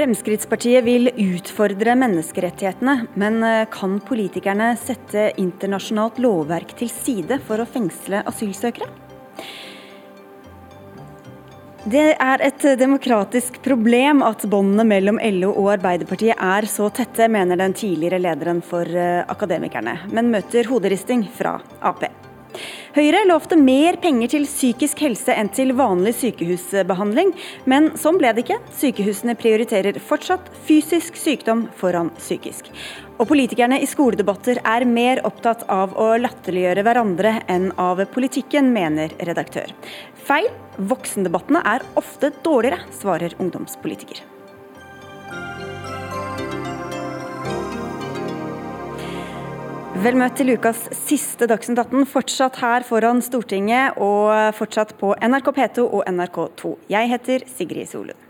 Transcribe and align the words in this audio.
Fremskrittspartiet 0.00 0.84
vil 0.84 1.10
utfordre 1.12 1.92
menneskerettighetene, 2.00 2.94
men 3.20 3.42
eh, 3.44 3.66
kan 3.68 3.98
politikerne 4.00 4.70
sette 4.80 5.26
internasjonalt 5.36 6.16
lovverk 6.24 6.72
til 6.78 6.88
side 6.88 7.36
for 7.44 7.60
å 7.60 7.66
fengsle 7.68 8.22
asylsøkere? 8.30 8.88
Det 11.84 12.06
er 12.14 12.46
et 12.48 12.64
demokratisk 12.80 13.60
problem 13.60 14.24
at 14.24 14.46
båndene 14.48 14.88
mellom 14.88 15.20
LO 15.36 15.52
og 15.52 15.68
Arbeiderpartiet 15.74 16.40
er 16.48 16.70
så 16.72 16.88
tette, 16.96 17.28
mener 17.28 17.60
den 17.60 17.76
tidligere 17.76 18.22
lederen 18.24 18.64
for 18.64 18.88
eh, 18.88 19.20
Akademikerne, 19.28 19.98
men 20.16 20.32
møter 20.32 20.72
hoderisting 20.72 21.28
fra 21.36 21.58
Ap. 21.84 22.08
Høyre 22.90 23.20
lovte 23.28 23.54
mer 23.54 23.94
penger 24.02 24.32
til 24.32 24.46
psykisk 24.50 24.98
helse 25.04 25.30
enn 25.38 25.46
til 25.54 25.70
vanlig 25.78 26.10
sykehusbehandling, 26.18 27.28
men 27.70 27.92
sånn 27.94 28.16
ble 28.18 28.32
det 28.34 28.42
ikke. 28.42 28.56
Sykehusene 28.80 29.36
prioriterer 29.38 30.00
fortsatt 30.02 30.48
fysisk 30.66 31.14
sykdom 31.20 31.68
foran 31.78 32.10
psykisk. 32.16 32.72
Og 33.22 33.28
politikerne 33.30 33.78
i 33.78 33.86
skoledebatter 33.86 34.58
er 34.66 34.88
mer 34.90 35.22
opptatt 35.28 35.62
av 35.70 35.94
å 35.94 36.08
latterliggjøre 36.18 36.82
hverandre 36.88 37.36
enn 37.52 37.70
av 37.78 38.02
politikken, 38.10 38.72
mener 38.74 39.14
redaktør. 39.22 39.70
Feil. 40.26 40.50
Voksendebattene 40.90 41.60
er 41.68 41.84
ofte 42.00 42.32
dårligere, 42.42 42.86
svarer 42.96 43.34
ungdomspolitiker. 43.38 44.24
Vel 50.00 50.16
møtt 50.16 50.38
til 50.40 50.54
ukas 50.56 50.86
siste 50.96 51.44
Dagsnytt 51.44 51.76
18, 51.82 52.06
fortsatt 52.08 52.56
her 52.62 52.86
foran 52.88 53.18
Stortinget 53.20 53.98
og 54.00 54.30
fortsatt 54.56 54.94
på 54.96 55.10
NRK 55.12 55.50
P2 55.58 55.82
og 55.84 56.06
NRK2. 56.08 56.70
Jeg 56.88 57.10
heter 57.10 57.42
Sigrid 57.50 57.90
Solund. 57.90 58.22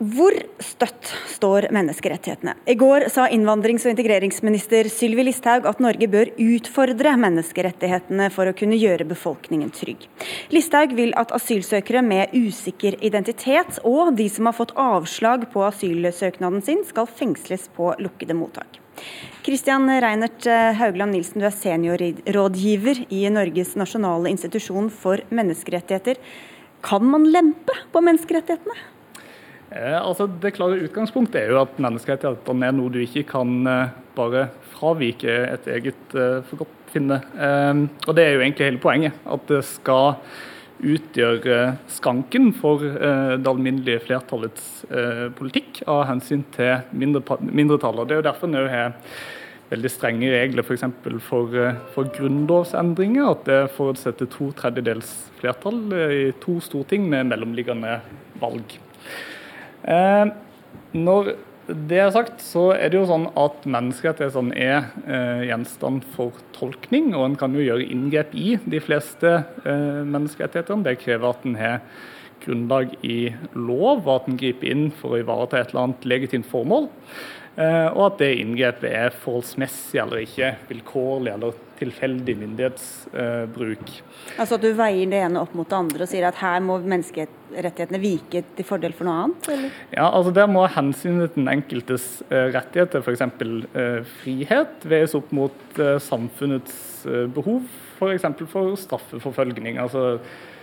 Hvor 0.00 0.36
støtt 0.64 1.08
står 1.32 1.70
menneskerettighetene? 1.72 2.54
I 2.68 2.76
går 2.80 3.06
sa 3.12 3.24
innvandrings- 3.32 3.86
og 3.88 3.94
integreringsminister 3.94 4.88
Sylvi 4.92 5.24
Listhaug 5.30 5.68
at 5.68 5.80
Norge 5.80 6.08
bør 6.08 6.32
utfordre 6.36 7.16
menneskerettighetene 7.24 8.28
for 8.32 8.48
å 8.48 8.56
kunne 8.56 8.76
gjøre 8.80 9.08
befolkningen 9.08 9.72
trygg. 9.76 10.04
Listhaug 10.52 10.92
vil 10.96 11.16
at 11.20 11.32
asylsøkere 11.36 12.04
med 12.04 12.36
usikker 12.36 13.00
identitet 13.00 13.80
og 13.80 14.12
de 14.20 14.28
som 14.28 14.48
har 14.48 14.56
fått 14.60 14.76
avslag 14.76 15.48
på 15.56 15.64
asylsøknaden 15.68 16.60
sin, 16.68 16.84
skal 16.84 17.08
fengsles 17.08 17.68
på 17.76 17.94
lukkede 18.00 18.36
mottak. 18.36 18.79
Kristian 19.46 19.88
Reinert 19.88 20.44
Haugland 20.76 21.16
Nilsen, 21.16 21.40
du 21.40 21.46
er 21.48 21.54
seniorrådgiver 21.56 23.06
i 23.08 23.24
Norges 23.32 23.72
nasjonale 23.80 24.32
institusjon 24.32 24.90
for 24.92 25.22
menneskerettigheter. 25.32 26.20
Kan 26.84 27.04
man 27.08 27.26
lempe 27.28 27.76
på 27.92 28.02
menneskerettighetene? 28.04 28.76
Eh, 29.70 29.96
altså 30.02 30.26
Det 30.26 30.54
klare 30.56 30.80
utgangspunktet 30.82 31.44
er 31.44 31.52
jo 31.52 31.60
at 31.62 31.76
menneskerettighetene 31.82 32.70
er 32.70 32.74
noe 32.74 32.90
du 32.90 33.00
ikke 33.04 33.26
kan 33.28 33.60
eh, 33.70 33.92
bare 34.16 34.48
fravike 34.72 35.30
et 35.46 35.68
eget 35.70 36.16
eh, 36.16 36.40
forgodtfinne. 36.50 37.20
Eh, 37.38 37.84
og 38.06 38.16
det 38.16 38.24
er 38.24 38.34
jo 38.34 38.44
egentlig 38.44 38.70
hele 38.70 38.82
poenget. 38.82 39.20
At 39.30 39.46
det 39.50 39.62
skal 39.68 40.16
utgjøre 40.80 41.58
skanken 41.90 42.50
for 42.56 42.84
eh, 42.86 43.34
det 43.40 43.50
alminnelige 43.50 44.02
flertallets 44.06 44.84
eh, 44.88 45.26
politikk 45.36 45.82
av 45.90 46.06
hensyn 46.08 46.44
til 46.54 46.86
mindre, 46.96 47.38
mindretallet. 47.44 48.08
Det 48.08 48.16
er 48.16 48.22
jo 48.22 48.28
derfor 48.28 48.52
vi 48.54 48.64
har 48.72 48.96
veldig 49.70 49.90
strenge 49.92 50.30
regler 50.32 50.66
f.eks. 50.66 50.86
For, 51.02 51.18
for, 51.28 51.58
for 51.94 52.10
grunnlovsendringer. 52.16 53.30
At 53.34 53.44
det 53.48 53.60
forutsetter 53.76 54.30
to 54.32 54.50
tredjedels 54.58 55.12
flertall 55.40 55.84
i 55.94 56.24
to 56.42 56.58
storting 56.64 57.06
med 57.10 57.30
mellomliggende 57.30 58.00
valg. 58.42 58.78
Eh, 59.84 60.26
når 60.96 61.34
det 61.68 61.98
er 62.02 62.12
sagt, 62.14 62.40
så 62.42 62.70
er 62.74 62.90
det 62.90 62.98
jo 62.98 63.08
sånn 63.08 63.26
at 63.38 63.66
menneskerettighetene 63.68 64.54
er 64.58 64.88
eh, 65.04 65.42
gjenstand 65.50 66.06
for 66.14 66.38
tolkning, 66.56 67.12
og 67.14 67.26
en 67.28 67.36
kan 67.38 67.54
jo 67.54 67.62
gjøre 67.62 67.86
inngrep 67.86 68.32
i 68.34 68.54
de 68.64 68.80
fleste 68.82 69.36
eh, 69.38 70.00
menneskerettighetene. 70.08 70.86
Det 70.86 70.96
krever 71.02 71.30
at 71.30 71.44
en 71.46 71.58
har 71.60 71.82
grunnlag 72.44 72.96
i 73.06 73.20
lov, 73.54 74.06
og 74.06 74.14
at 74.14 74.30
en 74.30 74.40
griper 74.40 74.72
inn 74.72 74.88
for 74.96 75.14
å 75.14 75.20
ivareta 75.20 75.60
et 75.60 75.70
eller 75.70 75.90
annet 75.90 76.08
legitimt 76.08 76.48
formål. 76.50 76.88
Eh, 77.58 77.88
og 77.90 78.04
at 78.12 78.20
det 78.22 78.30
inngrepet 78.40 78.92
er 78.94 79.16
forholdsmessig 79.22 79.98
eller 80.00 80.22
ikke, 80.22 80.52
vilkårlig 80.68 81.32
eller 81.34 81.56
tilfeldig 81.80 82.34
myndighetsbruk. 82.36 83.90
Altså 84.36 84.58
at 84.58 84.62
du 84.64 84.68
veier 84.76 85.08
det 85.10 85.22
ene 85.24 85.40
opp 85.40 85.54
mot 85.56 85.68
det 85.68 85.78
andre 85.78 86.04
og 86.04 86.10
sier 86.10 86.26
at 86.28 86.38
her 86.42 86.60
må 86.62 86.76
menneskerettighetene 86.84 88.00
vike 88.02 88.44
til 88.56 88.68
fordel 88.68 88.94
for 88.96 89.08
noe 89.08 89.24
annet? 89.24 89.48
Eller? 89.54 89.80
Ja, 89.96 90.10
altså 90.10 90.34
Der 90.36 90.50
må 90.52 90.66
hensynet 90.68 91.32
til 91.32 91.40
den 91.40 91.52
enkeltes 91.54 92.06
uh, 92.28 92.52
rettigheter, 92.52 93.00
f.eks. 93.00 93.24
Uh, 93.40 94.04
frihet, 94.20 94.86
veies 94.92 95.16
opp 95.16 95.32
mot 95.32 95.82
samfunnets 96.04 96.76
behov, 97.32 97.64
f.eks. 97.96 98.28
For, 98.28 98.52
for 98.52 98.80
straffeforfølgning. 98.84 99.80
altså 99.80 100.20
Eh, 100.20 100.59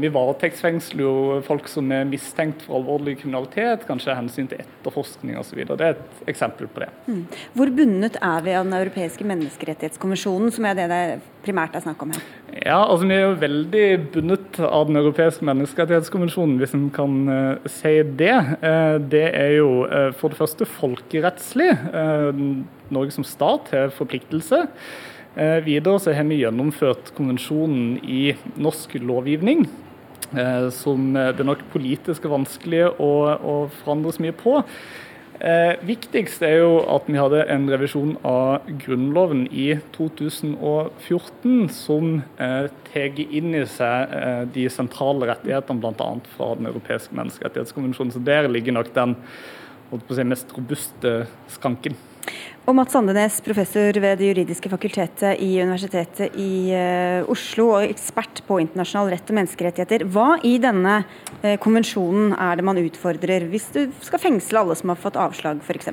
vi 0.00 0.10
varetektsfengsler 0.12 1.02
jo 1.04 1.12
folk 1.46 1.68
som 1.70 1.90
er 1.94 2.06
mistenkt 2.08 2.64
for 2.66 2.78
alvorlig 2.80 3.18
kriminalitet, 3.20 3.84
kanskje 3.88 4.16
hensyn 4.16 4.48
til 4.50 4.62
etterforskning 4.62 5.38
osv. 5.40 5.62
Det 5.68 5.78
er 5.78 5.96
et 5.96 6.30
eksempel 6.32 6.70
på 6.72 6.82
det. 6.84 6.90
Mm. 7.06 7.24
Hvor 7.56 7.72
bundet 7.76 8.18
er 8.20 8.44
vi 8.46 8.56
av 8.56 8.66
Den 8.68 8.76
europeiske 8.78 9.26
menneskerettighetskommisjonen, 9.28 10.52
som 10.54 10.66
er 10.68 10.78
det 10.78 10.88
det 10.92 11.02
primært 11.46 11.76
er 11.76 11.84
snakk 11.84 12.02
om 12.04 12.12
her? 12.14 12.24
Ja, 12.58 12.80
altså 12.80 13.06
Vi 13.06 13.14
er 13.14 13.26
jo 13.26 13.34
veldig 13.40 13.84
bundet 14.14 14.58
av 14.64 14.88
Den 14.88 15.00
europeiske 15.00 15.46
menneskerettighetskommisjonen, 15.48 16.56
hvis 16.60 16.74
en 16.76 16.88
kan 16.94 17.18
uh, 17.28 17.68
si 17.70 17.98
det. 18.18 18.34
Uh, 18.62 18.96
det 19.02 19.26
er 19.30 19.54
jo 19.58 19.84
uh, 19.84 20.10
for 20.16 20.32
det 20.32 20.40
første 20.40 20.66
folkerettslig. 20.78 21.70
Norge 22.94 23.12
som 23.12 23.26
stat 23.26 23.70
har 23.74 23.92
forpliktelse. 23.94 24.64
Eh, 25.36 25.58
videre 25.66 26.00
så 26.00 26.14
har 26.16 26.24
vi 26.28 26.40
gjennomført 26.42 27.12
konvensjonen 27.16 27.98
i 28.04 28.32
norsk 28.56 28.96
lovgivning. 29.02 29.66
Eh, 30.36 30.68
som 30.74 31.12
det 31.14 31.40
er 31.40 31.48
nok 31.48 31.66
politisk 31.72 32.24
vanskelig 32.28 32.86
å, 33.00 33.12
å 33.36 33.58
forandre 33.82 34.14
så 34.14 34.24
mye 34.24 34.36
på. 34.36 34.58
Eh, 35.38 35.76
viktigst 35.86 36.42
er 36.42 36.56
jo 36.64 36.80
at 36.90 37.06
vi 37.06 37.14
hadde 37.14 37.44
en 37.46 37.68
revisjon 37.70 38.16
av 38.26 38.64
Grunnloven 38.82 39.44
i 39.54 39.68
2014 39.94 41.68
som 41.70 42.16
eh, 42.42 42.66
tar 42.88 43.20
inn 43.22 43.54
i 43.54 43.62
seg 43.70 44.16
eh, 44.18 44.42
de 44.56 44.66
sentrale 44.72 45.28
rettighetene 45.30 45.78
bl.a. 45.78 46.08
fra 46.34 46.50
Den 46.58 46.66
europeiske 46.72 47.14
menneskerettighetskonvensjonen. 47.14 48.16
Så 48.16 48.24
der 48.26 48.50
ligger 48.50 48.74
nok 48.80 48.90
den 48.96 49.14
si, 49.94 50.26
mest 50.26 50.50
robuste 50.58 51.14
skanken. 51.54 51.94
Og 52.68 52.74
Mats 52.76 52.92
Andenes, 52.98 53.38
professor 53.40 53.96
ved 53.96 54.18
Det 54.20 54.26
juridiske 54.28 54.68
fakultetet 54.68 55.38
i 55.40 55.54
Universitetet 55.56 56.34
i 56.36 56.68
uh, 56.76 57.30
Oslo 57.32 57.70
og 57.78 57.86
ekspert 57.86 58.42
på 58.44 58.58
internasjonal 58.60 59.14
rett 59.14 59.30
og 59.32 59.38
menneskerettigheter. 59.38 60.02
Hva 60.12 60.34
i 60.44 60.58
denne 60.60 60.98
uh, 61.00 61.54
konvensjonen 61.64 62.34
er 62.36 62.58
det 62.60 62.66
man 62.68 62.80
utfordrer, 62.82 63.46
hvis 63.48 63.70
du 63.72 63.86
skal 64.04 64.20
fengsle 64.20 64.60
alle 64.60 64.76
som 64.76 64.92
har 64.92 65.00
fått 65.00 65.16
avslag 65.16 65.62
f.eks.? 65.64 65.88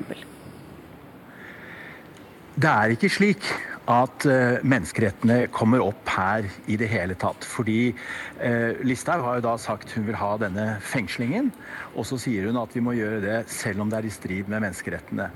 Det 2.60 2.68
er 2.68 2.92
ikke 2.92 3.10
slik 3.14 3.48
at 3.88 4.26
uh, 4.28 4.58
menneskerettene 4.60 5.46
kommer 5.56 5.80
opp 5.80 6.12
her 6.12 6.44
i 6.68 6.76
det 6.76 6.90
hele 6.92 7.16
tatt. 7.16 7.46
Fordi 7.56 7.86
eh, 7.88 8.76
Listhaug 8.84 9.24
har 9.24 9.38
jo 9.38 9.46
da 9.46 9.54
sagt 9.62 9.94
hun 9.96 10.04
vil 10.10 10.18
ha 10.20 10.34
denne 10.42 10.66
fengslingen. 10.84 11.48
Og 11.94 12.04
så 12.10 12.20
sier 12.20 12.50
hun 12.50 12.60
at 12.60 12.76
vi 12.76 12.84
må 12.84 12.98
gjøre 12.98 13.22
det 13.24 13.40
selv 13.48 13.86
om 13.86 13.88
det 13.88 14.02
er 14.02 14.10
i 14.10 14.12
strid 14.12 14.52
med 14.52 14.66
menneskerettene. 14.66 15.30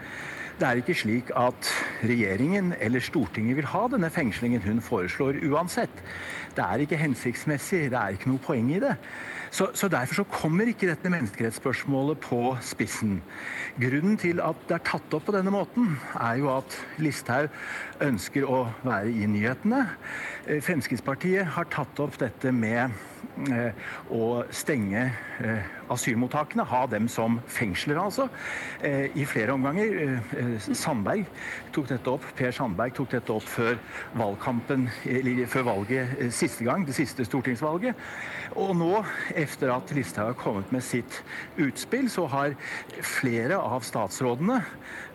Det 0.61 0.69
er 0.69 0.77
ikke 0.77 0.93
slik 0.93 1.31
at 1.41 1.69
regjeringen 2.05 2.75
eller 2.85 3.01
Stortinget 3.01 3.57
vil 3.57 3.69
ha 3.73 3.87
denne 3.89 4.11
fengslingen 4.13 4.61
hun 4.61 4.83
foreslår 4.85 5.39
uansett. 5.49 6.03
Det 6.53 6.61
er 6.61 6.83
ikke 6.85 6.99
hensiktsmessig, 7.01 7.87
det 7.89 7.97
er 7.97 8.13
ikke 8.13 8.29
noe 8.29 8.43
poeng 8.45 8.69
i 8.75 8.81
det. 8.83 8.93
Så, 9.51 9.71
så 9.75 9.89
Derfor 9.89 10.21
så 10.21 10.25
kommer 10.29 10.69
ikke 10.69 10.91
dette 10.91 11.09
menneskerettsspørsmålet 11.11 12.21
på 12.23 12.43
spissen. 12.61 13.23
Grunnen 13.81 14.21
til 14.21 14.43
at 14.45 14.61
det 14.69 14.77
er 14.77 14.85
tatt 14.91 15.17
opp 15.17 15.25
på 15.31 15.35
denne 15.35 15.55
måten, 15.55 15.97
er 16.21 16.37
jo 16.43 16.53
at 16.53 16.77
Listhaug 17.01 17.49
ønsker 18.05 18.47
å 18.49 18.65
være 18.85 19.13
i 19.13 19.29
nyhetene. 19.29 19.85
Eh, 20.47 20.61
Fremskrittspartiet 20.65 21.55
har 21.57 21.69
tatt 21.73 22.01
opp 22.03 22.17
dette 22.21 22.53
med 22.55 22.95
eh, 23.51 23.77
å 24.15 24.43
stenge 24.55 25.03
eh, 25.41 25.69
asylmottakene, 25.91 26.65
ha 26.71 26.85
dem 26.91 27.09
som 27.11 27.41
fengsler, 27.51 27.99
altså. 27.99 28.29
I 28.81 29.25
flere 29.27 29.57
omganger. 29.57 30.21
Sandberg 30.63 31.25
tok 31.75 31.89
dette 31.91 32.13
opp, 32.13 32.29
Per 32.39 32.55
Sandberg 32.55 32.95
tok 32.95 33.11
dette 33.17 33.35
opp 33.35 33.49
før 33.51 33.81
valgkampen, 34.15 34.87
eller 35.11 35.43
før 35.51 35.67
valget 35.67 36.31
siste 36.37 36.65
gang, 36.69 36.85
det 36.87 36.95
siste 36.95 37.27
stortingsvalget. 37.27 37.99
Og 38.55 38.71
nå, 38.79 38.93
etter 39.35 39.75
at 39.75 39.91
Listhaug 39.97 40.31
har 40.31 40.39
kommet 40.39 40.71
med 40.71 40.87
sitt 40.87 41.19
utspill, 41.59 42.07
så 42.13 42.29
har 42.31 42.55
flere 43.03 43.59
av 43.59 43.83
statsrådene, 43.87 44.61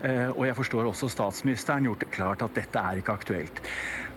og 0.06 0.44
jeg 0.46 0.56
forstår 0.58 0.90
også 0.92 1.10
statsministeren, 1.10 1.88
gjort 1.88 2.04
det 2.04 2.12
klart 2.14 2.44
at 2.46 2.54
dette 2.54 2.82
er 2.82 3.02
ikke 3.02 3.16
aktuelt. 3.16 3.62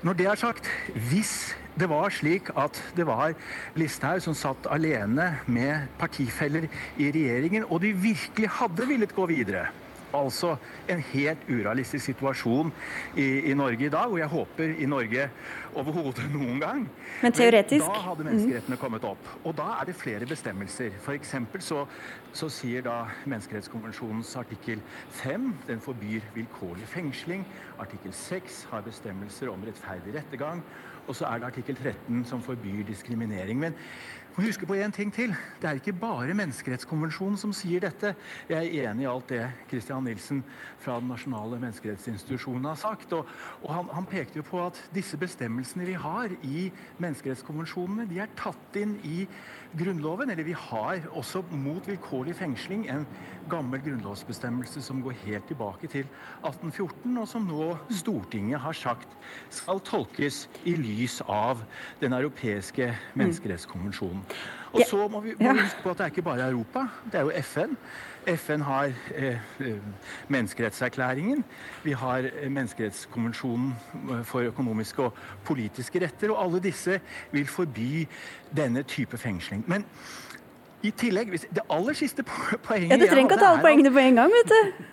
når 0.02 0.12
det 0.12 0.26
er 0.26 0.34
sagt, 0.38 0.68
hvis 1.10 1.56
det 1.78 1.88
var 1.88 2.10
slik 2.10 2.50
at 2.58 2.78
det 2.96 3.06
var 3.06 3.34
Listhaug 3.78 4.22
som 4.22 4.34
satt 4.34 4.66
alene 4.70 5.38
med 5.46 5.88
partifeller 5.98 6.68
i 6.98 7.10
regjeringen, 7.10 7.64
og 7.68 7.82
de 7.82 7.92
virkelig 7.92 8.48
hadde 8.60 8.86
villet 8.86 9.14
gå 9.14 9.26
videre, 9.26 9.68
Altså 10.16 10.54
en 10.88 11.02
helt 11.10 11.42
urealistisk 11.48 12.04
situasjon 12.04 12.72
i, 13.16 13.50
i, 13.50 13.54
Norge 13.54 13.86
i 13.86 13.92
dag, 13.92 14.08
og 14.08 14.18
jeg 14.18 14.30
håper 14.32 14.74
i 14.80 14.86
Norge 14.88 15.28
overhodet 15.76 16.24
noen 16.36 16.60
gang. 16.62 16.86
Men 17.22 17.36
teoretisk? 17.36 17.84
Men 17.84 17.94
da 17.94 18.04
hadde 18.06 18.28
menneskerettene 18.28 18.80
kommet 18.80 19.04
opp. 19.04 19.32
Og 19.44 19.56
da 19.58 19.68
er 19.80 19.90
det 19.90 19.96
flere 20.00 20.28
bestemmelser. 20.28 20.96
F.eks. 21.02 21.34
Så, 21.64 21.84
så 22.32 22.48
sier 22.52 22.86
da 22.86 23.02
Menneskerettskonvensjonens 23.28 24.34
artikkel 24.40 24.80
5 25.20 25.50
den 25.68 25.84
forbyr 25.84 26.24
vilkårlig 26.36 26.88
fengsling. 26.88 27.44
Artikkel 27.78 28.14
6 28.16 28.64
har 28.72 28.86
bestemmelser 28.86 29.52
om 29.52 29.66
rettferdig 29.68 30.16
rettergang. 30.16 30.64
Og 31.08 31.16
så 31.16 31.26
er 31.26 31.40
det 31.40 31.48
artikkel 31.48 31.76
13 31.76 32.24
som 32.28 32.42
forbyr 32.44 32.84
diskriminering. 32.86 33.58
Men 33.58 33.76
må 34.38 34.44
huske 34.46 34.66
på 34.70 34.76
en 34.78 34.92
ting 34.94 35.10
til. 35.10 35.32
Det 35.58 35.66
er 35.66 35.78
ikke 35.80 35.96
bare 35.98 36.34
Menneskerettskonvensjonen 36.38 37.38
som 37.40 37.50
sier 37.56 37.82
dette. 37.82 38.12
Jeg 38.46 38.68
er 38.68 38.90
enig 38.92 39.02
i 39.02 39.08
alt 39.10 39.32
det 39.32 39.40
Christian 39.66 40.04
Nilsen 40.06 40.44
fra 40.78 41.00
Den 41.00 41.10
nasjonale 41.10 41.58
menneskerettsinstitusjonen 41.58 42.68
har 42.70 42.78
sagt. 42.78 43.16
Og, 43.18 43.26
og 43.64 43.72
han, 43.74 43.90
han, 43.96 44.06
pekte 44.06 44.38
jo 44.38 44.46
på 44.46 44.60
at 44.62 44.78
disse 44.94 45.18
bestemmelsene 45.18 45.88
vi 45.88 45.96
har 45.98 46.30
i 46.46 46.68
menneskerettskonvensjonene, 47.02 48.06
de 48.06 48.20
er 48.22 48.30
tatt 48.38 48.78
inn 48.78 48.94
i 49.02 49.24
Grunnloven. 49.74 50.30
Eller 50.30 50.46
vi 50.46 50.54
har 50.54 51.02
også 51.18 51.42
mot 51.50 51.90
vilkårlig 51.90 52.36
fengsling 52.38 52.86
en 52.94 53.08
gammel 53.50 53.82
grunnlovsbestemmelse 53.82 54.84
som 54.86 55.02
går 55.02 55.18
helt 55.24 55.50
tilbake 55.50 55.90
til 55.90 56.06
1814, 56.44 57.18
og 57.18 57.26
som 57.26 57.50
nå 57.50 57.72
Stortinget 57.90 58.62
har 58.62 58.76
sagt 58.76 59.18
skal 59.50 59.82
tolkes 59.82 60.44
i 60.62 60.78
lys 60.78 60.97
av 61.28 61.62
Den 62.00 62.12
europeiske 62.12 62.94
menneskerettskonvensjonen. 63.14 64.24
Og 64.72 64.82
så 64.88 65.08
må 65.08 65.20
vi, 65.20 65.34
må 65.40 65.52
huske 65.52 65.82
på 65.82 65.90
at 65.90 65.98
det 65.98 66.04
er 66.04 66.12
ikke 66.12 66.22
bare 66.22 66.50
Europa, 66.50 66.86
det 67.12 67.20
er 67.20 67.20
jo 67.20 67.32
FN. 67.42 67.76
FN 68.28 68.60
har 68.60 68.92
eh, 69.14 69.38
eh, 69.60 69.76
menneskerettserklæringen. 70.28 71.44
Vi 71.84 71.92
har 71.92 72.18
eh, 72.18 72.50
menneskerettskonvensjonen 72.50 73.74
eh, 74.10 74.24
for 74.24 74.40
økonomiske 74.40 75.02
og 75.02 75.16
politiske 75.44 76.04
retter. 76.04 76.30
Og 76.30 76.44
alle 76.44 76.60
disse 76.60 77.00
vil 77.32 77.46
forby 77.46 78.08
denne 78.56 78.82
type 78.82 79.18
fengsling. 79.18 79.64
Men 79.66 79.84
i 80.82 80.90
tillegg 80.90 81.32
Det 81.32 81.64
aller 81.70 81.92
siste 81.92 82.22
poenget 82.62 82.90
Ja, 82.90 82.96
Du 82.96 83.10
trenger 83.10 83.24
ikke 83.24 83.40
å 83.40 83.42
ta 83.42 83.50
alle 83.54 83.64
poengene 83.64 83.90
på 83.92 83.98
en 83.98 84.20
gang, 84.20 84.30
vet 84.30 84.52
du. 84.52 84.84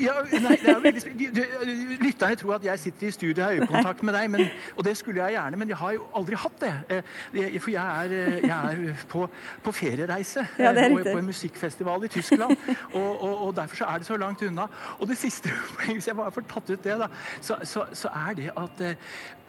Ja, 0.00 0.12
nei, 0.28 0.56
det 0.60 0.70
er 0.70 0.80
veldig, 0.82 1.98
Lytterne 2.00 2.36
tror 2.38 2.54
at 2.58 2.64
jeg 2.64 2.82
sitter 2.82 3.08
i 3.08 3.10
studio 3.14 3.42
og 3.42 3.46
har 3.46 3.58
øyekontakt 3.58 4.02
med 4.02 4.14
deg, 4.16 4.30
men, 4.30 4.48
og 4.76 4.84
det 4.84 4.96
skulle 4.98 5.22
jeg 5.22 5.36
gjerne, 5.36 5.56
men 5.56 5.72
jeg 5.72 5.78
har 5.80 5.94
jo 5.96 6.06
aldri 6.20 6.38
hatt 6.42 6.58
det. 6.60 6.72
Eh, 6.96 7.56
for 7.60 7.72
jeg 7.72 8.02
er, 8.04 8.14
eh, 8.16 8.38
jeg 8.44 8.72
er 8.72 9.04
på, 9.08 9.24
på, 9.64 9.72
feriereise 9.72 10.44
ja, 10.58 10.72
og 10.72 10.98
eh, 11.00 11.12
på 11.12 11.18
en 11.18 11.30
musikkfestival 11.30 12.04
i 12.04 12.12
Tyskland. 12.12 12.56
Og, 12.92 13.22
og, 13.22 13.46
og, 13.46 13.54
derfor 13.56 13.76
så 13.76 13.88
er 13.92 14.02
det 14.02 14.06
så 14.10 14.18
langt 14.20 14.42
unna. 14.42 14.66
Og 14.98 15.08
det 15.08 15.18
siste 15.18 15.52
hvis 15.86 16.08
jeg 16.08 16.16
bare 16.16 16.34
får 16.34 16.46
tatt 16.50 16.74
ut 16.74 16.84
det, 16.84 16.98
da, 17.04 17.08
så, 17.40 17.56
så, 17.64 17.86
så 17.92 18.12
er 18.26 18.36
det 18.40 18.50
at 18.56 18.84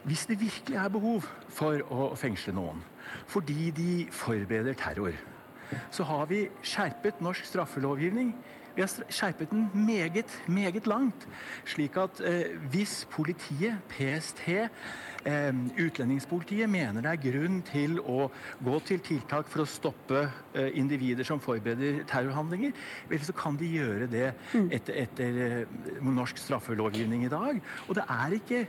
hvis 0.04 0.26
det 0.26 0.40
virkelig 0.42 0.78
er 0.78 0.90
behov 0.90 1.28
for 1.50 1.84
å 1.92 2.14
fengsle 2.18 2.56
noen 2.56 2.82
fordi 3.32 3.70
de 3.76 3.92
forbereder 4.16 4.76
terror, 4.80 5.16
så 5.92 6.04
har 6.08 6.26
vi 6.30 6.46
skjerpet 6.64 7.20
norsk 7.24 7.46
straffelovgivning 7.48 8.34
vi 8.76 8.82
har 8.82 8.92
skjerpet 9.10 9.50
den 9.50 9.70
meget, 9.74 10.26
meget 10.48 10.88
langt. 10.88 11.28
Slik 11.66 11.98
at 11.98 12.22
eh, 12.24 12.58
hvis 12.70 13.08
politiet, 13.12 13.78
PST, 13.90 14.48
Utlendingspolitiet 15.22 16.70
mener 16.72 17.04
det 17.04 17.12
er 17.12 17.20
grunn 17.22 17.60
til 17.68 18.00
å 18.02 18.26
gå 18.64 18.80
til 18.88 19.02
tiltak 19.06 19.50
for 19.52 19.64
å 19.64 19.68
stoppe 19.70 20.24
eh, 20.56 20.72
individer 20.80 21.28
som 21.28 21.42
forbereder 21.42 22.02
terrorhandlinger, 22.10 22.74
vel, 23.10 23.22
så 23.26 23.36
kan 23.38 23.58
de 23.60 23.70
gjøre 23.70 24.08
det 24.12 24.32
mm. 24.54 24.70
etter, 24.74 24.98
etter 25.04 25.40
eh, 25.46 26.02
norsk 26.02 26.42
straffelovgivning 26.42 27.26
i 27.28 27.32
dag. 27.32 27.60
Og 27.88 27.98
det 28.00 28.06
er 28.10 28.36
ikke 28.38 28.64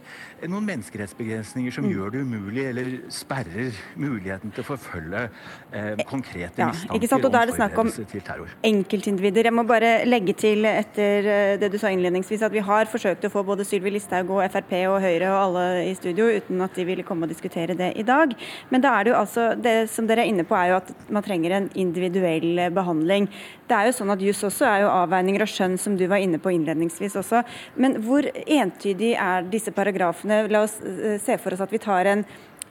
noen 0.50 0.68
menneskerettsbegrensninger 0.68 1.74
som 1.74 1.86
mm. 1.86 1.92
gjør 1.94 2.14
det 2.14 2.24
umulig 2.26 2.66
eller 2.68 2.92
sperrer 3.12 3.80
muligheten 3.96 4.52
til 4.52 4.64
å 4.64 4.68
forfølge 4.68 5.24
eh, 5.24 6.04
konkrete 6.08 6.60
ja, 6.60 6.68
mistanker 6.72 7.16
om 7.16 7.26
forberedelse 7.26 8.06
til 8.12 8.26
terror. 8.26 8.52
Enkeltindivider. 8.68 9.48
Jeg 9.48 9.56
må 9.56 9.64
bare 9.68 9.94
legge 10.08 10.36
til 10.36 10.68
etter 10.68 11.30
det 11.60 11.72
du 11.72 11.78
sa 11.80 11.92
innledningsvis, 11.92 12.44
at 12.44 12.52
vi 12.52 12.62
har 12.64 12.90
forsøkt 12.92 13.24
å 13.26 13.32
få 13.32 13.44
både 13.46 13.64
Sylvi 13.66 13.94
Listhaug 13.94 14.30
og 14.36 14.44
Frp 14.52 14.74
og 14.92 15.00
Høyre 15.02 15.32
og 15.32 15.38
alle 15.46 15.66
i 15.88 15.94
studio 15.96 16.28
uten 16.42 16.62
at 16.64 16.74
de 16.76 16.84
ville 16.86 17.06
komme 17.06 17.26
og 17.26 17.32
diskutere 17.32 17.76
det 17.78 17.92
i 17.96 18.04
dag. 18.06 18.34
Men 18.70 18.82
da 18.82 18.92
er 18.96 19.04
det 19.04 19.12
jo 19.14 19.20
altså, 19.20 19.48
det 19.54 19.88
som 19.92 20.08
dere 20.08 20.26
er 20.26 20.32
inne 20.32 20.46
på 20.48 20.56
er 20.58 20.72
jo 20.72 20.78
at 20.80 20.92
man 21.12 21.24
trenger 21.24 21.56
en 21.56 21.70
individuell 21.78 22.68
behandling. 22.74 23.28
Det 23.68 23.78
er 23.78 23.88
jo 23.88 23.96
sånn 23.96 24.12
at 24.12 24.22
Juss 24.22 24.42
også 24.44 24.68
er 24.68 24.84
jo 24.84 24.92
avveininger 24.92 25.44
og 25.44 25.50
skjønn, 25.50 25.78
som 25.80 25.96
du 25.96 26.06
var 26.10 26.22
inne 26.22 26.40
på 26.42 26.52
innledningsvis 26.52 27.16
også. 27.22 27.42
Men 27.80 28.00
hvor 28.04 28.26
entydig 28.42 29.14
er 29.16 29.48
disse 29.52 29.72
paragrafene? 29.74 30.44
La 30.52 30.64
oss 30.66 30.78
eh, 30.82 31.18
se 31.22 31.38
for 31.40 31.54
oss 31.54 31.64
at 31.64 31.72
vi 31.72 31.80
tar 31.82 32.10
en 32.10 32.24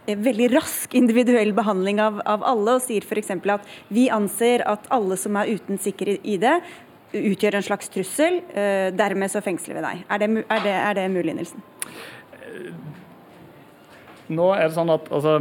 eh, 0.06 0.18
veldig 0.18 0.52
rask 0.54 0.94
individuell 0.98 1.56
behandling 1.58 2.02
av, 2.04 2.22
av 2.30 2.46
alle, 2.48 2.78
og 2.78 2.86
sier 2.86 3.08
f.eks. 3.08 3.34
at 3.40 3.76
vi 3.90 4.10
anser 4.14 4.66
at 4.70 4.88
alle 4.94 5.18
som 5.20 5.40
er 5.40 5.56
uten 5.56 5.82
sikker 5.82 6.18
ID, 6.22 6.48
utgjør 7.12 7.58
en 7.60 7.66
slags 7.66 7.92
trussel. 7.92 8.42
Eh, 8.54 8.88
dermed 8.96 9.32
så 9.32 9.44
fengsler 9.44 9.80
vi 9.80 9.86
deg. 9.88 10.04
Er 10.08 10.24
det, 10.24 10.32
er 10.46 10.66
det, 10.68 10.76
er 10.80 11.00
det 11.02 11.12
mulig, 11.18 11.38
Nilsen? 11.40 11.70
Nå 14.32 14.52
er 14.56 14.70
det 14.70 14.78
sånn 14.78 14.94
at 14.94 15.10
altså, 15.12 15.36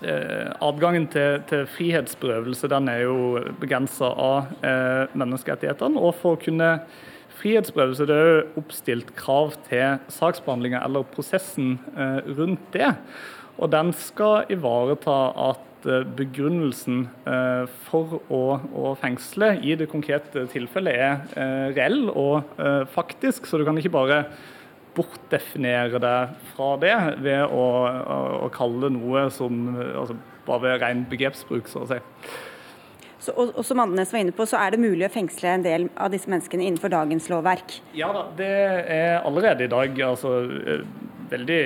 eh, 0.00 0.48
Adgangen 0.64 1.08
til, 1.12 1.42
til, 1.50 1.66
frihetsberøvelse 1.74 2.70
den 2.72 2.88
er 2.88 3.04
jo 3.04 3.42
begrensa 3.60 4.12
av 4.12 4.52
eh, 4.64 5.12
menneskerettighetene. 5.18 6.00
Og 6.00 6.16
for 6.20 6.36
å 6.36 6.42
kunne 6.42 6.74
frihetsberøvelse 7.42 8.06
det 8.08 8.16
er 8.16 8.30
jo 8.30 8.62
oppstilt 8.62 9.12
krav 9.18 9.54
til 9.68 10.00
saksbehandlinga 10.12 10.82
eller 10.86 11.04
prosessen 11.12 11.76
eh, 11.96 12.32
rundt 12.38 12.72
det. 12.76 12.94
Og 13.60 13.70
den 13.72 13.92
skal 13.96 14.48
ivareta 14.52 15.16
at 15.50 15.86
eh, 15.86 16.06
begrunnelsen 16.16 17.04
eh, 17.28 17.66
for 17.88 18.18
å, 18.32 18.42
å, 18.72 18.94
fengsle 19.00 19.54
i 19.60 19.76
det 19.78 19.90
konkrete 19.92 20.46
tilfellet 20.52 20.96
er 20.96 21.36
eh, 21.36 21.68
reell 21.76 22.06
og 22.08 22.56
faktisk. 22.94 23.46
Så 23.46 23.60
du 23.60 23.66
kan 23.68 23.78
ikke 23.78 23.94
bare 23.94 24.22
bortdefinere 24.96 26.00
det 26.02 26.16
fra 26.52 26.70
det 26.82 26.94
ved 27.24 27.44
å, 27.46 27.66
å, 27.88 28.20
å 28.46 28.48
kalle 28.54 28.86
det 28.86 28.94
noe 28.98 29.26
som 29.34 29.62
altså 29.78 30.18
bare 30.46 30.64
ved 30.64 30.82
ren 30.82 31.04
begrepsbruk, 31.10 31.70
så 31.70 31.84
å 31.84 31.90
si. 31.90 32.00
Så, 33.22 33.30
og, 33.38 33.52
og, 33.54 33.62
som 33.62 33.78
Andenes 33.78 34.10
var 34.10 34.24
inne 34.24 34.34
på, 34.34 34.44
så 34.50 34.58
er 34.58 34.74
det 34.74 34.82
mulig 34.82 35.06
å 35.06 35.12
fengsle 35.14 35.52
en 35.54 35.62
del 35.62 35.86
av 35.94 36.10
disse 36.10 36.30
menneskene 36.30 36.66
innenfor 36.66 36.90
dagens 36.90 37.28
lovverk? 37.30 37.76
Ja 37.94 38.10
da, 38.14 38.26
det 38.38 38.50
er 38.90 39.20
allerede 39.22 39.68
i 39.68 39.70
dag 39.70 40.00
altså, 40.08 40.40
veldig 41.32 41.58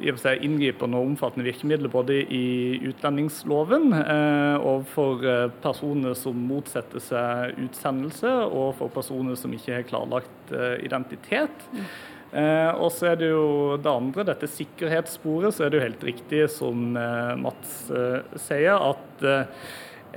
i 0.00 0.08
og 0.08 0.16
for 0.16 0.22
seg 0.24 0.44
inngripende 0.46 0.98
og 0.98 1.10
omfattende 1.12 1.46
virkemidler 1.46 1.92
både 1.92 2.16
i 2.32 2.80
utlendingsloven 2.88 3.92
eh, 3.98 4.56
og 4.56 4.86
for 4.90 5.26
eh, 5.26 5.50
personer 5.62 6.16
som 6.18 6.40
motsetter 6.48 7.04
seg 7.04 7.60
utsendelse, 7.66 8.32
og 8.48 8.72
for 8.80 8.92
personer 8.94 9.38
som 9.38 9.52
ikke 9.54 9.76
har 9.76 9.86
klarlagt 9.90 10.54
eh, 10.56 10.78
identitet. 10.86 11.68
Mm. 11.74 11.84
Eh, 12.30 12.70
og 12.78 12.92
så 12.94 13.10
er 13.10 13.16
det 13.18 13.32
jo 13.32 13.76
det 13.82 13.90
andre, 13.90 14.24
dette 14.28 14.46
sikkerhetssporet, 14.50 15.54
så 15.54 15.66
er 15.66 15.70
det 15.72 15.80
jo 15.80 15.86
helt 15.88 16.04
riktig 16.06 16.44
som 16.54 16.96
eh, 16.98 17.32
Mats 17.42 17.88
eh, 17.90 18.20
sier, 18.38 18.76
at 18.78 19.24
eh, 19.26 19.42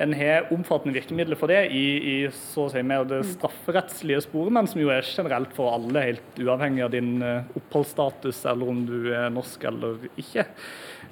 en 0.03 0.13
har 0.17 0.47
omfattende 0.53 0.93
virkemidler 0.95 1.37
for 1.37 1.49
det 1.53 1.67
i, 1.73 1.85
i 2.13 2.15
så 2.33 2.67
å 2.67 2.71
si 2.73 2.81
mer 2.85 3.05
det 3.09 3.23
strafferettslige 3.29 4.23
sporet, 4.25 4.53
men 4.53 4.69
som 4.69 4.81
jo 4.81 4.89
er 4.93 5.05
generelt 5.05 5.53
for 5.57 5.73
alle, 5.73 6.07
helt 6.11 6.41
uavhengig 6.41 6.85
av 6.85 6.93
din 6.93 7.15
eh, 7.25 7.49
oppholdsstatus 7.57 8.45
eller 8.49 8.73
om 8.73 8.85
du 8.89 8.97
er 9.09 9.33
norsk 9.33 9.65
eller 9.69 10.07
ikke. 10.13 10.45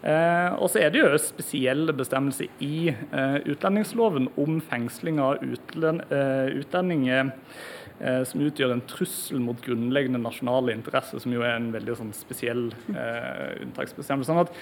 Eh, 0.02 0.50
og 0.54 0.70
så 0.74 0.86
er 0.86 0.94
det 0.94 1.02
jo 1.02 1.10
spesielle 1.22 1.94
bestemmelser 1.98 2.50
i 2.62 2.94
utlendingsloven 3.50 4.30
om 4.42 4.62
fengsling 4.70 5.22
av 5.22 5.42
utlendinger 5.46 7.26
Eh, 7.26 7.30
som 8.26 8.42
utgjør 8.42 8.74
en 8.76 8.84
trussel 8.90 9.42
mot 9.44 9.60
grunnleggende 9.62 10.22
nasjonale 10.22 10.74
interesser, 10.76 11.22
som 11.22 11.34
jo 11.36 11.44
er 11.46 11.58
en 11.58 11.72
veldig 11.74 11.98
sånn, 12.00 12.14
spesiell 12.18 12.70
eh, 12.94 13.60
unntaksbestemmelse. 13.66 14.32
Sånn 14.32 14.42
at 14.42 14.56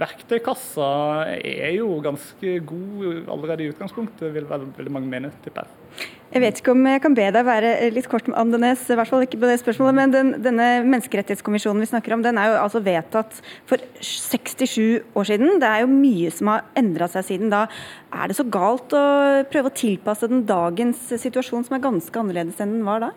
verktøykassa 0.00 0.88
er 1.36 1.74
jo 1.76 1.90
ganske 2.04 2.54
god 2.68 3.28
allerede 3.28 3.66
i 3.66 3.72
utgangspunktet, 3.74 4.30
vil 4.34 4.48
veldig 4.48 4.94
mange 4.94 5.12
mene, 5.12 5.32
tipper 5.44 5.66
jeg. 5.66 6.08
Jeg 6.28 6.42
vet 6.44 6.58
ikke 6.60 6.74
om 6.74 6.82
jeg 6.84 7.00
kan 7.00 7.14
be 7.16 7.24
deg 7.32 7.46
være 7.46 7.68
litt 7.94 8.08
kort 8.12 8.26
med 8.28 8.36
Andenes, 8.36 8.82
i 8.92 8.96
hvert 8.98 9.08
fall 9.08 9.22
ikke 9.24 9.38
på 9.40 9.48
det 9.48 9.60
spørsmålet. 9.62 9.96
Men 9.96 10.12
den, 10.12 10.32
denne 10.44 10.66
menneskerettighetskommisjonen 10.84 11.80
vi 11.80 11.88
snakker 11.88 12.12
om, 12.12 12.24
den 12.24 12.36
er 12.36 12.50
jo 12.50 12.58
altså 12.66 12.82
vedtatt 12.84 13.38
for 13.68 13.80
67 14.04 15.16
år 15.16 15.30
siden. 15.30 15.56
Det 15.62 15.70
er 15.70 15.86
jo 15.86 15.92
mye 15.92 16.32
som 16.34 16.52
har 16.52 16.66
endra 16.76 17.08
seg 17.08 17.24
siden 17.30 17.54
da. 17.54 17.64
Er 18.12 18.28
det 18.28 18.36
så 18.36 18.44
galt 18.44 18.92
å 18.92 19.06
prøve 19.48 19.72
å 19.72 19.78
tilpasse 19.80 20.28
den 20.28 20.44
dagens 20.48 21.08
situasjon, 21.14 21.64
som 21.64 21.78
er 21.78 21.86
ganske 21.88 22.20
annerledes 22.20 22.60
enn 22.60 22.76
den 22.76 22.84
var 22.88 23.06
da? 23.06 23.10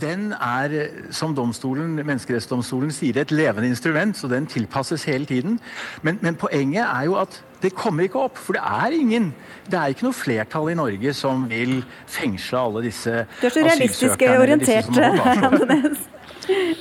Den 0.00 0.32
er, 0.32 0.88
som 1.14 1.34
domstolen, 1.36 1.94
menneskerettsdomstolen 2.00 2.92
sier, 2.94 3.20
et 3.20 3.30
levende 3.34 3.68
instrument, 3.70 4.16
så 4.18 4.28
den 4.28 4.46
tilpasses 4.50 5.04
hele 5.04 5.26
tiden. 5.26 5.60
Men, 6.02 6.18
men, 6.22 6.34
poenget 6.36 6.82
er 6.82 7.04
jo 7.04 7.14
at 7.20 7.42
det 7.62 7.74
kommer 7.74 8.02
ikke 8.02 8.24
opp. 8.26 8.38
For 8.38 8.52
det 8.56 8.62
er 8.62 8.96
ingen 9.00 9.34
Det 9.70 9.78
er 9.78 9.94
ikke 9.94 10.04
noe 10.04 10.12
flertall 10.12 10.68
i 10.68 10.74
Norge 10.76 11.14
som 11.16 11.46
vil 11.48 11.78
fengsle 12.06 12.58
alle 12.58 12.82
disse 12.84 13.10
asylsøkerne. 13.10 13.40
Du 13.40 13.46
er 13.46 13.54
så 13.54 13.62
realistisk 13.64 14.22
orientert, 14.28 14.90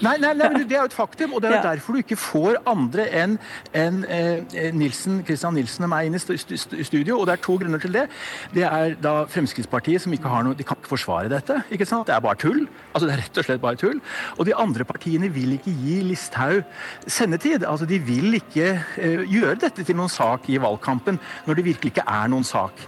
Nei, 0.03 0.15
nei, 0.19 0.33
nei, 0.37 0.49
det 0.69 0.75
er 0.75 0.81
jo 0.81 0.89
et 0.89 0.95
faktum, 0.95 1.33
og 1.33 1.43
det 1.43 1.49
er 1.51 1.57
jo 1.57 1.63
derfor 1.69 1.95
du 1.95 2.01
ikke 2.03 2.17
får 2.19 2.59
andre 2.69 3.05
enn 3.23 3.37
en, 3.77 4.01
eh, 4.05 4.69
Nilsen, 4.75 5.21
Christian 5.27 5.55
Nilsen 5.57 5.85
og 5.87 5.91
meg 5.93 6.09
inn 6.09 6.17
i 6.17 6.21
studio. 6.21 7.19
Og 7.19 7.27
det 7.29 7.37
er 7.37 7.43
to 7.43 7.55
grunner 7.61 7.81
til 7.81 7.95
det. 7.95 8.05
Det 8.53 8.65
er 8.67 8.97
da 9.01 9.13
Fremskrittspartiet 9.31 10.03
som 10.03 10.13
ikke 10.15 10.31
har 10.31 10.45
noe 10.45 10.57
De 10.57 10.65
kan 10.67 10.77
ikke 10.79 10.91
forsvare 10.91 11.31
dette. 11.31 11.61
ikke 11.71 11.87
sant? 11.89 12.07
Det 12.07 12.15
er 12.15 12.23
bare 12.23 12.39
tull. 12.39 12.65
Altså 12.93 13.07
Det 13.07 13.15
er 13.15 13.21
rett 13.23 13.39
og 13.41 13.47
slett 13.47 13.63
bare 13.63 13.79
tull. 13.79 14.01
Og 14.37 14.45
de 14.47 14.55
andre 14.55 14.85
partiene 14.85 15.31
vil 15.33 15.55
ikke 15.57 15.73
gi 15.73 16.01
Listhaug 16.09 16.63
sendetid. 17.07 17.63
Altså 17.63 17.87
De 17.89 17.99
vil 17.99 18.39
ikke 18.39 18.67
eh, 18.97 19.23
gjøre 19.29 19.55
dette 19.63 19.83
til 19.83 19.97
noen 19.97 20.11
sak 20.11 20.49
i 20.49 20.59
valgkampen 20.61 21.19
når 21.47 21.59
det 21.59 21.67
virkelig 21.71 21.93
ikke 21.93 22.07
er 22.07 22.27
noen 22.31 22.45
sak. 22.47 22.85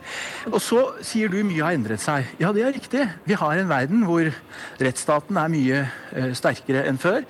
Og 0.52 0.60
så 0.62 0.82
sier 1.06 1.32
du 1.32 1.42
mye 1.46 1.64
har 1.64 1.78
endret 1.78 2.04
seg. 2.04 2.28
Ja, 2.42 2.52
det 2.56 2.66
er 2.66 2.76
riktig. 2.76 3.08
Vi 3.26 3.38
har 3.40 3.58
en 3.60 3.70
verden 3.72 4.06
hvor 4.08 4.30
rettsstaten 4.82 5.38
er 5.40 5.52
mye 5.52 5.82
eh, 6.16 6.32
sterkere 6.38 6.65
sterkere 6.66 6.86
enn 6.90 7.00
før. 7.00 7.24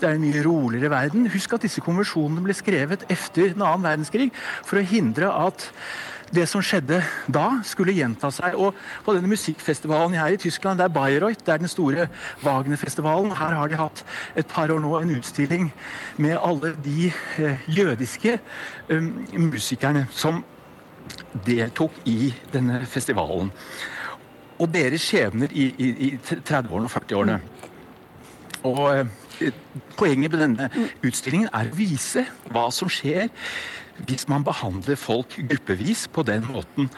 Det 0.00 0.08
er 0.08 0.16
en 0.16 0.22
mye 0.22 0.44
roligere 0.44 0.90
verden. 0.90 1.30
Husk 1.32 1.54
at 1.54 1.64
disse 1.64 1.80
konvensjonene 1.80 2.42
ble 2.44 2.54
skrevet 2.54 3.04
etter 3.10 3.52
den 3.54 3.62
annen 3.62 3.84
verdenskrig 3.84 4.32
for 4.64 4.78
å 4.78 4.86
hindre 4.86 5.30
at 5.32 5.70
det 6.32 6.46
som 6.48 6.62
skjedde 6.64 7.02
da, 7.28 7.60
skulle 7.62 7.92
gjenta 7.92 8.30
seg. 8.32 8.54
Og 8.56 8.72
på 9.04 9.12
denne 9.12 9.28
musikkfestivalen 9.28 10.16
her 10.16 10.32
i 10.32 10.40
Tyskland, 10.40 10.80
det 10.80 10.86
er 10.86 10.94
Bayreuth, 10.94 11.44
det 11.44 11.52
er 11.52 11.60
den 11.60 11.68
store 11.68 12.08
Wagner-festivalen. 12.40 13.34
Her 13.36 13.52
har 13.58 13.68
de 13.68 13.76
hatt 13.76 14.04
et 14.34 14.48
par 14.48 14.72
år 14.72 14.80
nå 14.80 14.94
en 14.96 15.12
utstilling 15.18 15.68
med 16.16 16.38
alle 16.40 16.72
de 16.80 17.10
eh, 17.12 17.68
jødiske 17.68 18.38
um, 18.88 19.26
musikerne 19.36 20.06
som 20.10 20.40
deltok 21.44 22.00
i 22.08 22.32
denne 22.52 22.80
festivalen. 22.88 23.52
Og 24.62 24.72
deres 24.72 25.04
skjebner 25.04 25.52
i, 25.52 25.68
i, 25.76 25.92
i 26.06 26.10
30-årene 26.22 26.88
og 26.88 26.96
40-årene. 26.96 27.40
Og 28.68 28.82
eh, 28.94 29.52
Poenget 29.96 30.32
med 30.32 30.42
denne 30.42 30.88
utstillingen 31.02 31.50
er 31.52 31.70
å 31.70 31.76
vise 31.76 32.26
hva 32.52 32.68
som 32.74 32.90
skjer 32.92 33.30
hvis 34.08 34.24
man 34.30 34.44
behandler 34.44 34.96
folk 34.98 35.34
gruppevis 35.50 36.06
på 36.12 36.24
den 36.26 36.46
måten 36.48 36.88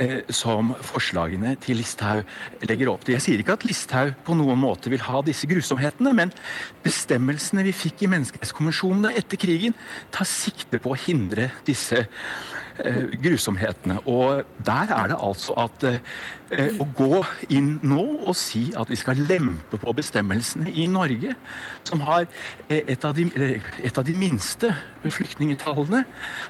eh, 0.00 0.20
som 0.32 0.72
forslagene 0.84 1.54
til 1.62 1.78
Listhaug 1.80 2.26
legger 2.66 2.90
opp 2.92 3.06
til. 3.06 3.16
Jeg 3.16 3.24
sier 3.24 3.42
ikke 3.42 3.56
at 3.56 3.66
Listhaug 3.68 4.16
på 4.26 4.36
noen 4.36 4.60
måte 4.60 4.90
vil 4.92 5.04
ha 5.06 5.22
disse 5.24 5.48
grusomhetene, 5.48 6.12
men 6.18 6.34
bestemmelsene 6.84 7.64
vi 7.68 7.76
fikk 7.76 8.04
i 8.04 8.10
menneskerettskonvensjonene 8.12 9.14
etter 9.18 9.40
krigen, 9.40 9.76
tar 10.12 10.28
sikte 10.28 10.82
på 10.82 10.92
å 10.92 11.00
hindre 11.06 11.52
disse 11.68 12.04
grusomhetene. 13.22 13.98
Og 14.06 14.44
der 14.66 14.94
er 14.96 15.12
det 15.12 15.18
altså 15.20 15.56
at 15.66 15.88
eh, 15.88 15.98
Eh, 16.52 16.74
å 16.76 16.84
gå 16.84 17.22
inn 17.54 17.78
nå 17.86 18.02
og 18.28 18.34
si 18.36 18.66
at 18.76 18.90
vi 18.92 18.96
skal 19.00 19.22
lempe 19.24 19.78
på 19.80 19.92
bestemmelsene 19.96 20.68
i 20.68 20.84
Norge, 20.90 21.32
som 21.88 22.02
har 22.04 22.26
eh, 22.66 22.82
et 22.92 23.06
av 23.08 23.14
de, 23.16 23.24
eh, 23.40 23.70
et 23.80 23.98
av 23.98 24.04
de 24.04 24.12
minste 24.18 24.68
flyktningtallene, 25.02 26.02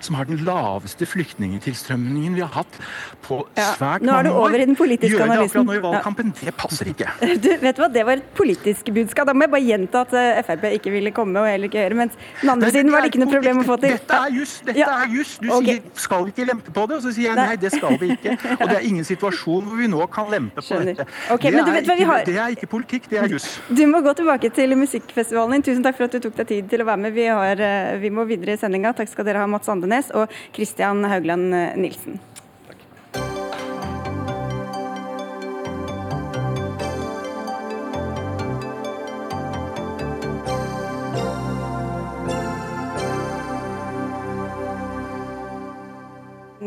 som 0.02 0.18
har 0.18 0.26
den 0.26 0.42
laveste 0.42 1.06
flyktningtilstrømningen 1.06 2.34
vi 2.34 2.42
har 2.42 2.50
hatt 2.56 2.80
på 3.22 3.38
svært 3.54 4.02
ja. 4.02 4.08
Nå 4.08 4.16
er 4.16 4.26
du 4.26 4.32
over 4.32 4.58
i 4.58 4.66
den 4.66 4.76
politiske 4.76 5.14
Gjør 5.14 5.30
det 5.30 5.38
akkurat 5.44 5.70
nå 5.70 5.76
i 5.78 5.84
valgkampen, 5.86 6.34
det 6.40 6.56
passer 6.58 6.90
ikke. 6.90 7.12
Du, 7.42 7.48
vet 7.62 7.78
du 7.78 7.84
hva, 7.84 7.88
Det 7.92 8.02
var 8.06 8.18
et 8.18 8.34
politisk 8.36 8.90
budskap. 8.94 9.30
Da 9.30 9.36
må 9.36 9.46
jeg 9.46 9.54
bare 9.54 9.64
gjenta 9.64 10.02
at 10.02 10.12
Frp 10.46 10.66
ikke 10.80 10.92
ville 10.94 11.14
komme 11.14 11.40
og 11.40 11.48
heller 11.48 11.70
ikke 11.70 11.78
gjøre, 11.78 12.00
mens 12.02 12.18
den 12.42 12.52
andre 12.56 12.74
siden 12.74 12.90
var 12.92 13.06
det 13.06 13.12
ikke 13.12 13.22
noe 13.22 13.32
problem 13.32 13.62
å 13.62 13.66
få 13.70 13.78
til. 13.82 13.94
Dette 13.94 14.18
er 14.18 14.36
juss. 14.40 14.58
Dette 14.66 14.82
ja. 14.82 14.90
er 14.98 15.14
juss. 15.14 15.38
Du 15.38 15.48
okay. 15.54 15.78
sier 15.78 15.96
'skal 16.12 16.28
ikke 16.28 16.46
lempe 16.48 16.70
på 16.72 16.86
det', 16.86 16.96
og 16.96 17.02
så 17.02 17.12
sier 17.14 17.32
jeg 17.32 17.36
nei, 17.38 17.56
det 17.56 17.72
skal 17.72 17.98
vi 18.00 18.12
ikke. 18.16 18.36
Og 18.60 18.64
det 18.68 18.76
er 18.76 18.86
ingen 18.88 19.04
situasjon 19.04 19.68
hvor 19.68 19.80
vi 19.80 19.88
nå 19.90 20.06
kan 20.12 20.30
lempe 20.32 20.60
på 20.60 20.66
Skjønner. 20.68 20.98
dette. 21.00 21.06
Okay, 21.32 21.52
det, 21.52 21.60
er 21.60 21.80
ikke, 21.82 22.08
har... 22.10 22.24
det, 22.24 22.36
er 22.36 22.56
ikke, 22.56 22.66
politikk, 22.66 23.08
det 23.10 23.22
er 23.22 23.28
juss. 23.32 23.60
Du 23.68 23.84
må 23.90 24.02
gå 24.04 24.12
tilbake 24.18 24.50
til 24.54 24.76
musikkfestivalen 24.78 25.58
din. 25.58 25.66
Tusen 25.70 25.86
takk 25.86 25.96
for 25.98 26.08
at 26.08 26.16
du 26.16 26.20
tok 26.26 26.36
deg 26.42 26.50
tid 26.52 26.72
til 26.72 26.84
å 26.84 26.88
være 26.88 27.04
med. 27.06 27.16
Vi, 27.16 27.28
har, 27.30 27.60
eh, 27.60 27.94
vi 28.02 28.10
må 28.10 28.26
videre 28.28 28.56
i 28.56 28.60
sendinga. 28.60 28.94
Takk 28.96 29.10
skal 29.12 29.28
dere 29.28 29.44
ha, 29.44 29.48
Mats 29.50 29.70
Andenes 29.72 30.12
og 30.14 30.28
Christian 30.52 31.04
Haugland 31.08 31.52
Nilsen. 31.80 32.20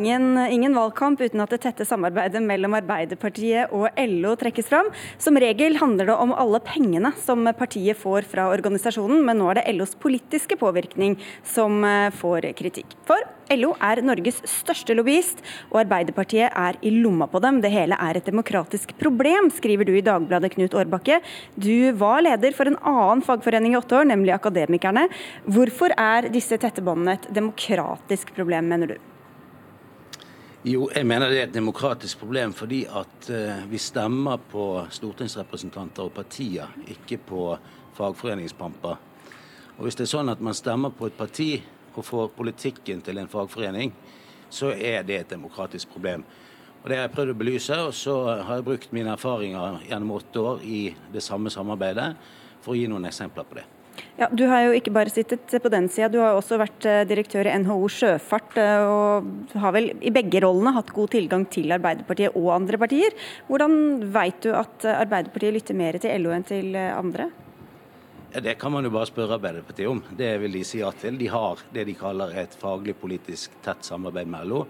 Ingen, 0.05 0.38
ingen, 0.38 0.75
valgkamp 0.77 1.21
uten 1.21 1.41
at 1.41 1.50
det 1.50 1.63
tette 1.63 1.85
samarbeidet 1.88 2.38
mellom 2.45 2.75
Arbeiderpartiet 2.77 3.71
og 3.74 3.88
LO 3.97 4.35
trekkes 4.38 4.67
fram. 4.69 4.91
Som 5.17 5.39
regel 5.41 5.79
handler 5.81 6.12
det 6.12 6.17
om 6.21 6.33
alle 6.38 6.59
pengene 6.62 7.09
som 7.24 7.41
partiet 7.57 7.97
får 7.97 8.27
fra 8.29 8.45
organisasjonen, 8.53 9.24
men 9.25 9.41
nå 9.41 9.47
er 9.50 9.57
det 9.57 9.74
LOs 9.74 9.95
politiske 9.97 10.59
påvirkning 10.62 11.15
som 11.41 11.81
eh, 11.89 12.12
får 12.13 12.45
kritikk. 12.59 12.93
For 13.09 13.24
LO 13.57 13.71
er 13.81 14.03
Norges 14.05 14.43
største 14.51 14.93
lobbyist, 14.93 15.41
og 15.71 15.81
Arbeiderpartiet 15.88 16.53
er 16.53 16.77
i 16.85 16.93
lomma 16.93 17.25
på 17.31 17.41
dem. 17.41 17.63
Det 17.65 17.74
hele 17.74 17.97
er 17.97 18.21
et 18.21 18.29
demokratisk 18.29 18.93
problem, 19.01 19.50
skriver 19.57 19.89
du 19.89 19.95
i 19.95 20.05
Dagbladet, 20.05 20.53
Knut 20.53 20.77
Årbakke. 20.77 21.17
Du 21.57 21.97
var 21.97 22.21
leder 22.27 22.53
for 22.53 22.69
en 22.69 22.77
annen 22.85 23.25
fagforening 23.25 23.74
i 23.74 23.81
åtte 23.81 23.97
år, 24.03 24.05
nemlig 24.13 24.38
Akademikerne. 24.38 25.09
Hvorfor 25.50 25.97
er 25.97 26.29
disse 26.29 26.62
tette 26.62 26.85
båndene 26.85 27.17
et 27.17 27.29
demokratisk 27.41 28.38
problem, 28.38 28.69
mener 28.69 28.93
du? 28.93 29.14
Jo, 30.65 30.88
jeg 30.89 31.05
mener 31.05 31.29
det 31.29 31.38
er 31.38 31.43
et 31.45 31.53
demokratisk 31.53 32.24
problem 32.24 32.53
fordi 32.57 32.79
at 32.89 33.27
uh, 33.29 33.65
vi 33.69 33.77
stemmer 33.77 34.39
på 34.50 34.63
stortingsrepresentanter 34.89 36.07
og 36.07 36.15
partier, 36.15 36.72
ikke 36.89 37.19
på 37.22 37.41
fagforeningspamper. 37.93 38.95
Og 39.75 39.84
Hvis 39.86 40.00
det 40.00 40.07
er 40.07 40.10
sånn 40.15 40.34
at 40.34 40.41
man 40.41 40.57
stemmer 40.57 40.89
på 40.89 41.05
et 41.05 41.19
parti 41.19 41.51
og 41.93 42.01
får 42.07 42.34
politikken 42.34 43.05
til 43.05 43.22
en 43.22 43.29
fagforening, 43.29 43.93
så 44.50 44.74
er 44.74 45.05
det 45.05 45.19
et 45.19 45.36
demokratisk 45.36 45.93
problem. 45.93 46.25
Og 46.81 46.89
Det 46.89 46.98
har 46.98 47.05
jeg 47.05 47.15
prøvd 47.19 47.36
å 47.36 47.39
belyse, 47.43 47.79
og 47.86 47.93
så 47.93 48.17
har 48.34 48.55
jeg 48.57 48.69
brukt 48.72 48.98
mine 48.98 49.13
erfaringer 49.13 49.86
gjennom 49.86 50.17
åtte 50.17 50.50
år 50.50 50.65
i 50.65 50.81
det 51.13 51.22
samme 51.22 51.53
samarbeidet 51.53 52.15
for 52.65 52.74
å 52.74 52.79
gi 52.81 52.89
noen 52.89 53.05
eksempler 53.05 53.45
på 53.45 53.62
det. 53.62 53.69
Ja, 54.16 54.30
Du 54.32 54.46
har 54.48 54.66
jo 54.66 54.75
ikke 54.78 54.94
bare 54.96 55.12
sittet 55.12 55.52
på 55.62 55.72
den 55.72 55.90
sida, 55.92 56.10
du 56.12 56.20
har 56.24 56.38
også 56.38 56.60
vært 56.60 56.86
eh, 56.88 57.04
direktør 57.08 57.50
i 57.50 57.56
NHO 57.60 57.88
sjøfart. 57.92 58.58
Eh, 58.62 58.84
og 58.88 59.56
har 59.60 59.75
vel 59.75 59.92
i 60.00 60.14
begge 60.16 60.42
rollene 60.44 60.75
hatt 60.75 60.94
god 60.96 61.14
tilgang 61.16 61.46
til 61.52 61.74
Arbeiderpartiet 61.75 62.36
og 62.40 62.54
andre 62.56 62.80
partier. 62.82 63.16
Hvordan 63.50 64.06
veit 64.16 64.40
du 64.46 64.54
at 64.56 64.88
Arbeiderpartiet 64.96 65.58
lytter 65.58 65.80
mer 65.80 66.00
til 66.00 66.16
LO 66.24 66.36
enn 66.36 66.48
til 66.48 66.75
eh, 66.80 66.92
andre? 66.96 67.30
Ja, 68.36 68.44
det 68.44 68.58
kan 68.60 68.74
man 68.75 68.88
jo 68.88 68.92
bare 68.96 69.08
spørre 69.12 69.40
Arbeiderpartiet 69.40 69.92
om. 69.92 70.04
Det 70.16 70.34
vil 70.44 70.60
de 70.60 70.66
si 70.68 70.80
ja 70.84 70.92
til. 70.96 71.20
De 71.20 71.32
har 71.32 71.64
det 71.75 71.88
de 71.88 71.96
kaller 72.00 72.36
et 72.40 72.56
faglig 72.60 72.98
politisk 73.00 73.60
tett 73.64 73.88
samarbeid 73.88 74.32
med 74.32 74.52
LO. 74.52 74.66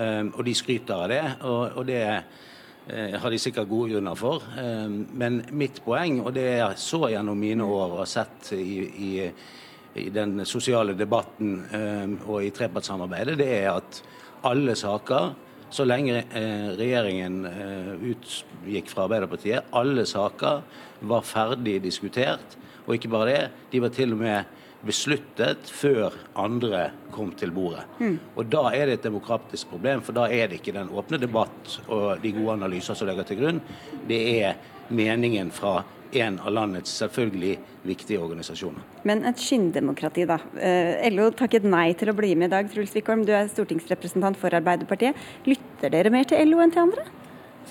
Og 0.00 0.44
de 0.46 0.52
skryter 0.54 0.94
av 0.94 1.08
det. 1.10 1.22
og 1.42 1.80
det 1.88 1.96
er 1.98 2.20
Eh, 2.22 2.49
har 3.20 3.30
de 3.30 3.38
sikkert 3.40 3.68
gode 3.70 3.94
grunner 3.94 4.18
for. 4.18 4.44
Eh, 4.58 4.88
men 4.90 5.40
mitt 5.56 5.80
poeng, 5.84 6.20
og 6.24 6.34
det 6.36 6.46
jeg 6.48 6.80
så 6.82 7.04
gjennom 7.12 7.38
mine 7.38 7.66
år 7.66 7.94
og 7.94 8.02
har 8.02 8.10
sett 8.10 8.52
i, 8.56 8.80
i, 8.86 9.12
i 10.00 10.08
den 10.14 10.44
sosiale 10.48 10.96
debatten 10.98 11.56
eh, 11.76 12.16
og 12.26 12.44
i 12.46 12.52
trepartssamarbeidet, 12.54 13.38
det 13.40 13.50
er 13.60 13.70
at 13.74 14.02
alle 14.50 14.76
saker, 14.78 15.32
så 15.70 15.84
lenge 15.86 16.24
regjeringen 16.74 17.44
utgikk 18.02 18.88
fra 18.90 19.04
Arbeiderpartiet, 19.04 19.68
alle 19.78 20.02
saker 20.08 20.64
var 21.06 21.22
ferdig 21.22 21.76
diskutert. 21.84 22.56
Og 22.88 22.96
ikke 22.96 23.12
bare 23.12 23.28
det, 23.28 23.44
de 23.70 23.82
var 23.84 23.92
til 23.94 24.16
og 24.16 24.18
med 24.24 24.56
besluttet 24.86 25.68
før 25.68 26.14
andre 26.38 26.88
kom 27.12 27.32
til 27.36 27.52
bordet. 27.52 27.84
Mm. 28.00 28.18
Og 28.36 28.50
Da 28.50 28.70
er 28.72 28.86
det 28.86 28.98
et 28.98 29.08
demokratisk 29.08 29.68
problem, 29.68 30.02
for 30.02 30.16
da 30.16 30.26
er 30.30 30.48
det 30.48 30.60
ikke 30.60 30.76
den 30.76 30.88
åpne 30.88 31.20
debatt 31.20 31.80
og 31.88 32.22
de 32.22 32.32
gode 32.32 32.56
analyser 32.58 32.96
som 32.96 33.08
legger 33.08 33.28
til 33.28 33.40
grunn. 33.42 33.60
Det 34.08 34.20
er 34.40 34.54
meningen 34.88 35.50
fra 35.50 35.82
en 36.12 36.40
av 36.42 36.50
landets 36.50 36.90
selvfølgelig 36.98 37.58
viktige 37.86 38.18
organisasjoner. 38.18 38.82
Men 39.06 39.22
et 39.28 39.38
skinndemokrati, 39.38 40.24
da. 40.26 40.40
Eh, 40.58 41.06
LO 41.12 41.28
takket 41.30 41.62
nei 41.62 41.92
til 41.94 42.10
å 42.10 42.16
bli 42.16 42.34
med 42.34 42.50
i 42.50 42.54
dag. 42.56 42.70
Truls 42.72 42.94
Wickholm, 42.96 43.22
du 43.24 43.32
er 43.36 43.46
stortingsrepresentant 43.52 44.40
for 44.40 44.50
Arbeiderpartiet. 44.50 45.14
Lytter 45.46 45.92
dere 45.92 46.10
mer 46.10 46.26
til 46.26 46.42
LO 46.50 46.64
enn 46.64 46.74
til 46.74 46.88
andre? 46.88 47.06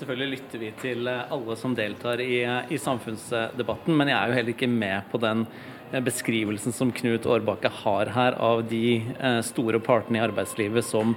Selvfølgelig 0.00 0.38
lytter 0.38 0.62
vi 0.62 0.70
til 0.80 1.10
alle 1.10 1.56
som 1.60 1.74
deltar 1.76 2.22
i, 2.24 2.40
i 2.46 2.78
samfunnsdebatten, 2.80 3.92
men 3.92 4.08
jeg 4.08 4.16
er 4.16 4.30
jo 4.30 4.38
heller 4.38 4.54
ikke 4.54 4.70
med 4.72 5.10
på 5.12 5.20
den 5.20 5.44
Eh, 5.44 5.79
beskrivelsen 5.98 6.72
som 6.72 6.92
Knut 6.94 7.26
Årbakke 7.26 7.70
har 7.82 8.12
her 8.14 8.36
av 8.38 8.62
de 8.70 9.00
eh, 9.18 9.40
store 9.46 9.80
partene 9.82 10.20
i 10.20 10.22
arbeidslivet 10.22 10.86
som 10.86 11.16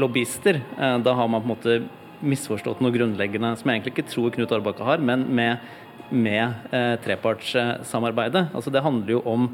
lobbyister. 0.00 0.62
Eh, 0.78 0.98
da 1.04 1.14
har 1.14 1.28
man 1.28 1.44
på 1.44 1.50
en 1.50 1.54
måte 1.54 1.76
misforstått 2.24 2.80
noe 2.80 2.94
grunnleggende 2.94 3.52
som 3.58 3.68
jeg 3.68 3.80
egentlig 3.80 3.94
ikke 3.96 4.10
tror 4.12 4.34
Knut 4.34 4.54
Årbakke 4.54 4.86
har, 4.86 5.02
men 5.04 5.26
med 5.36 5.60
med 6.14 6.52
eh, 6.70 6.94
trepartssamarbeidet. 7.04 8.46
Altså 8.54 8.70
det 8.72 8.82
handler 8.84 9.16
jo 9.16 9.20
om 9.28 9.48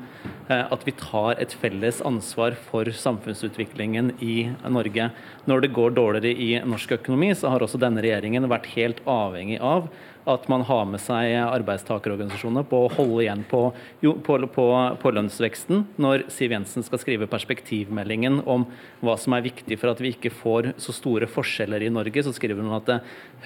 eh, 0.49 0.65
at 0.65 0.85
vi 0.87 0.95
tar 0.99 1.41
et 1.41 1.55
felles 1.57 2.01
ansvar 2.07 2.57
for 2.69 2.91
samfunnsutviklingen 2.91 4.15
i 4.21 4.51
Norge. 4.69 5.11
Når 5.49 5.65
det 5.65 5.75
går 5.77 5.97
dårligere 5.97 6.35
i 6.35 6.53
norsk 6.67 6.99
økonomi, 7.01 7.33
så 7.35 7.53
har 7.53 7.65
også 7.65 7.81
denne 7.81 8.03
regjeringen 8.05 8.49
vært 8.51 8.71
helt 8.75 9.03
avhengig 9.09 9.61
av 9.63 9.91
at 10.29 10.49
man 10.53 10.63
har 10.69 10.85
med 10.89 11.01
seg 11.03 11.33
arbeidstakerorganisasjonene 11.41 12.65
på 12.69 12.83
å 12.85 12.91
holde 12.93 13.23
igjen 13.25 13.43
på, 13.49 13.63
jo, 14.05 14.13
på, 14.25 14.37
på, 14.53 14.67
på, 15.01 15.13
lønnsveksten. 15.17 15.85
Når 16.01 16.27
Siv 16.33 16.53
Jensen 16.55 16.85
skal 16.87 17.01
skrive 17.03 17.29
perspektivmeldingen 17.31 18.43
om 18.45 18.67
hva 19.01 19.17
som 19.21 19.37
er 19.37 19.47
viktig 19.47 19.79
for 19.81 19.93
at 19.93 20.03
vi 20.03 20.13
ikke 20.15 20.33
får 20.43 20.75
så 20.83 20.95
store 20.97 21.29
forskjeller 21.31 21.87
i 21.87 21.93
Norge, 21.93 22.25
så 22.27 22.35
skriver 22.37 22.63
hun 22.63 22.77
at 22.77 22.93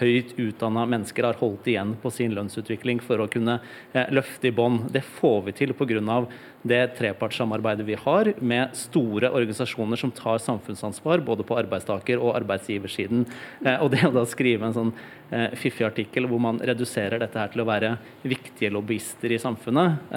høyt 0.00 0.34
utdanna 0.40 0.86
mennesker 0.90 1.28
har 1.28 1.38
holdt 1.40 1.70
igjen 1.70 1.94
på 2.02 2.12
sin 2.14 2.34
lønnsutvikling 2.34 2.83
for 3.04 3.22
å 3.22 3.28
kunne 3.30 3.58
eh, 3.92 4.10
løfte 4.14 4.48
i 4.48 4.54
bånd. 4.54 4.88
Det 4.92 5.02
får 5.18 5.42
vi 5.46 5.54
til 5.56 5.74
pga. 5.74 6.26
det 6.62 6.96
trepartssamarbeidet 6.96 7.84
vi 7.86 7.94
har 7.94 8.32
med 8.40 8.74
store 8.76 9.30
organisasjoner 9.30 9.96
som 10.00 10.10
tar 10.10 10.38
samfunnsansvar 10.38 11.20
både 11.24 11.44
på 11.44 11.56
arbeidstaker- 11.56 12.20
og 12.20 12.34
arbeidsgiversiden. 12.36 13.26
Eh, 13.64 13.82
og 13.82 13.90
det 13.90 14.04
å 14.06 14.12
da 14.14 14.24
skrive 14.24 14.66
en 14.66 14.74
sånn 14.74 14.92
eh, 15.30 15.54
fiffig 15.56 15.84
artikkel 15.84 16.26
hvor 16.26 16.40
man 16.40 16.60
reduserer 16.60 17.18
dette 17.18 17.38
her 17.38 17.52
til 17.52 17.64
å 17.64 17.68
være 17.68 17.96
viktige 18.22 18.72
lobbyister 18.72 19.32
i 19.32 19.38
samfunnet, 19.40 20.10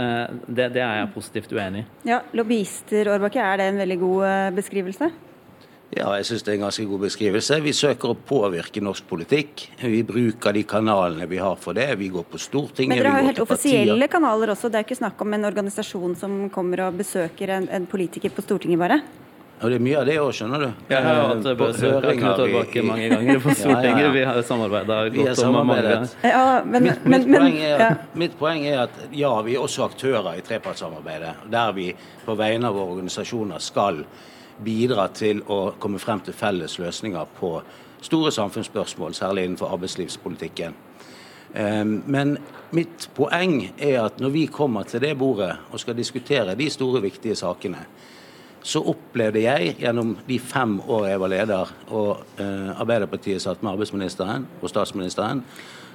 det, 0.48 0.70
det 0.76 0.82
er 0.84 1.02
jeg 1.02 1.14
positivt 1.14 1.54
uenig 1.54 1.84
i. 1.84 1.88
Ja, 2.12 2.22
Lobbyister, 2.36 3.10
Årbakke, 3.16 3.42
er 3.44 3.60
det 3.60 3.72
en 3.72 3.82
veldig 3.82 4.00
god 4.04 4.54
beskrivelse? 4.58 5.12
Ja, 5.96 6.10
jeg 6.18 6.26
syns 6.28 6.44
det 6.44 6.52
er 6.52 6.58
en 6.58 6.66
ganske 6.66 6.84
god 6.84 7.04
beskrivelse. 7.06 7.60
Vi 7.64 7.72
søker 7.76 8.12
å 8.12 8.18
påvirke 8.28 8.82
norsk 8.84 9.06
politikk. 9.08 9.64
Vi 9.80 10.02
bruker 10.08 10.56
de 10.58 10.66
kanalene 10.68 11.28
vi 11.32 11.40
har 11.40 11.56
for 11.62 11.78
det. 11.78 11.88
Vi 12.02 12.10
går 12.12 12.26
på 12.28 12.42
Stortinget. 12.42 12.98
Men 12.98 13.00
dere 13.00 13.14
har 13.14 13.24
jo 13.24 13.30
helt 13.30 13.40
offisielle 13.46 14.10
kanaler 14.12 14.52
også. 14.52 14.72
Det 14.74 14.82
er 14.82 14.88
ikke 14.88 15.00
snakk 15.00 15.24
om 15.24 15.38
en 15.38 15.48
organisasjon 15.48 16.18
som 16.20 16.36
kommer 16.52 16.90
og 16.90 17.00
besøker 17.00 17.56
en, 17.56 17.70
en 17.72 17.88
politiker 17.88 18.36
på 18.36 18.44
Stortinget, 18.44 18.84
bare? 18.84 19.00
Og 19.58 19.72
det 19.72 19.80
er 19.80 19.82
mye 19.82 19.96
av 19.98 20.04
det 20.06 20.16
òg, 20.22 20.28
skjønner 20.38 20.62
du. 20.62 20.68
Jeg 20.92 21.02
har 21.02 21.24
hatt 21.32 21.48
besøk 21.58 21.96
av 22.06 22.12
Knut 22.20 22.42
Årbakke 22.44 22.84
mange 22.86 23.08
ganger 23.10 23.40
på 23.42 23.56
Stortinget. 23.58 24.04
Ja, 24.04 24.04
ja. 24.04 24.12
Vi 24.14 24.26
har 24.28 24.42
samarbeida 24.46 24.98
godt 25.16 25.42
om 25.48 25.56
mange 25.58 25.78
ja, 26.22 26.44
men, 26.62 26.84
mitt, 26.86 27.08
mitt, 27.10 27.26
men, 27.26 27.40
poeng 27.40 27.58
er, 27.66 27.96
mitt, 28.14 28.36
poeng 28.38 28.68
er, 28.70 28.84
at 28.84 29.16
ja, 29.18 29.32
vi 29.48 29.56
er 29.56 29.64
også 29.64 29.88
aktører 29.88 30.38
i 30.38 30.44
trepartssamarbeidet. 30.46 31.34
Der 31.50 31.74
vi 31.74 31.90
på 32.28 32.36
vegne 32.38 32.70
av 32.70 32.78
våre 32.78 33.00
organisasjoner 33.00 33.64
skal 33.66 34.04
bidra 34.64 35.08
til 35.14 35.44
å 35.48 35.74
komme 35.80 36.00
frem 36.00 36.22
til 36.26 36.36
felles 36.38 36.78
løsninger 36.80 37.34
på 37.40 37.52
store 38.02 38.32
samfunnsspørsmål, 38.32 39.14
særlig 39.14 39.48
innenfor 39.48 39.74
arbeidslivspolitikken. 39.74 40.76
Ehm, 41.56 42.02
men 42.06 42.38
mitt 42.76 43.10
poeng 43.16 43.62
er 43.78 44.02
at 44.04 44.20
når 44.20 44.34
vi 44.34 44.46
kommer 44.52 44.84
til 44.84 45.02
det 45.02 45.16
bordet 45.18 45.54
og 45.72 45.80
skal 45.80 45.98
diskutere 45.98 46.56
de 46.56 46.70
store, 46.70 47.02
viktige 47.02 47.36
sakene, 47.36 47.86
så 48.68 48.82
opplevde 48.84 49.46
jeg 49.46 49.76
gjennom 49.80 50.18
de 50.28 50.40
fem 50.44 50.80
år 50.82 51.08
jeg 51.08 51.20
var 51.22 51.32
leder 51.32 51.74
og 51.96 52.42
eh, 52.42 52.72
Arbeiderpartiet 52.82 53.42
satt 53.42 53.62
med 53.64 53.72
arbeidsministeren 53.72 54.48
og 54.62 54.70
statsministeren, 54.70 55.44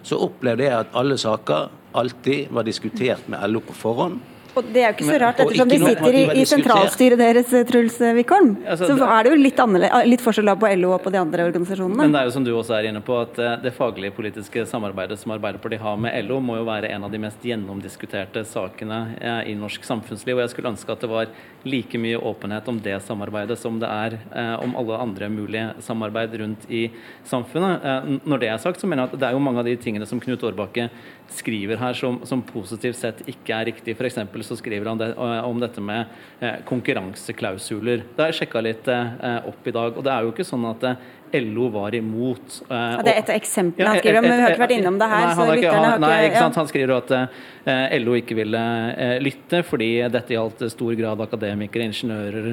så 0.02 0.18
opplevde 0.24 0.64
jeg 0.64 0.78
at 0.78 0.94
alle 0.98 1.18
saker 1.20 1.68
alltid 1.94 2.48
var 2.50 2.64
diskutert 2.66 3.28
med 3.28 3.42
LO 3.50 3.60
på 3.66 3.76
forhånd. 3.76 4.20
Og 4.52 4.66
Det 4.68 4.82
er 4.82 4.90
jo 4.90 4.96
ikke 4.96 5.06
så 5.08 5.18
rart, 5.22 5.38
ettersom 5.40 5.70
de 5.70 5.78
sitter 5.80 6.16
i, 6.18 6.22
i 6.42 6.44
sentralstyret 6.48 7.20
deres, 7.20 7.52
eh, 7.56 7.64
Truls 7.68 7.96
Wickholm. 8.18 8.50
Altså, 8.68 8.90
så 8.90 9.08
er 9.08 9.24
det 9.24 9.32
jo 9.32 9.38
litt, 9.40 9.62
litt 10.10 10.24
forskjell 10.24 10.52
på 10.60 10.70
LO 10.76 10.90
og 10.96 11.00
på 11.06 11.12
de 11.14 11.20
andre 11.20 11.46
organisasjonene. 11.48 12.02
Men 12.02 12.12
det 12.12 12.20
er 12.20 12.28
jo 12.28 12.34
som 12.36 12.44
du 12.44 12.52
også 12.52 12.76
er 12.76 12.90
inne 12.90 13.00
på, 13.04 13.16
at 13.24 13.40
eh, 13.40 13.54
det 13.64 13.72
faglige 13.76 14.12
politiske 14.16 14.66
samarbeidet 14.68 15.16
som 15.20 15.32
Arbeiderpartiet 15.32 15.80
har 15.84 15.96
med 16.04 16.28
LO, 16.28 16.40
må 16.44 16.58
jo 16.60 16.66
være 16.68 16.90
en 16.92 17.08
av 17.08 17.14
de 17.14 17.22
mest 17.22 17.46
gjennomdiskuterte 17.48 18.44
sakene 18.48 19.00
eh, 19.16 19.40
i 19.54 19.56
norsk 19.56 19.88
samfunnsliv. 19.88 20.36
Og 20.36 20.44
jeg 20.44 20.54
skulle 20.54 20.74
ønske 20.74 20.92
at 20.92 21.06
det 21.06 21.12
var 21.12 21.32
like 21.64 22.02
mye 22.02 22.20
åpenhet 22.20 22.68
om 22.68 22.82
det 22.84 22.98
samarbeidet 23.06 23.56
som 23.60 23.76
det 23.80 23.86
er 23.86 24.16
om 24.58 24.72
alle 24.78 24.96
andre 24.98 25.28
mulige 25.30 25.68
samarbeid 25.86 26.34
rundt 26.40 26.64
i 26.66 26.88
samfunnet. 27.28 27.84
Når 28.26 28.42
det 28.42 28.48
er 28.50 28.58
sagt, 28.58 28.82
så 28.82 28.88
mener 28.90 29.06
jeg 29.06 29.12
at 29.12 29.22
det 29.22 29.28
er 29.28 29.36
jo 29.36 29.42
mange 29.44 29.62
av 29.62 29.68
de 29.68 29.76
tingene 29.78 30.08
som 30.08 30.18
Knut 30.20 30.42
Årbakke 30.42 30.88
skriver 31.32 31.80
her 31.80 31.94
som, 31.96 32.18
som 32.28 32.42
positivt 32.44 32.98
sett 32.98 33.22
ikke 33.30 33.54
er 33.56 33.70
riktig. 33.70 33.94
F.eks. 33.96 34.18
så 34.46 34.56
skriver 34.58 34.92
han 34.92 35.00
det, 35.00 35.12
eh, 35.14 35.48
om 35.48 35.60
dette 35.62 35.82
med 35.84 36.04
eh, 36.40 36.60
konkurranseklausuler. 36.68 38.04
Det 38.12 38.24
har 38.24 38.32
jeg 38.32 38.42
sjekka 38.42 38.62
litt 38.64 38.88
eh, 38.92 39.40
opp 39.48 39.66
i 39.66 39.74
dag. 39.74 39.96
og 39.96 40.06
det 40.06 40.12
er 40.14 40.26
jo 40.26 40.32
ikke 40.34 40.46
sånn 40.46 40.68
at 40.70 40.86
LO 41.32 41.68
var 41.68 41.94
imot. 41.94 42.58
Uh, 42.68 43.00
det 43.04 43.14
er 43.14 43.20
et 43.22 43.32
eksempel 43.38 43.88
han 43.88 43.98
skriver 44.00 44.20
om, 44.20 44.26
men 44.26 44.36
vi 44.36 44.44
har 44.44 44.54
ikke 44.54 44.64
vært 44.66 44.74
innom 44.76 44.98
det 45.00 45.08
her. 45.08 45.24
Nei, 45.24 45.34
har 45.38 45.52
ikke, 45.56 45.98
nei, 46.02 46.12
ikke 46.28 46.42
sant? 46.44 46.58
Han 46.60 46.68
skriver 46.68 46.94
at 46.98 47.14
uh, 47.16 47.94
LO 48.02 48.16
ikke 48.18 48.36
ville 48.36 48.60
uh, 48.60 49.14
lytte 49.22 49.62
fordi 49.66 49.90
dette 50.12 50.36
gjaldt 50.36 50.66
stor 50.74 50.92
grad 50.98 51.24
akademikere, 51.24 51.88
ingeniører, 51.88 52.48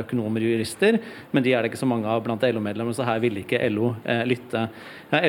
økonomer, 0.00 0.44
jurister. 0.48 0.98
Men 1.34 1.44
de 1.44 1.52
er 1.52 1.64
det 1.64 1.72
ikke 1.72 1.82
så 1.82 1.90
mange 1.90 2.08
av 2.10 2.24
blant 2.24 2.44
LO-medlemmer, 2.48 2.96
så 2.96 3.06
her 3.06 3.20
ville 3.22 3.44
ikke 3.44 3.60
LO 3.72 3.94
lytte. 4.28 4.66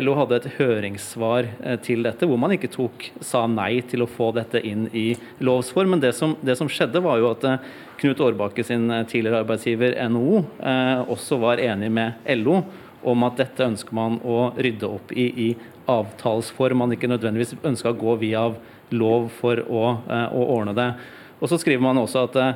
LO 0.02 0.15
hadde 0.17 0.39
et 0.39 0.48
høringssvar 0.58 1.48
til 1.86 2.06
dette 2.06 2.28
hvor 2.30 2.39
man 2.41 2.54
ikke 2.56 2.71
tok, 2.74 3.10
sa 3.21 3.43
nei 3.50 3.82
til 3.86 4.06
å 4.06 4.10
få 4.10 4.32
dette 4.36 4.62
inn 4.65 4.88
i 4.95 5.08
lovs 5.45 5.69
form. 5.76 5.95
Men 5.95 6.04
det 6.04 6.13
som, 6.17 6.34
det 6.41 6.56
som 6.60 6.69
skjedde, 6.71 7.04
var 7.06 7.19
jo 7.21 7.30
at 7.34 7.45
Knut 8.00 8.24
Årbakke 8.24 8.65
sin 8.65 8.89
tidligere 9.10 9.43
arbeidsgiver 9.43 9.95
NHO 10.10 10.41
også 11.13 11.39
var 11.43 11.62
enig 11.63 11.91
med 11.93 12.26
LO 12.41 12.62
om 13.06 13.26
at 13.28 13.38
dette 13.39 13.67
ønsker 13.69 13.95
man 13.95 14.17
å 14.26 14.50
rydde 14.58 14.89
opp 14.89 15.13
i 15.13 15.28
i 15.45 15.50
avtalsform. 15.91 16.82
Man 16.82 16.95
ikke 16.95 17.10
nødvendigvis 17.12 17.56
ønska 17.63 17.93
å 17.93 18.00
gå 18.00 18.15
via 18.21 18.48
lov 18.95 19.30
for 19.39 19.62
å, 19.62 19.84
eh, 20.10 20.28
å, 20.34 20.48
ordne 20.58 20.76
det. 20.78 20.89
Og 21.39 21.50
så 21.50 21.60
skriver 21.62 21.84
man 21.84 22.00
også 22.02 22.26
at 22.30 22.39
eh, 22.41 22.54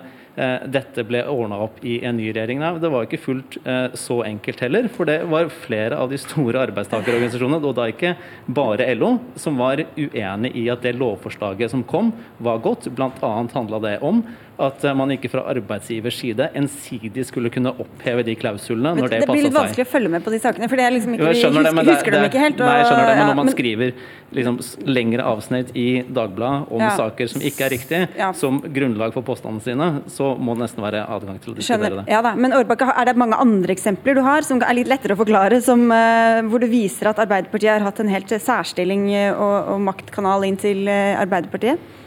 dette 0.72 1.04
ble 1.08 1.24
ordna 1.28 1.58
opp 1.66 1.80
i 1.84 1.98
en 2.06 2.16
ny 2.18 2.30
regjering. 2.32 2.62
Nei, 2.62 2.72
det 2.80 2.92
var 2.92 3.06
ikke 3.06 3.22
fullt 3.22 3.58
eh, 3.64 3.96
så 4.00 4.22
enkelt 4.28 4.62
heller. 4.64 4.90
For 4.94 5.10
det 5.10 5.22
var 5.32 5.52
flere 5.66 5.98
av 6.00 6.12
de 6.12 6.20
store 6.22 6.62
arbeidstakerorganisasjonene, 6.68 7.60
og 7.60 7.78
da 7.78 7.90
ikke 7.92 8.16
bare 8.48 8.88
LO, 8.96 9.16
som 9.40 9.60
var 9.60 9.84
uenig 9.98 10.54
i 10.60 10.68
at 10.72 10.86
det 10.86 10.96
lovforslaget 11.00 11.74
som 11.74 11.84
kom, 11.88 12.14
var 12.40 12.62
godt. 12.64 12.90
Blant 12.96 13.20
annet 13.26 13.56
handla 13.58 13.82
det 13.84 13.98
om 14.06 14.24
at 14.60 14.84
man 14.98 15.14
ikke 15.16 15.30
fra 15.32 15.46
arbeidsgivers 15.54 16.18
side 16.20 16.50
ensidig 16.58 17.24
skulle 17.28 17.52
kunne 17.54 17.72
oppheve 17.80 18.26
de 18.28 18.36
klausulene 18.40 18.92
når 18.98 19.14
det, 19.14 19.20
det 19.24 19.30
blir 19.32 19.46
litt 19.46 19.56
vanskelig 19.56 19.86
å 19.88 19.90
følge 19.90 20.12
med 20.12 20.26
på 20.26 20.34
de 20.34 20.40
sakene, 20.44 20.68
for 20.72 20.80
det 20.80 20.86
er 20.86 20.96
liksom 20.96 21.16
ikke, 21.16 21.28
vi 21.30 21.36
husker, 21.38 21.60
det, 21.64 21.86
husker 21.90 22.16
dem 22.16 22.26
ikke 22.28 22.42
helt. 22.44 22.60
Og, 22.60 22.68
nei, 22.68 22.78
jeg 22.82 22.90
skjønner 22.90 23.08
det, 23.08 23.14
men 23.20 23.30
når 23.32 23.38
man 23.40 23.52
skriver 23.54 23.94
liksom, 24.38 24.58
lengre 24.90 25.28
avsnitt 25.32 25.72
i 25.80 25.86
Dagbladet 26.20 26.74
om 26.76 26.84
ja. 26.84 26.90
saker 27.00 27.32
som 27.32 27.46
ikke 27.50 27.68
er 27.68 27.74
riktige, 27.76 28.02
ja. 28.20 28.32
som 28.38 28.60
grunnlag 28.76 29.16
for 29.16 29.26
påstandene 29.28 29.66
sine, 29.66 29.90
så 30.12 30.34
må 30.36 30.58
det 30.58 30.66
nesten 30.66 30.84
være 30.86 31.06
adgang 31.08 31.40
til 31.44 31.54
å 31.54 31.60
diskutere 31.60 32.02
det. 32.02 32.08
Ja 32.12 32.24
da, 32.26 32.36
Men 32.36 32.56
Årbakke, 32.58 32.90
er 32.92 33.12
det 33.12 33.16
mange 33.20 33.40
andre 33.40 33.76
eksempler 33.76 34.20
du 34.20 34.24
har 34.26 34.46
som 34.48 34.60
er 34.66 34.76
litt 34.78 34.92
lettere 34.92 35.16
å 35.16 35.22
forklare, 35.22 35.62
som, 35.64 35.88
uh, 35.88 36.42
hvor 36.50 36.64
du 36.64 36.68
viser 36.72 37.14
at 37.14 37.22
Arbeiderpartiet 37.24 37.78
har 37.78 37.88
hatt 37.88 38.04
en 38.04 38.12
helt 38.12 38.36
særstilling 38.40 39.08
eh, 39.14 39.32
og, 39.32 39.74
og 39.76 39.82
maktkanal 39.88 40.44
inn 40.48 40.60
til 40.60 40.86
Arbeiderpartiet? 40.90 41.98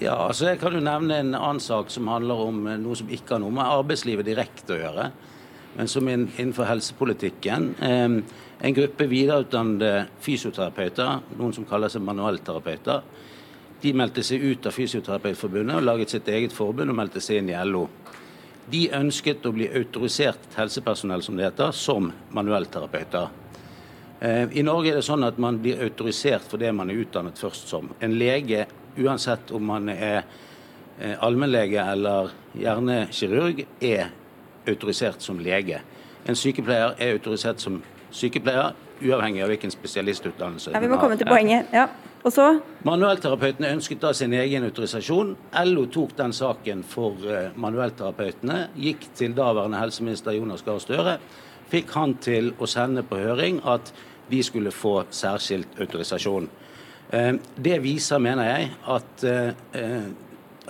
Ja, 0.00 0.14
altså 0.28 0.46
Jeg 0.48 0.60
kan 0.62 0.72
jo 0.72 0.80
nevne 0.80 1.18
en 1.20 1.34
annen 1.36 1.60
sak 1.60 1.90
som 1.92 2.08
handler 2.08 2.40
om 2.46 2.62
eh, 2.66 2.78
noe 2.80 2.96
som 2.96 3.10
ikke 3.12 3.36
har 3.36 3.42
noe 3.42 3.52
med 3.52 3.66
arbeidslivet 3.66 4.24
direkte 4.24 4.76
å 4.76 4.80
gjøre, 4.80 5.10
men 5.76 5.88
som 5.88 6.08
innenfor 6.08 6.68
helsepolitikken. 6.68 7.68
En 7.80 8.74
gruppe 8.76 9.06
videreutdannede 9.08 10.06
fysioterapeuter, 10.20 11.20
noen 11.36 11.54
som 11.56 11.64
kaller 11.68 11.92
seg 11.92 12.04
manuellterapeuter, 12.04 13.04
de 13.82 13.92
meldte 13.98 14.22
seg 14.22 14.44
ut 14.44 14.66
av 14.68 14.76
Fysioterapeutforbundet 14.76 15.80
og 15.80 15.86
laget 15.88 16.12
sitt 16.12 16.28
eget 16.30 16.52
forbund 16.54 16.92
og 16.92 16.98
meldte 17.00 17.20
seg 17.24 17.40
inn 17.40 17.48
i 17.50 17.56
LO. 17.66 17.88
De 18.70 18.84
ønsket 18.94 19.48
å 19.48 19.54
bli 19.56 19.66
autorisert 19.74 20.52
helsepersonell, 20.54 21.24
som 21.24 21.34
det 21.40 21.48
heter, 21.48 21.72
som 21.74 22.12
manuellterapeuter. 22.36 23.32
I 24.22 24.62
Norge 24.62 24.92
er 24.92 25.00
det 25.00 25.08
sånn 25.08 25.26
at 25.26 25.40
man 25.42 25.58
blir 25.64 25.82
autorisert 25.82 26.46
for 26.46 26.62
det 26.62 26.70
man 26.76 26.92
er 26.92 27.00
utdannet 27.02 27.42
først 27.42 27.72
som. 27.72 27.90
En 27.98 28.14
lege 28.20 28.68
uansett 28.96 29.50
om 29.50 29.64
man 29.66 29.88
er 29.92 30.22
eh, 30.98 31.16
allmennlege 31.18 31.82
eller 31.92 32.32
hjernekirurg, 32.58 33.64
er 33.80 34.12
autorisert 34.68 35.22
som 35.22 35.40
lege. 35.42 35.80
En 36.28 36.38
sykepleier 36.38 36.94
er 36.98 37.16
autorisert 37.16 37.60
som 37.62 37.80
sykepleier, 38.14 38.72
uavhengig 39.02 39.42
av 39.42 39.50
hvilken 39.50 39.72
spesialistutdannelse 39.72 40.70
ja, 40.70 40.80
Vi 40.80 40.90
må 40.90 40.98
komme 41.00 41.16
til 41.18 41.26
poenget. 41.26 41.72
Ja. 41.74 41.88
Og 42.22 42.30
så? 42.30 42.44
Manuellterapeutene 42.86 43.72
ønsket 43.74 44.02
da 44.04 44.12
sin 44.14 44.34
egen 44.38 44.62
autorisasjon. 44.68 45.32
LO 45.66 45.88
tok 45.90 46.14
den 46.20 46.34
saken 46.36 46.84
for 46.86 47.18
uh, 47.26 47.48
manuellterapeutene. 47.58 48.68
Gikk 48.78 49.08
til 49.18 49.34
daværende 49.34 49.80
helseminister 49.82 50.36
Jonas 50.36 50.62
Gahr 50.62 50.78
Støre. 50.82 51.16
Fikk 51.72 51.90
han 51.96 52.14
til 52.22 52.52
å 52.62 52.68
sende 52.70 53.02
på 53.02 53.18
høring 53.18 53.58
at 53.66 53.90
de 54.30 54.38
skulle 54.46 54.70
få 54.70 55.00
særskilt 55.10 55.80
autorisasjon. 55.82 56.46
Eh, 57.12 57.32
det 57.64 57.78
viser, 57.84 58.22
mener 58.22 58.48
jeg, 58.48 58.70
at 58.88 59.24
eh, 59.28 60.04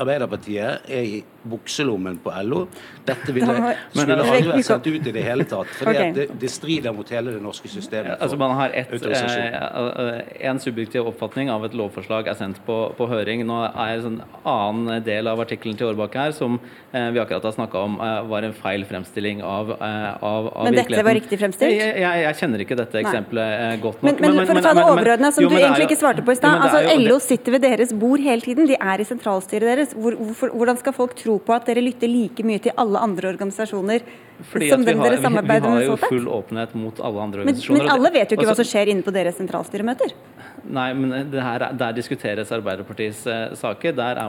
Arbeiderpartiet 0.03 0.89
er 0.89 1.21
bukselommen 1.43 2.19
på 2.23 2.33
LO. 2.47 2.67
Dette 3.07 3.33
ville, 3.37 3.57
skulle 3.93 4.19
aldri 4.19 4.53
vært 4.53 4.69
sendt 4.69 4.89
ut 4.89 5.09
i 5.11 5.15
det 5.15 5.25
hele 5.27 5.47
tatt. 5.49 5.71
For 5.79 5.91
okay. 5.91 6.13
det, 6.17 6.29
det, 6.41 6.51
strider 6.53 6.95
mot 6.97 7.09
hele 7.13 7.35
det 7.37 7.43
norske 7.43 7.71
systemet. 7.71 8.17
Altså 8.19 8.39
Man 8.41 8.55
har 8.59 8.75
ett, 8.77 8.93
eh, 8.93 10.49
en 10.49 10.61
subjektiv 10.63 11.09
oppfatning 11.11 11.51
av 11.53 11.67
et 11.67 11.77
lovforslag 11.79 12.31
er 12.31 12.39
sendt 12.39 12.63
på, 12.67 12.79
på 12.99 13.09
høring. 13.11 13.45
Nå 13.49 13.59
er 13.71 13.97
en 13.97 14.05
sånn 14.07 14.21
annen 14.49 15.03
del 15.07 15.31
av 15.31 15.43
artikkelen 15.43 15.79
til 15.79 15.91
Årbakke 15.93 16.27
her 16.27 16.37
som 16.37 16.59
eh, 16.93 17.09
vi 17.15 17.23
akkurat 17.23 17.49
har 17.49 17.57
snakka 17.57 17.85
om, 17.87 17.99
eh, 18.01 18.23
var 18.31 18.47
en 18.47 18.55
feil 18.57 18.87
fremstilling 18.89 19.43
av, 19.47 19.75
eh, 19.77 20.09
av, 20.23 20.49
av 20.53 20.69
Men 20.69 20.79
dette 20.79 21.03
var 21.03 21.19
riktig 21.19 21.39
fremstilt? 21.41 21.75
Jeg, 21.75 21.97
jeg, 22.03 22.25
jeg 22.27 22.39
kjenner 22.41 22.65
ikke 22.65 22.79
dette 22.79 23.03
eksempelet 23.03 23.57
eh, 23.59 23.77
godt 23.83 24.03
nok. 24.03 24.21
Men, 24.23 24.37
men, 24.39 24.47
for 24.49 24.61
å 24.61 24.65
ta 24.65 24.75
det 24.79 24.87
overordna, 24.87 25.33
som 25.35 25.47
jo, 25.47 25.51
du 25.53 25.59
egentlig 25.59 25.89
ikke 25.91 26.01
svarte 26.01 26.25
på 26.27 26.35
i 26.35 26.39
stad. 26.39 26.63
Altså, 26.67 26.97
LO 27.03 27.19
sitter 27.23 27.57
ved 27.57 27.67
deres 27.67 27.95
bord 27.97 28.23
hele 28.23 28.45
tiden. 28.45 28.69
De 28.71 28.79
er 28.79 29.03
i 29.03 29.09
sentralstyret 29.09 29.69
deres. 29.73 29.95
Hvor, 29.97 30.17
hvor, 30.19 30.55
hvordan 30.63 30.81
skal 30.81 30.97
folk 30.97 31.17
tro 31.19 31.32
på 31.39 31.55
at 31.55 31.67
dere 31.67 31.85
lytter 31.85 32.11
like 32.11 32.45
mye 32.45 32.61
til 32.63 32.77
alle 32.77 33.01
andre 33.01 33.33
organisasjoner 33.33 34.05
Fordi 34.51 34.71
som 34.73 34.85
dem 34.87 35.03
dere 35.03 35.21
samarbeider 35.23 35.69
med? 35.69 35.83
Vi 35.83 35.89
har 35.89 35.97
jo 35.97 36.11
full 36.11 36.29
åpenhet 36.29 36.75
mot 36.79 37.01
alle 37.01 37.27
andre 37.27 37.45
organisasjoner. 37.45 37.79
Men, 37.79 37.89
men 37.89 37.97
alle 37.97 38.13
vet 38.15 38.33
jo 38.33 38.39
ikke 38.39 38.51
hva 38.51 38.59
som 38.59 38.69
skjer 38.69 38.93
inne 38.95 39.07
på 39.07 39.15
deres 39.15 39.39
sentralstyremøter? 39.41 40.17
Nei, 40.63 40.93
men 40.95 41.33
her, 41.43 41.65
der 41.75 41.95
diskuteres 41.97 42.53
Arbeiderpartiets 42.55 43.25
uh, 43.27 43.55
saker. 43.59 43.97
Der, 43.99 44.21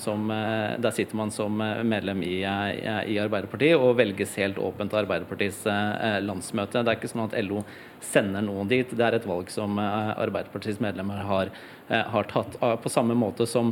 som, 0.00 0.30
uh, 0.30 0.76
der, 0.80 0.90
sitter 0.90 1.16
man 1.16 1.30
som 1.30 1.60
eh, 1.60 1.82
medlem 1.84 2.22
i, 2.24 2.40
uh, 2.44 3.02
i, 3.04 3.18
Arbeiderpartiet 3.20 3.76
og 3.76 3.98
velges 3.98 4.34
helt 4.40 4.58
åpent 4.58 4.94
av 4.94 5.04
Arbeiderpartiets 5.04 5.66
eh, 5.68 6.18
landsmøte. 6.24 6.80
Det 6.80 6.92
er 6.92 6.98
ikke 6.98 7.12
sånn 7.12 7.26
at 7.26 7.36
LO 7.44 7.62
sender 8.00 8.44
noen 8.46 8.70
dit. 8.70 8.88
Det 8.88 9.04
er 9.04 9.18
et 9.18 9.28
valg 9.28 9.52
som 9.52 9.76
eh, 9.82 10.12
Arbeiderpartiets 10.16 10.80
medlemmer 10.80 11.20
har, 11.28 11.52
har 11.86 12.26
tatt. 12.32 12.56
På 12.82 12.90
samme 12.90 13.14
måte 13.14 13.46
som 13.46 13.68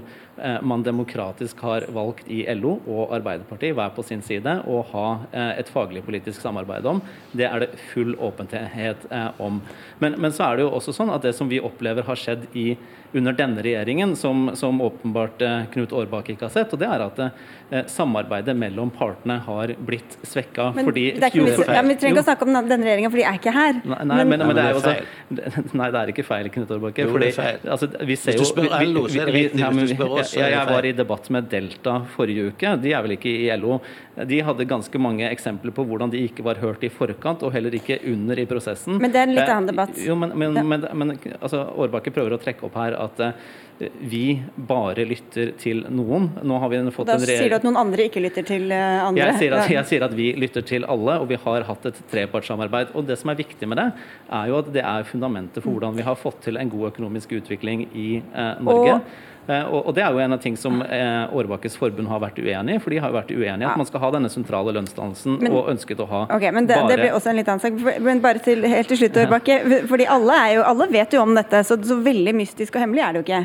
man 0.62 0.84
demokratisk 0.86 1.58
har 1.66 1.88
valgt 1.94 2.28
i 2.30 2.44
LO 2.54 2.76
og 2.86 3.14
Arbeiderpartiet 3.16 3.74
hver 3.74 3.90
på 3.96 4.04
sin 4.06 4.22
side 4.22 4.60
å 4.70 4.84
ha 4.92 5.08
et 5.58 5.70
faglig 5.74 6.04
politisk 6.06 6.40
samarbeid 6.40 6.86
om. 6.88 7.02
Det 7.34 7.48
er 7.48 7.64
det 7.64 7.80
full 7.92 8.14
åpenhet 8.16 9.08
om. 9.42 9.60
Men, 10.00 10.18
men 10.22 10.34
så 10.34 10.48
er 10.48 10.56
det 10.56 10.66
jo 10.66 10.74
også 10.78 10.94
sånn 10.96 11.12
at 11.14 11.26
det 11.26 11.34
som 11.36 11.50
vi 11.50 11.62
opplever 11.62 12.06
har 12.06 12.20
skjedd 12.20 12.46
i 12.54 12.72
under 13.14 13.32
denne 13.32 13.62
regjeringen, 13.62 14.16
som, 14.16 14.50
som 14.58 14.80
åpenbart 14.82 15.42
eh, 15.42 15.60
Knut 15.72 15.92
Aarbakke 15.94 16.34
ikke 16.34 16.48
har 16.48 16.54
sett. 16.54 16.72
og 16.74 16.80
det 16.82 16.88
er 16.90 17.04
at 17.04 17.20
eh, 17.22 17.84
samarbeidet 17.90 18.56
mellom 18.58 18.90
partene 18.94 19.36
har 19.46 19.72
blitt 19.78 20.16
svekka. 20.26 20.72
Men, 20.74 20.88
fordi, 20.88 21.04
det 21.14 21.28
er 21.28 21.30
ikke, 21.30 21.44
jo, 21.44 21.66
ja, 21.68 21.84
vi 21.86 21.96
trenger 22.00 22.18
ikke 22.18 22.24
å 22.24 22.26
snakke 22.26 22.48
om 22.48 22.56
denne 22.56 22.80
regjeringa, 22.82 23.12
for 23.12 23.22
de 23.22 23.26
er 23.30 23.38
ikke 23.38 23.54
her. 23.54 23.78
Nei, 23.84 24.00
nei 24.10 24.18
men, 24.18 24.32
men, 24.32 24.46
men, 24.48 24.58
det 24.58 24.64
er 24.64 24.74
jo 24.74 24.80
også, 24.82 24.94
Nei, 25.80 25.90
det 25.94 26.00
er 26.00 26.12
ikke 26.14 26.26
feil, 26.26 26.50
Knut 26.56 26.74
Aarbakke. 26.74 27.06
Fordi, 27.14 27.30
altså, 27.76 27.90
vi 28.02 28.18
ser 28.18 28.38
Hvis 28.38 28.42
du 28.42 28.50
spør 28.50 28.74
LO, 28.82 29.06
så 29.06 29.22
er 29.22 29.30
det 29.30 29.36
riktig. 29.38 29.62
Hvis 29.78 29.94
du 29.94 29.94
spør 29.94 30.16
oss, 30.18 30.34
jeg, 30.34 30.54
jeg 30.56 30.72
var 30.72 30.90
i 30.90 30.94
debatt 31.04 31.30
med 31.34 31.48
Delta 31.54 31.96
forrige 32.16 32.50
uke. 32.50 32.74
De 32.82 32.94
er 32.94 33.06
vel 33.06 33.16
ikke 33.18 33.30
i 33.30 33.46
LO. 33.60 33.78
De 34.14 34.42
hadde 34.46 34.66
ganske 34.70 35.00
mange 35.02 35.26
eksempler 35.30 35.74
på 35.74 35.86
hvordan 35.86 36.10
de 36.12 36.20
ikke 36.26 36.44
var 36.46 36.58
hørt 36.62 36.82
i 36.86 36.90
forkant, 36.92 37.42
og 37.46 37.54
heller 37.54 37.74
ikke 37.78 38.00
under 38.10 38.38
i 38.38 38.46
prosessen. 38.50 38.98
Men 39.02 39.14
det 39.14 39.22
er 39.22 39.30
en 39.30 39.36
litt 39.38 39.48
annen 39.48 39.70
debatt. 39.70 39.98
Jo, 40.02 40.18
men, 40.18 40.34
men, 40.38 40.58
men, 40.66 40.86
men 40.94 41.14
altså, 41.40 41.64
Årbakke 41.84 42.12
prøver 42.14 42.36
å 42.36 42.42
trekke 42.42 42.66
opp 42.68 42.78
her 42.78 42.98
at 43.06 43.22
uh, 43.24 43.52
vi 43.98 44.38
bare 44.54 45.02
lytter 45.08 45.50
til 45.58 45.82
noen. 45.90 46.28
Nå 46.46 46.58
har 46.62 46.70
vi 46.70 46.78
fått 46.94 47.10
da 47.10 47.16
en 47.18 47.26
sier 47.26 47.50
du 47.50 47.56
at 47.58 47.66
noen 47.66 47.80
andre 47.80 48.06
ikke 48.08 48.22
lytter 48.22 48.46
til 48.46 48.68
uh, 48.70 49.08
andre? 49.08 49.26
Jeg 49.32 49.40
sier, 49.42 49.58
at, 49.58 49.72
jeg 49.72 49.90
sier, 49.90 50.06
at, 50.06 50.14
vi 50.14 50.30
lytter 50.38 50.66
til 50.66 50.86
alle, 50.86 51.18
og 51.20 51.28
vi 51.32 51.40
har 51.42 51.68
hatt 51.68 51.90
et 51.90 52.00
trepartssamarbeid. 52.12 52.94
Og 52.94 53.06
det 53.08 53.18
som 53.20 53.34
er 53.34 53.40
viktig 53.42 53.68
med 53.70 53.82
det, 53.82 53.90
er 54.30 54.50
jo 54.52 54.58
at 54.62 54.72
det 54.74 54.86
er 54.86 55.06
fundamentet 55.08 55.64
for 55.64 55.74
hvordan 55.74 55.96
vi 55.98 56.06
har 56.06 56.18
fått 56.18 56.44
til 56.46 56.60
en 56.60 56.70
god 56.70 56.92
økonomisk 56.92 57.34
utvikling 57.40 57.88
i 57.92 58.08
eh, 58.20 58.62
Norge. 58.62 58.98
Og 59.00 59.32
Eh, 59.33 59.33
og, 59.44 59.94
Det 59.94 60.02
er 60.02 60.12
jo 60.12 60.20
en 60.24 60.32
av 60.32 60.40
ting 60.40 60.56
som 60.56 60.80
eh, 60.82 61.34
Årbakkes 61.36 61.76
forbund 61.76 62.08
har 62.08 62.20
vært 62.22 62.38
uenig 62.40 62.78
i. 62.78 62.80
For 62.80 62.94
de 62.94 63.00
har 63.02 63.12
jo 63.12 63.16
vært 63.18 63.32
uenige 63.34 63.66
i 63.66 63.68
at 63.68 63.80
man 63.80 63.88
skal 63.88 64.00
ha 64.04 64.10
denne 64.14 64.30
sentrale 64.32 64.72
lønnsdannelsen, 64.76 65.36
og 65.50 65.70
ønsket 65.74 66.00
å 66.00 66.06
ha 66.08 66.20
okay, 66.32 66.52
men 66.54 66.68
det, 66.68 66.78
bare 66.80 66.92
Det 66.94 67.00
blir 67.02 67.16
også 67.18 67.32
en 67.32 67.40
litt 67.40 67.50
annen 67.52 67.64
sak. 67.64 68.00
Men 68.04 68.22
bare 68.24 68.40
til, 68.44 68.64
helt 68.70 68.88
til 68.88 69.02
slutt, 69.02 69.18
Årbakke. 69.24 69.58
fordi 69.90 70.06
alle, 70.16 70.38
jo, 70.56 70.62
alle, 70.70 70.88
vet 70.94 71.16
jo 71.16 71.24
om 71.24 71.34
dette, 71.36 71.60
så, 71.68 71.76
så 71.76 71.98
veldig 72.00 72.34
mystisk 72.40 72.78
og 72.78 72.86
hemmelig 72.86 73.04
er 73.04 73.12
det 73.16 73.20
jo 73.20 73.26
ikke. 73.26 73.42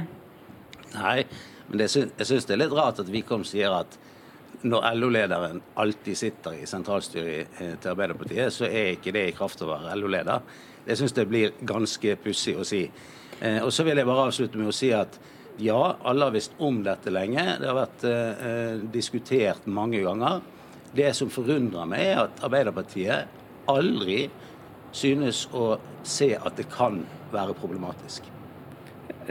Nei, 0.93 1.17
men 1.67 1.81
det, 1.81 1.89
jeg 1.91 2.29
syns 2.29 2.47
det 2.47 2.55
er 2.55 2.62
litt 2.63 2.77
rart 2.77 3.01
at 3.03 3.12
Wickholm 3.12 3.43
sier 3.47 3.75
at 3.81 3.99
når 4.59 4.88
LO-lederen 4.99 5.59
alltid 5.79 6.17
sitter 6.19 6.57
i 6.59 6.67
sentralstyret 6.67 7.59
eh, 7.59 7.75
til 7.79 7.91
Arbeiderpartiet, 7.91 8.55
så 8.55 8.67
er 8.67 8.95
ikke 8.95 9.13
det 9.15 9.29
i 9.29 9.35
kraft 9.35 9.62
av 9.63 9.71
å 9.71 9.75
være 9.75 9.99
LO-leder. 9.99 10.47
Jeg 10.88 10.99
syns 10.99 11.15
det 11.15 11.27
blir 11.29 11.59
ganske 11.67 12.15
pussig 12.23 12.55
å 12.59 12.65
si. 12.67 12.85
Og 13.39 13.69
så 13.71 13.85
vil 13.88 13.95
jeg 13.95 14.07
bare 14.07 14.25
avslutte 14.27 14.59
med 14.59 14.67
å 14.67 14.73
si 14.75 14.89
at 14.91 15.13
ja, 15.57 15.95
alle 16.03 16.25
har 16.25 16.35
visst 16.35 16.55
om 16.57 16.81
dette 16.83 17.12
lenge. 17.12 17.43
Det 17.59 17.67
har 17.67 17.77
vært 17.77 18.05
eh, 18.07 18.47
eh, 18.49 18.81
diskutert 18.93 19.67
mange 19.67 20.01
ganger. 20.05 20.41
Det 20.95 21.12
som 21.17 21.31
forundrer 21.33 21.89
meg, 21.89 22.05
er 22.13 22.23
at 22.25 22.43
Arbeiderpartiet 22.47 23.69
aldri 23.69 24.23
synes 24.95 25.45
å 25.53 25.75
se 26.07 26.31
at 26.38 26.57
det 26.57 26.69
kan 26.73 27.03
være 27.33 27.57
problematisk. 27.57 28.25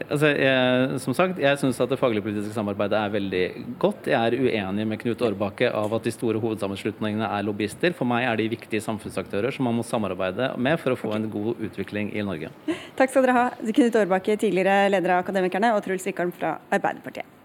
Altså, 0.09 0.31
jeg, 0.31 0.99
som 1.03 1.15
sagt, 1.17 1.41
jeg 1.43 1.59
syns 1.61 1.79
det 1.91 1.99
faglig-politiske 1.99 2.55
samarbeidet 2.55 2.99
er 2.99 3.15
veldig 3.15 3.43
godt. 3.83 4.11
Jeg 4.13 4.19
er 4.19 4.37
uenig 4.39 4.87
med 4.87 5.01
Knut 5.03 5.25
Årbakke 5.27 5.71
av 5.75 5.97
at 5.97 6.07
de 6.07 6.13
store 6.15 6.43
hovedsammenslutningene 6.43 7.27
er 7.27 7.47
lobbyister. 7.47 7.97
For 7.99 8.09
meg 8.09 8.29
er 8.29 8.39
de 8.39 8.51
viktige 8.53 8.85
samfunnsaktører 8.85 9.55
som 9.55 9.67
man 9.69 9.79
må 9.79 9.87
samarbeide 9.87 10.53
med 10.61 10.79
for 10.83 10.95
å 10.95 11.01
få 11.01 11.15
en 11.17 11.27
god 11.33 11.65
utvikling 11.71 12.13
i 12.15 12.27
Norge. 12.27 12.53
Takk 12.99 13.15
skal 13.15 13.27
dere 13.27 13.39
ha, 13.39 13.49
Knut 13.59 13.99
Årbakke, 14.05 14.39
tidligere 14.39 14.87
leder 14.93 15.17
av 15.17 15.25
Akademikerne, 15.27 15.75
og 15.75 15.83
Truls 15.87 16.07
Wickholm 16.09 16.35
fra 16.37 16.59
Arbeiderpartiet. 16.71 17.38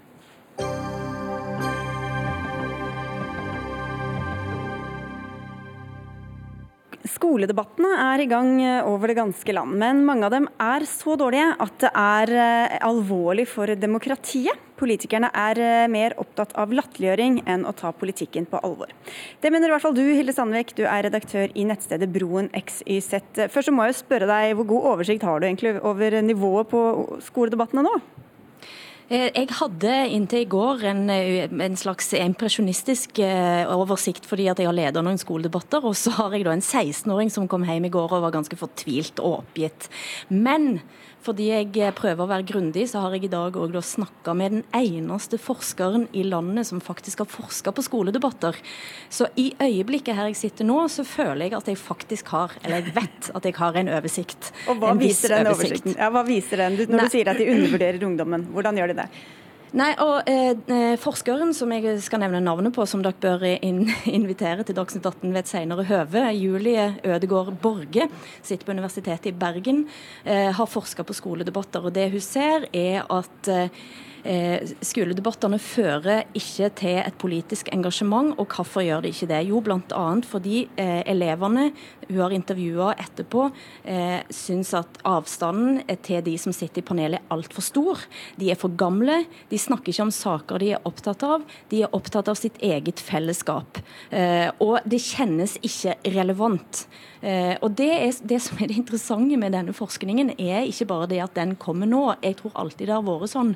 Skoledebattene 7.13 7.91
er 8.08 8.23
i 8.23 8.28
gang 8.30 8.56
eh, 8.63 8.88
over 8.89 9.12
det 9.12 9.17
ganske 9.19 9.54
land, 9.54 9.76
men 9.78 10.02
mange 10.08 10.26
av 10.26 10.34
dem 10.34 10.47
er 10.62 10.86
så 10.89 11.17
dårlige 11.19 11.52
at 11.62 11.76
det 11.84 11.91
er 11.99 12.32
eh, 12.34 12.78
alvorlig 12.88 13.45
for 13.52 13.69
demokratiet. 13.78 14.58
Politikerne 14.80 15.30
er 15.38 15.62
eh, 15.62 15.91
mer 15.91 16.15
opptatt 16.21 16.56
av 16.58 16.73
latterliggjøring 16.73 17.43
enn 17.49 17.67
å 17.69 17.76
ta 17.78 17.91
politikken 17.93 18.47
på 18.49 18.62
alvor. 18.65 18.89
Det 19.43 19.54
mener 19.54 19.69
i 19.69 19.76
hvert 19.76 19.86
fall 19.86 19.97
du, 19.97 20.02
Hilde 20.08 20.34
Sandvik. 20.34 20.73
Du 20.80 20.88
er 20.88 21.06
redaktør 21.06 21.54
i 21.54 21.67
nettstedet 21.69 22.10
Broen 22.15 22.49
XYZ. 22.58 23.45
Først 23.45 23.69
så 23.69 23.76
må 23.76 23.86
jeg 23.88 23.99
spørre 23.99 24.30
deg, 24.30 24.56
hvor 24.58 24.71
god 24.73 24.91
oversikt 24.95 25.28
har 25.28 25.38
du 25.38 25.49
egentlig 25.52 25.78
over 25.86 26.17
nivået 26.26 26.73
på 26.73 26.84
skoledebattene 27.30 27.86
nå? 27.86 27.97
Eh, 29.11 29.29
jeg 29.35 29.49
hadde 29.59 29.93
inntil 30.15 30.45
i 30.45 30.49
går 30.49 30.83
en, 30.87 31.09
eh, 31.09 31.49
en 31.65 31.75
slags 31.75 32.13
impresjonistisk 32.15 33.19
eh, 33.19 33.67
oversikt 33.67 34.25
fordi 34.29 34.47
at 34.47 34.61
jeg 34.61 34.69
har 34.69 34.77
ledet 34.77 35.03
noen 35.03 35.19
skoledebatter. 35.19 35.83
Og 35.83 35.95
så 35.99 36.13
har 36.15 36.31
jeg 36.31 36.45
da 36.47 36.55
en 36.55 36.63
16-åring 36.63 37.31
som 37.33 37.47
kom 37.47 37.65
hjem 37.67 37.89
i 37.89 37.93
går 37.93 38.11
og 38.11 38.23
var 38.23 38.35
ganske 38.35 38.57
fortvilt 38.59 39.19
og 39.19 39.43
oppgitt. 39.43 39.89
Men 40.29 40.79
fordi 41.23 41.49
jeg 41.51 41.95
prøver 41.97 42.23
å 42.23 42.29
være 42.29 42.45
grundig, 42.47 42.86
så 42.91 43.03
har 43.03 43.15
jeg 43.15 43.27
i 43.27 43.31
dag 43.31 43.55
òg 43.59 43.77
snakka 43.83 44.36
med 44.38 44.57
den 44.57 44.63
eneste 44.75 45.39
forskeren 45.41 46.07
i 46.13 46.25
landet 46.27 46.67
som 46.69 46.81
faktisk 46.83 47.23
har 47.23 47.29
forska 47.31 47.73
på 47.75 47.86
skoledebatter. 47.86 48.57
Så 49.13 49.29
i 49.39 49.51
øyeblikket 49.62 50.17
her 50.17 50.31
jeg 50.31 50.39
sitter 50.39 50.67
nå, 50.67 50.81
så 50.91 51.05
føler 51.07 51.47
jeg 51.47 51.57
at 51.59 51.69
jeg 51.71 51.79
faktisk 51.79 52.33
har, 52.36 52.57
eller 52.63 52.81
jeg 52.81 52.95
vet 52.97 53.31
at 53.33 53.47
jeg 53.47 53.57
har 53.59 53.79
en 53.79 53.93
oversikt. 53.99 54.51
Og 54.71 54.81
hva 54.81 54.95
viser 54.99 55.38
den 55.38 55.51
oversikten? 55.53 55.95
Ja, 55.97 56.12
hva 56.13 56.25
viser 56.27 56.65
den 56.65 56.77
når 56.83 56.99
Nei. 56.99 57.07
du 57.07 57.15
sier 57.15 57.31
at 57.31 57.39
de 57.39 57.47
undervurderer 57.53 58.09
ungdommen? 58.09 58.45
Hvordan 58.53 58.81
gjør 58.81 58.93
de 58.93 59.01
det? 59.03 59.07
Nei, 59.73 59.89
og 60.05 60.27
eh, 60.29 60.51
eh, 60.69 60.91
Forskeren 61.01 61.49
som 61.57 61.71
jeg 61.73 61.95
skal 62.05 62.21
nevne 62.21 62.43
navnet 62.45 62.75
på, 62.75 62.86
som 62.86 63.01
dere 63.01 63.17
bør 63.17 63.45
in 63.49 63.88
invitere 64.19 64.62
til 64.67 64.77
Dagsnytt 64.77 65.07
18 65.09 65.31
ved 65.31 65.39
et 65.41 65.49
senere 65.49 65.86
høve, 65.89 66.27
Julie 66.38 66.91
Ødegård 67.01 67.55
Borge, 67.63 68.05
sitter 68.45 68.67
på 68.67 68.75
Universitetet 68.77 69.31
i 69.31 69.33
Bergen, 69.33 69.88
eh, 70.29 70.51
har 70.53 70.69
forska 70.69 71.01
på 71.01 71.17
skoledebatter. 71.17 71.88
og 71.89 71.95
Det 71.95 72.05
hun 72.13 72.21
ser, 72.21 72.67
er 72.69 73.01
at 73.09 73.49
eh, 73.49 73.81
skoledebattene 74.23 75.57
fører 75.59 76.23
ikke 76.38 76.69
til 76.79 76.99
et 77.01 77.17
politisk 77.19 77.69
engasjement. 77.75 78.33
Og 78.39 78.47
hvorfor 78.55 78.86
gjør 78.86 79.03
de 79.03 79.12
ikke 79.12 79.27
det? 79.31 79.41
Jo, 79.49 79.59
bl.a. 79.63 80.05
fordi 80.27 80.63
eh, 80.79 81.01
elevene 81.12 81.69
hun 82.07 82.19
har 82.19 82.36
intervjua 82.36 82.93
etterpå, 82.99 83.47
eh, 83.83 84.21
syns 84.33 84.73
at 84.77 84.99
avstanden 85.07 85.81
til 86.03 86.23
de 86.25 86.36
som 86.39 86.55
sitter 86.55 86.81
i 86.83 86.88
panelet 86.88 87.21
er 87.21 87.33
altfor 87.33 87.63
stor. 87.65 88.03
De 88.39 88.51
er 88.51 88.59
for 88.59 88.75
gamle, 88.77 89.23
de 89.49 89.59
snakker 89.59 89.93
ikke 89.93 90.07
om 90.07 90.13
saker 90.13 90.63
de 90.63 90.73
er 90.75 90.88
opptatt 90.88 91.23
av. 91.27 91.45
De 91.71 91.83
er 91.83 91.95
opptatt 91.95 92.29
av 92.31 92.39
sitt 92.39 92.59
eget 92.63 93.01
fellesskap. 93.03 93.79
Eh, 94.12 94.49
og 94.63 94.79
det 94.89 95.01
kjennes 95.03 95.57
ikke 95.63 95.97
relevant. 96.15 96.86
Eh, 97.23 97.55
og 97.63 97.71
det, 97.79 97.88
er, 97.88 98.15
det, 98.27 98.41
som 98.43 98.59
er 98.59 98.67
det 98.67 98.77
interessante 98.81 99.38
med 99.39 99.55
denne 99.55 99.73
forskningen, 99.75 100.33
er 100.36 100.67
ikke 100.67 100.89
bare 100.89 101.07
det 101.12 101.21
at 101.23 101.36
den 101.38 101.55
kommer 101.55 101.88
nå. 101.88 102.03
Jeg 102.23 102.41
tror 102.41 102.57
alltid 102.59 102.89
det 102.89 102.97
har 102.97 103.05
vært 103.07 103.31
sånn. 103.31 103.53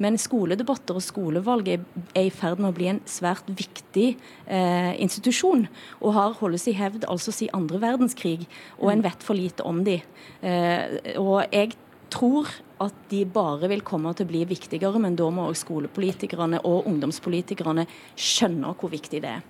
Men 0.00 0.09
skoledebatter 0.18 0.96
og 0.98 1.04
skolevalg 1.04 1.68
er, 1.70 1.84
er 2.14 2.26
i 2.26 2.32
ferd 2.34 2.58
med 2.58 2.72
å 2.72 2.76
bli 2.76 2.88
en 2.90 3.02
svært 3.08 3.46
viktig 3.46 4.08
eh, 4.46 4.92
institusjon. 5.02 5.66
Og 6.00 6.16
har 6.16 6.34
holdt 6.40 6.64
seg 6.64 6.74
i 6.74 6.80
hevd 6.80 7.06
altså 7.10 7.34
siden 7.34 7.60
andre 7.60 7.82
verdenskrig. 7.82 8.48
Og 8.80 8.90
en 8.94 9.04
vet 9.04 9.22
for 9.26 9.38
lite 9.38 9.66
om 9.66 9.84
de. 9.86 10.00
Eh, 10.42 11.14
og 11.20 11.44
jeg 11.52 11.76
tror 12.10 12.50
at 12.80 12.96
de 13.10 13.24
bare 13.28 13.68
vil 13.70 13.84
komme 13.86 14.12
til 14.16 14.26
å 14.26 14.30
bli 14.30 14.40
viktigere, 14.48 14.98
men 15.02 15.18
da 15.18 15.28
må 15.30 15.46
også 15.50 15.66
skolepolitikerne 15.66 16.62
og 16.64 16.88
ungdomspolitikerne 16.88 17.84
skjønne 18.16 18.72
hvor 18.80 18.92
viktig 18.92 19.20
det 19.22 19.36
er. 19.36 19.44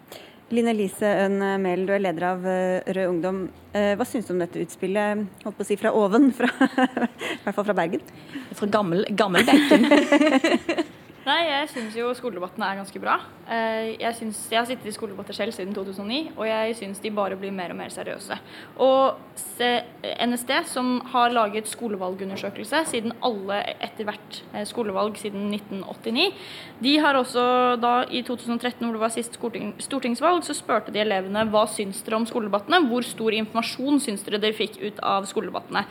Line 0.51 0.73
Elise 0.75 1.07
Øhn 1.07 1.39
Mehl, 1.63 1.85
du 1.87 1.93
er 1.95 2.03
leder 2.03 2.25
av 2.33 2.47
eh, 2.51 2.83
Rød 2.91 3.11
Ungdom. 3.13 3.43
Eh, 3.71 3.93
hva 3.95 4.07
syns 4.09 4.27
du 4.27 4.33
om 4.35 4.41
dette 4.43 4.59
utspillet 4.59 5.45
holdt 5.45 5.59
på 5.59 5.63
å 5.63 5.69
si 5.69 5.77
fra 5.79 5.93
oven, 5.95 6.33
fra, 6.35 6.51
i 7.37 7.43
hvert 7.45 7.55
fall 7.55 7.69
fra 7.69 7.77
Bergen? 7.79 8.03
Fra 8.59 8.71
gammel, 8.79 9.07
gammelbenken. 9.15 9.87
Nei, 11.21 11.41
jeg 11.45 11.67
syns 11.69 11.97
jo 11.99 12.07
skoledebattene 12.17 12.65
er 12.65 12.79
ganske 12.79 13.01
bra. 13.03 13.19
Eh, 13.45 13.91
jeg, 14.01 14.15
synes, 14.17 14.39
jeg 14.49 14.57
har 14.57 14.69
sittet 14.69 14.89
i 14.89 14.95
skoledebatter 14.95 15.37
selv 15.37 15.53
siden 15.53 15.75
2009, 15.77 16.31
og 16.33 16.47
jeg 16.49 16.77
syns 16.79 17.03
de 17.05 17.13
bare 17.13 17.37
blir 17.37 17.53
mer 17.53 17.75
og 17.75 17.77
mer 17.77 17.93
seriøse. 17.93 18.39
Og 18.81 19.19
NSD, 20.25 20.53
som 20.71 20.95
har 21.13 21.35
laget 21.37 21.69
skolevalgundersøkelse 21.69 22.81
siden 22.89 23.13
alle 23.27 23.59
etter 23.85 24.09
hvert 24.09 24.41
eh, 24.55 24.65
skolevalg 24.69 25.21
siden 25.21 25.53
1989, 25.53 26.41
de 26.81 26.97
har 27.05 27.21
også 27.21 27.45
da 27.83 27.93
i 28.09 28.25
2013, 28.25 28.81
hvor 28.81 28.97
det 28.97 29.05
var 29.05 29.13
sist 29.13 29.37
stortingsvalg, 29.37 30.41
så 30.47 30.57
spurte 30.57 30.95
de 30.95 31.05
elevene 31.05 31.45
hva 31.53 31.67
syns 31.69 32.01
dere 32.07 32.23
om 32.23 32.29
skoledebattene, 32.31 32.81
hvor 32.89 33.05
stor 33.05 33.37
informasjon 33.37 34.01
syns 34.07 34.25
dere 34.25 34.41
dere 34.41 34.57
fikk 34.57 34.81
ut 34.81 35.05
av 35.05 35.29
skoledebattene. 35.29 35.85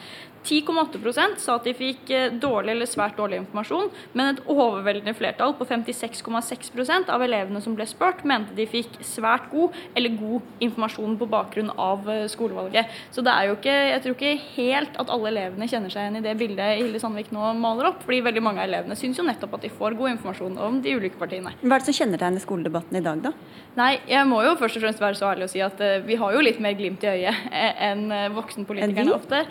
10,8% 0.50 1.42
sa 1.44 1.58
at 1.60 1.68
de 1.68 1.74
fikk 1.78 2.10
eh, 2.14 2.32
dårlig 2.42 2.74
eller 2.74 2.90
svært 2.90 3.18
dårlig 3.20 3.40
informasjon, 3.44 3.90
men 4.18 4.34
et 4.34 4.42
overveldende 4.50 5.14
flertall 5.18 5.54
på 5.58 5.68
56,6% 5.70 7.12
av 7.14 7.24
elevene 7.26 7.62
som 7.64 7.76
ble 7.78 7.86
spurt, 7.90 8.24
mente 8.28 8.56
de 8.58 8.66
fikk 8.70 9.00
svært 9.06 9.50
god 9.54 9.76
eller 9.98 10.16
god 10.18 10.66
informasjon 10.66 11.18
på 11.20 11.30
bakgrunn 11.30 11.72
av 11.78 12.10
eh, 12.10 12.26
skolevalget. 12.32 12.90
Så 13.14 13.24
det 13.26 13.34
er 13.34 13.50
jo 13.50 13.58
ikke, 13.60 13.76
jeg 13.92 14.04
tror 14.06 14.18
ikke 14.18 14.34
helt 14.56 15.00
at 15.04 15.14
alle 15.14 15.34
elevene 15.34 15.70
kjenner 15.70 15.94
seg 15.94 16.08
igjen 16.08 16.20
i 16.22 16.26
det 16.26 16.36
bildet 16.40 16.80
Hilde 16.80 17.02
Sandvik 17.04 17.32
nå 17.36 17.54
maler 17.60 17.92
opp, 17.92 18.02
fordi 18.08 18.24
veldig 18.26 18.46
mange 18.46 18.64
av 18.64 18.70
elevene 18.72 18.98
syns 19.00 19.20
jo 19.22 19.28
nettopp 19.28 19.60
at 19.60 19.68
de 19.68 19.74
får 19.74 19.98
god 20.00 20.16
informasjon 20.16 20.58
om 20.66 20.82
de 20.84 20.96
ulike 20.98 21.20
partiene. 21.22 21.54
Hva 21.62 21.78
er 21.78 21.84
det 21.84 21.92
som 21.92 22.00
kjennetegner 22.02 22.44
skoledebatten 22.44 23.00
i 23.00 23.04
dag, 23.06 23.22
da? 23.28 23.34
Nei, 23.78 23.94
jeg 24.10 24.26
må 24.28 24.42
jo 24.44 24.56
først 24.60 24.80
og 24.80 24.84
fremst 24.84 25.04
være 25.04 25.18
så 25.20 25.30
ærlig 25.30 25.46
å 25.46 25.52
si 25.52 25.62
at 25.64 25.80
uh, 25.84 26.00
vi 26.04 26.18
har 26.20 26.34
jo 26.34 26.42
litt 26.44 26.60
mer 26.64 26.74
glimt 26.78 27.06
i 27.06 27.12
øyet 27.14 27.46
enn 27.90 28.08
voksenpolitikerne 28.34 29.14
ofte. 29.14 29.44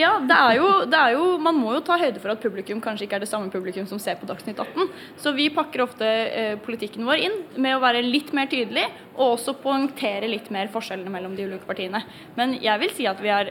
Ja, 0.00 0.14
det 0.30 0.38
er, 0.38 0.52
jo, 0.60 0.68
det 0.86 0.98
er, 0.98 1.14
jo, 1.16 1.26
Man 1.42 1.58
må 1.58 1.74
jo 1.74 1.82
ta 1.84 1.98
høyde 2.00 2.22
for 2.22 2.32
at 2.32 2.42
publikum 2.42 2.80
kanskje 2.82 3.06
ikke 3.06 3.18
er 3.18 3.24
det 3.24 3.30
samme 3.30 3.50
publikum 3.52 3.86
som 3.90 4.00
ser 4.02 4.18
på 4.20 4.28
Dagsnytt 4.28 4.60
18. 4.62 4.90
Så 5.20 5.34
vi 5.36 5.48
pakker 5.54 5.84
ofte 5.84 6.06
eh, 6.06 6.56
politikken 6.62 7.08
vår 7.08 7.24
inn 7.26 7.38
med 7.58 7.76
å 7.76 7.82
være 7.82 8.04
litt 8.06 8.30
mer 8.36 8.50
tydelig, 8.50 8.86
og 9.20 9.34
også 9.34 9.56
poengtere 9.60 10.28
litt 10.30 10.48
mer 10.54 10.70
forskjellene 10.72 11.12
mellom 11.12 11.34
de 11.36 11.44
ulike 11.48 11.66
partiene. 11.68 12.00
Men 12.38 12.54
jeg 12.62 12.80
vil 12.80 12.92
si 12.96 13.08
at 13.10 13.20
vi 13.20 13.32
er 13.32 13.50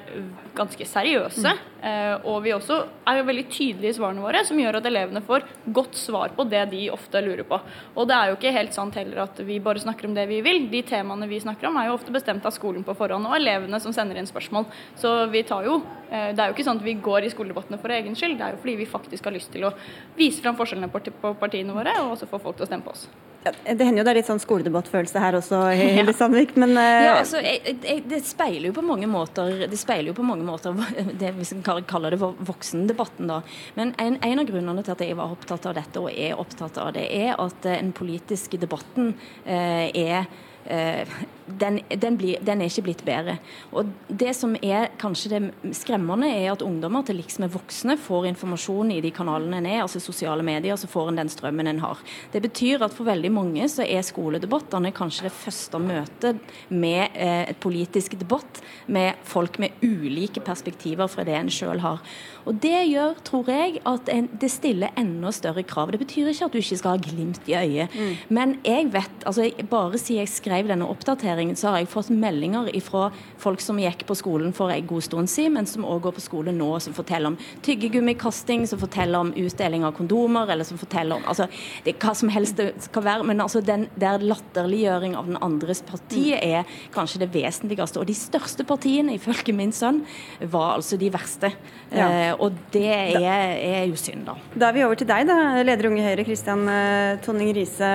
ganske 0.57 0.87
seriøse, 0.87 1.51
eh, 1.85 2.15
og 2.25 2.39
vi 2.45 2.53
også 2.55 2.79
er 3.09 3.19
jo 3.19 3.27
veldig 3.27 3.45
tydelige 3.51 3.93
i 3.93 3.97
svarene 3.99 4.23
våre, 4.23 4.41
som 4.47 4.59
gjør 4.59 4.79
at 4.79 4.89
elevene 4.89 5.21
får 5.25 5.45
godt 5.75 5.99
svar 5.99 6.33
på 6.37 6.47
det 6.49 6.63
de 6.73 6.85
ofte 6.93 7.21
lurer 7.25 7.45
på. 7.47 7.59
Og 7.95 8.09
det 8.09 8.17
er 8.17 8.31
jo 8.31 8.39
ikke 8.39 8.55
helt 8.55 8.75
sant 8.75 8.97
heller 8.97 9.25
at 9.27 9.43
vi 9.45 9.59
bare 9.63 9.83
snakker 9.83 10.09
om 10.09 10.17
det 10.17 10.25
vi 10.31 10.41
vil. 10.45 10.65
De 10.71 10.81
temaene 10.87 11.29
vi 11.29 11.41
snakker 11.43 11.69
om 11.69 11.77
er 11.77 11.89
jo 11.89 11.97
ofte 11.99 12.15
bestemt 12.15 12.47
av 12.47 12.55
skolen 12.55 12.85
på 12.87 12.97
forhånd, 12.97 13.29
og 13.29 13.37
elevene 13.37 13.81
som 13.83 13.93
sender 13.95 14.17
inn 14.17 14.29
spørsmål. 14.29 14.67
Så 14.99 15.13
vi 15.33 15.43
tar 15.47 15.67
jo 15.69 15.81
eh, 16.09 16.31
Det 16.33 16.41
er 16.41 16.49
jo 16.49 16.57
ikke 16.59 16.67
sånn 16.67 16.83
at 16.83 16.85
vi 16.85 16.97
går 16.99 17.25
i 17.25 17.31
skoledebattene 17.33 17.79
for 17.81 17.95
egen 17.95 18.17
skyld, 18.19 18.37
det 18.39 18.45
er 18.45 18.57
jo 18.57 18.61
fordi 18.61 18.77
vi 18.81 18.89
faktisk 18.89 19.29
har 19.29 19.35
lyst 19.35 19.51
til 19.55 19.65
å 19.69 19.73
vise 20.19 20.43
fram 20.43 20.59
forskjellene 20.59 20.91
på 20.91 21.33
partiene 21.39 21.75
våre, 21.75 21.95
og 22.03 22.17
også 22.17 22.29
få 22.29 22.41
folk 22.43 22.59
til 22.59 22.67
å 22.67 22.69
stemme 22.69 22.85
på 22.85 22.95
oss. 22.95 23.07
Ja, 23.39 23.53
det 23.63 23.85
hender 23.87 24.01
jo 24.01 24.03
det 24.03 24.11
er 24.11 24.17
litt 24.17 24.27
sånn 24.27 24.41
skoledebattfølelse 24.43 25.21
her 25.23 25.37
også, 25.37 25.61
Hilde 25.79 26.11
Sandvik, 26.15 26.57
men 26.59 26.75
uh... 26.75 26.83
ja, 26.83 27.13
altså, 27.21 27.39
jeg, 27.39 27.77
jeg, 27.87 28.03
Det 28.11 28.19
speiler 28.27 28.67
jo 28.67 28.73
på 28.75 28.83
mange 28.83 29.07
måter 29.07 29.63
det 29.71 29.79
speiler 29.79 30.11
jo 30.11 30.17
på 30.17 30.25
mange 30.27 30.43
måter 30.43 30.75
det 31.21 31.31
vi 31.37 31.47
kaller 31.63 32.15
det 32.15 32.19
voksendebatten. 32.19 33.31
da. 33.31 33.39
Men 33.79 33.93
en, 33.95 34.19
en, 34.27 34.43
av 34.43 34.49
grunnene 34.49 34.83
til 34.83 34.95
at 34.97 35.05
jeg 35.05 35.15
var 35.19 35.31
opptatt 35.31 35.69
av 35.71 35.79
dette, 35.79 36.03
og 36.03 36.11
er 36.11 36.35
opptatt 36.41 36.81
av 36.83 36.91
det, 36.97 37.07
er 37.15 37.39
at 37.39 37.63
den 37.63 37.93
politiske 37.95 38.59
debatten 38.59 39.13
uh, 39.47 39.87
er 39.87 40.27
den, 40.69 41.79
den, 41.89 42.17
blir, 42.17 42.37
den, 42.45 42.61
er 42.61 42.69
ikke 42.69 42.85
blitt 42.85 43.01
bedre. 43.07 43.37
Og 43.73 43.89
Det 44.07 44.33
som 44.37 44.55
er 44.61 44.91
kanskje 45.01 45.31
det 45.33 45.73
skremmende, 45.77 46.29
er 46.29 46.51
at 46.53 46.63
ungdommer 46.65 47.05
til 47.05 47.17
liks 47.19 47.39
med 47.41 47.51
voksne 47.53 47.97
får 47.99 48.29
informasjon 48.31 48.93
i 48.93 48.99
de 49.01 49.11
kanalene 49.15 49.57
en 49.59 49.69
er, 49.69 49.81
altså 49.83 50.01
sosiale 50.03 50.45
medier, 50.45 50.77
så 50.77 50.89
får 50.89 51.09
en 51.09 51.21
den 51.23 51.31
strømmen 51.31 51.71
en 51.71 51.81
har. 51.83 52.03
Det 52.33 52.41
betyr 52.45 52.85
at 52.85 52.93
for 52.95 53.09
veldig 53.09 53.31
mange 53.33 53.69
så 53.71 53.85
er 53.85 54.05
skoledebattene 54.05 54.93
kanskje 54.95 55.27
det 55.27 55.35
første 55.35 55.81
møtet 55.81 56.43
med 56.69 57.15
eh, 57.15 57.49
et 57.49 57.61
politisk 57.61 58.17
debatt 58.19 58.61
med 58.87 59.17
folk 59.27 59.59
med 59.61 59.81
ulike 59.81 60.43
perspektiver 60.45 61.09
fra 61.09 61.25
det 61.27 61.37
en 61.37 61.53
sjøl 61.53 61.81
har. 61.83 62.03
Og 62.49 62.57
Det 62.57 62.79
gjør, 62.89 63.13
tror 63.25 63.49
jeg, 63.51 63.77
at 63.85 64.09
en, 64.09 64.27
det 64.41 64.49
stiller 64.49 64.93
enda 64.97 65.29
større 65.35 65.61
krav. 65.67 65.91
Det 65.93 65.99
betyr 66.01 66.31
ikke 66.31 66.47
at 66.47 66.55
du 66.55 66.57
ikke 66.57 66.77
skal 66.79 66.95
ha 66.95 67.01
glimt 67.03 67.45
i 67.49 67.53
øyet, 67.53 67.93
mm. 67.93 68.15
men 68.33 68.55
jeg 68.65 68.87
vet, 68.93 69.25
altså 69.29 69.45
bare 69.69 69.99
siden 70.01 70.23
jeg 70.23 70.31
skrev 70.33 70.69
denne 70.69 70.87
oppdateringen 70.89 71.57
så 71.59 71.69
har 71.73 71.83
jeg 71.83 71.91
fått 71.91 72.09
meldinger 72.09 72.69
fra 72.81 73.09
folk 73.39 73.61
som 73.61 73.79
gikk 73.79 74.05
på 74.09 74.17
skolen 74.17 74.53
for 74.55 74.73
en 74.73 74.87
god 74.89 75.05
stund 75.05 75.29
siden, 75.29 75.55
men 75.59 75.69
som 75.69 75.85
òg 75.85 76.01
går 76.07 76.15
på 76.17 76.23
skole 76.25 76.53
nå, 76.55 76.71
som 76.81 76.95
forteller 76.97 77.33
om 77.33 77.37
tyggegummikasting, 77.65 78.65
som 78.69 78.81
forteller 78.81 79.19
om 79.21 79.33
utdeling 79.37 79.85
av 79.85 79.93
kondomer, 79.97 80.49
eller 80.49 80.67
som 80.67 80.79
forteller 80.81 81.19
om 81.19 81.29
altså, 81.29 81.47
det, 81.85 81.95
hva 82.01 82.15
som 82.17 82.33
helst 82.33 82.57
det 82.59 82.71
skal 82.87 83.05
være. 83.05 83.27
Men 83.29 83.43
altså, 83.45 83.61
den 83.65 83.87
der 83.99 84.23
latterliggjøring 84.25 85.17
av 85.19 85.29
den 85.29 85.39
andres 85.45 85.83
parti 85.85 86.31
mm. 86.33 86.41
er 86.41 86.79
kanskje 86.95 87.23
det 87.23 87.31
vesentligste. 87.35 88.01
Og 88.01 88.09
de 88.09 88.17
største 88.17 88.65
partiene, 88.67 89.15
ifølge 89.19 89.55
min 89.55 89.73
sønn, 89.75 90.01
var 90.41 90.79
altså 90.79 90.97
de 90.99 91.11
verste. 91.13 91.53
Ja. 91.93 92.09
Eh, 92.09 92.33
og 92.39 92.55
det 92.73 92.87
er, 92.87 93.55
er, 93.59 93.85
jo 93.89 93.97
synd, 93.99 94.25
da. 94.27 94.35
Da 94.55 94.69
er 94.69 94.77
vi 94.77 94.83
over 94.85 94.99
til 94.99 95.09
deg, 95.09 95.27
da, 95.29 95.37
leder 95.65 95.89
Unge 95.89 96.05
Høyre, 96.05 96.25
Kristian 96.27 96.67
eh, 96.71 97.17
Tonning 97.25 97.51
Riise. 97.55 97.89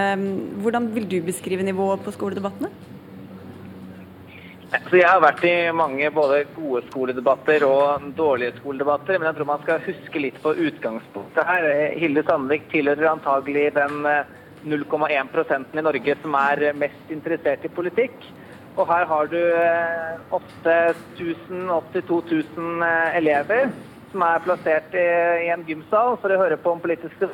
Hvordan 0.65 0.91
vil 0.95 1.09
du 1.11 1.21
beskrive 1.25 1.67
nivået 1.67 2.05
på 2.05 2.13
skoledebattene? 2.15 2.71
Så 4.75 4.99
Jeg 4.99 5.07
har 5.07 5.21
vært 5.23 5.45
i 5.47 5.55
mange 5.77 6.09
både 6.11 6.41
gode 6.57 6.83
skoledebatter 6.89 7.63
og 7.67 8.09
dårlige 8.19 8.57
skoledebatter, 8.59 9.19
men 9.19 9.29
jeg 9.29 9.37
tror 9.37 9.49
man 9.53 9.63
skal 9.63 9.85
huske 9.87 10.23
litt 10.23 10.41
på 10.43 10.55
utgangspunktet 10.67 11.47
her. 11.47 11.69
Hilde 12.01 12.25
Sandvik 12.27 12.67
tilhører 12.73 13.13
antagelig 13.13 13.69
den 13.77 14.01
0,1 14.05 15.39
eh, 15.45 15.79
i 15.79 15.85
Norge 15.85 16.17
som 16.23 16.35
er 16.41 16.67
mest 16.81 17.15
interessert 17.15 17.65
i 17.65 17.73
politikk. 17.77 18.27
Og 18.75 18.89
her 18.91 19.07
har 19.07 19.31
du 19.31 19.39
8000-82 20.35 22.03
eh, 22.03 22.07
000 22.59 22.87
eh, 22.89 23.19
elever 23.21 23.69
som 24.15 24.23
er 24.23 24.43
plassert 24.47 24.95
i, 24.95 25.05
en 25.51 25.67
gymsal 25.67 26.17
for 26.23 26.31
å 26.31 26.39
høre 26.39 26.59
på 26.63 26.73
om 26.73 26.83
politiske 26.83 27.29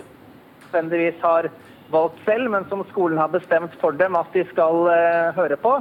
nødvendigvis 0.71 1.21
har 1.23 1.51
valgt 1.93 2.21
selv, 2.25 2.51
men 2.55 2.66
som 2.71 2.85
skolen 2.88 3.21
har 3.21 3.33
bestemt 3.33 3.75
for 3.83 3.97
dem 3.99 4.16
at 4.16 4.31
de 4.33 4.45
skal 4.53 4.87
høre 5.37 5.59
på. 5.61 5.81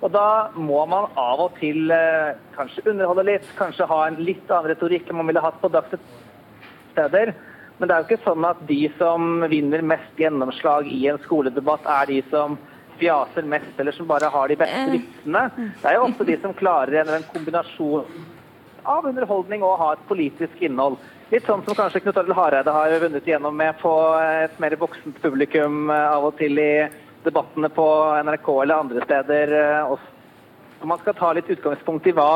Og 0.00 0.12
da 0.14 0.48
må 0.56 0.80
man 0.88 1.10
av 1.20 1.42
og 1.44 1.58
til 1.58 1.90
uh, 1.92 2.32
kanskje 2.54 2.86
underholde 2.88 3.26
litt, 3.28 3.48
kanskje 3.58 3.88
ha 3.90 4.00
en 4.06 4.16
litt 4.22 4.48
annen 4.48 4.70
retorikk 4.72 5.10
enn 5.10 5.20
man 5.20 5.28
ville 5.28 5.42
hatt 5.44 5.60
på 5.60 5.68
steder. 5.74 7.34
Men 7.76 7.88
det 7.88 7.94
er 7.94 8.00
jo 8.00 8.08
ikke 8.08 8.24
sånn 8.24 8.46
at 8.48 8.64
de 8.68 8.80
som 8.96 9.44
vinner 9.52 9.84
mest 9.84 10.20
gjennomslag 10.20 10.88
i 10.88 11.02
en 11.10 11.20
skoledebatt, 11.26 11.84
er 11.88 12.10
de 12.12 12.20
som 12.32 12.56
fjaser 13.00 13.46
mest, 13.48 13.72
eller 13.80 13.96
som 13.96 14.08
bare 14.08 14.28
har 14.32 14.48
de 14.48 14.58
beste 14.60 14.80
eh. 14.86 14.96
vitsene. 14.98 15.46
Det 15.80 15.88
er 15.88 15.96
jo 15.96 16.06
også 16.08 16.26
de 16.28 16.36
som 16.42 16.56
klarer 16.56 17.00
en, 17.00 17.14
en 17.16 17.30
kombinasjon 17.32 18.04
av 18.84 19.06
underholdning 19.08 19.64
og 19.66 19.78
ha 19.80 19.92
et 19.94 20.06
politisk 20.08 20.62
innhold. 20.64 20.98
Litt 21.30 21.46
sånn 21.46 21.62
som 21.62 21.76
kanskje 21.78 22.00
Knut 22.02 22.16
Arild 22.18 22.34
Hareide 22.34 22.72
har 22.74 22.96
vunnet 23.02 23.26
igjennom 23.28 23.54
med 23.54 23.76
på 23.78 23.90
et 24.18 24.56
mer 24.62 24.74
voksent 24.80 25.20
publikum 25.22 25.92
eh, 25.94 26.06
av 26.10 26.26
og 26.26 26.34
til 26.40 26.58
i 26.58 26.72
debattene 27.22 27.70
på 27.70 27.86
NRK 28.26 28.48
eller 28.56 28.80
andre 28.82 29.04
steder 29.04 29.54
eh, 29.60 29.92
også. 29.94 30.16
Man 30.90 30.96
skal 31.02 31.12
ta 31.12 31.28
litt 31.36 31.50
utgangspunkt 31.52 32.06
i 32.08 32.14
hva 32.16 32.30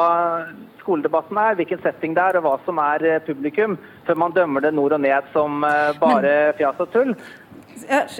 skoledebatten 0.82 1.38
er, 1.40 1.54
hvilken 1.56 1.80
setting 1.80 2.12
det 2.12 2.26
er 2.28 2.36
og 2.36 2.44
hva 2.44 2.58
som 2.66 2.78
er 2.82 3.06
eh, 3.08 3.22
publikum, 3.24 3.78
før 4.06 4.20
man 4.20 4.36
dømmer 4.36 4.62
det 4.62 4.74
nord 4.76 4.94
og 4.94 5.00
ned 5.00 5.30
som 5.32 5.64
bare 5.98 6.34
fjas 6.60 6.82
og 6.84 6.92
tull. 6.92 7.14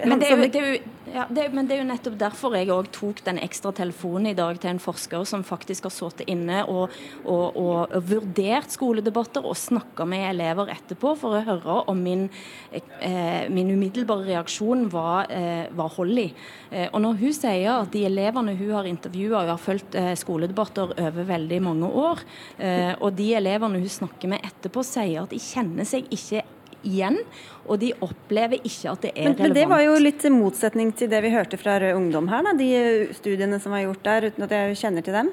Men 0.04 0.20
det 0.20 0.28
er 0.30 0.36
jo, 0.36 0.48
det 0.50 0.62
jo 0.64 0.76
ja, 1.14 1.26
det, 1.30 1.44
men 1.52 1.68
det 1.68 1.76
er 1.76 1.82
jo 1.84 1.86
nettopp 1.86 2.14
derfor 2.18 2.54
jeg 2.58 2.72
òg 2.74 2.88
tok 2.94 3.20
den 3.26 3.36
ekstra 3.38 3.70
telefonen 3.76 4.32
i 4.32 4.34
dag 4.34 4.56
til 4.58 4.72
en 4.72 4.80
forsker 4.82 5.22
som 5.28 5.44
faktisk 5.46 5.86
har 5.86 5.92
sittet 5.94 6.30
inne 6.32 6.64
og, 6.66 6.94
og, 7.22 7.58
og, 7.60 7.94
vurdert 8.08 8.74
skoledebatter 8.74 9.46
og 9.46 9.54
snakka 9.58 10.08
med 10.10 10.24
elever 10.32 10.72
etterpå 10.74 11.12
for 11.20 11.36
å 11.38 11.42
høre 11.46 11.76
om 11.92 12.00
min, 12.02 12.24
eh, 12.74 13.46
min 13.52 13.70
umiddelbare 13.70 14.26
reaksjon 14.32 14.88
var, 14.90 15.30
eh, 15.30 15.68
var 15.76 15.92
hold 15.94 16.18
i. 16.24 16.26
Eh, 16.72 16.88
og 16.88 17.04
når 17.04 17.20
hun 17.22 17.36
sier 17.38 17.70
at 17.76 17.92
de 17.94 18.02
elevene 18.08 18.56
hun 18.58 18.74
har 18.74 18.90
intervjua, 18.90 19.44
har 19.52 19.62
fulgt 19.62 19.94
eh, 20.00 20.16
skoledebatter 20.18 20.96
over 20.98 21.30
veldig 21.30 21.62
mange 21.62 21.92
år, 22.08 22.26
eh, 22.58 22.90
og 22.98 23.14
de 23.14 23.30
elevene 23.38 23.78
hun 23.84 23.96
snakker 24.00 24.34
med 24.34 24.50
etterpå, 24.50 24.82
sier 24.82 25.22
at 25.22 25.30
de 25.30 25.38
kjenner 25.38 25.86
seg 25.86 26.10
ikke 26.10 26.42
igjen, 26.84 27.18
og 27.64 27.80
de 27.82 27.92
opplever 28.04 28.60
ikke 28.60 28.92
at 28.92 29.06
det 29.06 29.12
er 29.14 29.30
men, 29.30 29.36
relevant. 29.38 29.42
Men 29.48 29.56
det 29.58 29.66
var 29.72 29.84
jo 29.84 29.96
litt 30.02 30.28
motsetning 30.32 30.92
til 30.96 31.10
det 31.12 31.22
vi 31.24 31.32
hørte 31.34 31.60
fra 31.60 31.78
Rød 31.82 31.98
Ungdom 31.98 32.30
her, 32.32 32.46
da, 32.46 32.54
de 32.58 32.70
studiene 33.16 33.60
som 33.62 33.74
var 33.74 33.86
gjort 33.86 34.06
der, 34.06 34.30
uten 34.30 34.46
at 34.46 34.56
jeg 34.58 34.80
kjenner 34.84 35.06
til 35.06 35.16
dem? 35.16 35.32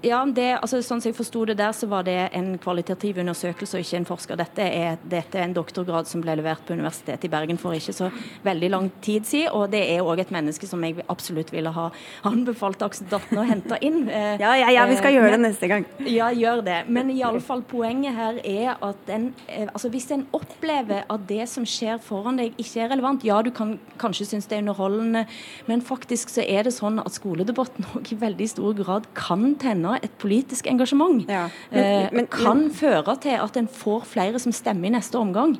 Ja, 0.00 0.22
det, 0.24 0.46
altså, 0.62 0.78
sånn 0.80 1.02
som 1.02 1.10
jeg 1.10 1.16
forsto 1.18 1.42
det 1.50 1.58
der, 1.58 1.74
så 1.76 1.84
var 1.90 2.06
det 2.06 2.16
en 2.36 2.54
kvalitativ 2.62 3.18
undersøkelse 3.20 3.76
og 3.76 3.84
ikke 3.84 3.98
en 3.98 4.06
forsker. 4.08 4.38
Dette 4.40 4.64
er, 4.64 4.96
dette 5.04 5.36
er 5.36 5.44
en 5.44 5.56
doktorgrad 5.56 6.08
som 6.08 6.22
ble 6.24 6.38
levert 6.40 6.62
på 6.64 6.72
Universitetet 6.72 7.26
i 7.28 7.30
Bergen 7.32 7.60
for 7.60 7.76
ikke 7.76 7.92
så 7.92 8.08
veldig 8.46 8.70
lang 8.72 8.88
tid 9.04 9.28
siden. 9.28 9.52
Og 9.52 9.68
det 9.74 9.82
er 9.92 10.06
òg 10.06 10.22
et 10.22 10.32
menneske 10.32 10.68
som 10.68 10.80
jeg 10.86 11.04
absolutt 11.12 11.52
ville 11.52 11.72
ha 11.74 11.90
anbefalt 12.28 12.80
Dagsnytt 12.80 13.12
18 13.12 13.42
å 13.42 13.46
hente 13.52 13.80
inn. 13.84 14.00
Eh, 14.10 14.40
ja, 14.40 14.50
ja, 14.58 14.70
ja, 14.74 14.84
vi 14.88 14.96
skal 14.98 15.12
gjøre 15.14 15.36
det 15.36 15.40
neste 15.44 15.68
gang. 15.70 15.84
Ja, 16.08 16.30
gjør 16.34 16.64
det. 16.66 16.78
Men 16.90 17.12
iallfall 17.12 17.60
poenget 17.68 18.16
her 18.16 18.40
er 18.42 18.80
at 18.82 19.12
en, 19.12 19.28
eh, 19.46 19.68
altså 19.68 19.90
hvis 19.92 20.08
en 20.14 20.24
opplever 20.36 21.04
at 21.04 21.26
det 21.28 21.46
som 21.48 21.64
skjer 21.68 22.00
foran 22.02 22.40
deg, 22.40 22.56
ikke 22.60 22.82
er 22.82 22.90
relevant, 22.90 23.24
ja, 23.24 23.38
du 23.44 23.52
kan 23.54 23.76
kanskje 24.00 24.26
synes 24.32 24.48
det 24.50 24.58
er 24.58 24.64
underholdende, 24.64 25.22
men 25.70 25.84
faktisk 25.84 26.32
så 26.34 26.42
er 26.42 26.66
det 26.66 26.74
sånn 26.74 26.98
at 27.04 27.14
skoledebatten 27.16 27.86
òg 27.94 28.10
i 28.10 28.18
veldig 28.24 28.50
stor 28.50 28.74
grad 28.80 29.06
kan 29.16 29.54
tenne 29.62 29.89
et 29.98 30.12
politisk 30.20 30.66
engasjement. 30.70 31.24
Ja. 31.28 31.48
Men, 31.70 31.84
eh, 31.84 32.08
men, 32.12 32.26
kan 32.30 32.66
men, 32.66 32.74
føre 32.74 33.16
til 33.22 33.38
at 33.40 33.56
en 33.56 33.68
får 33.68 34.04
flere 34.10 34.38
som 34.42 34.54
stemmer 34.54 34.90
i 34.90 34.94
neste 34.96 35.18
omgang. 35.18 35.56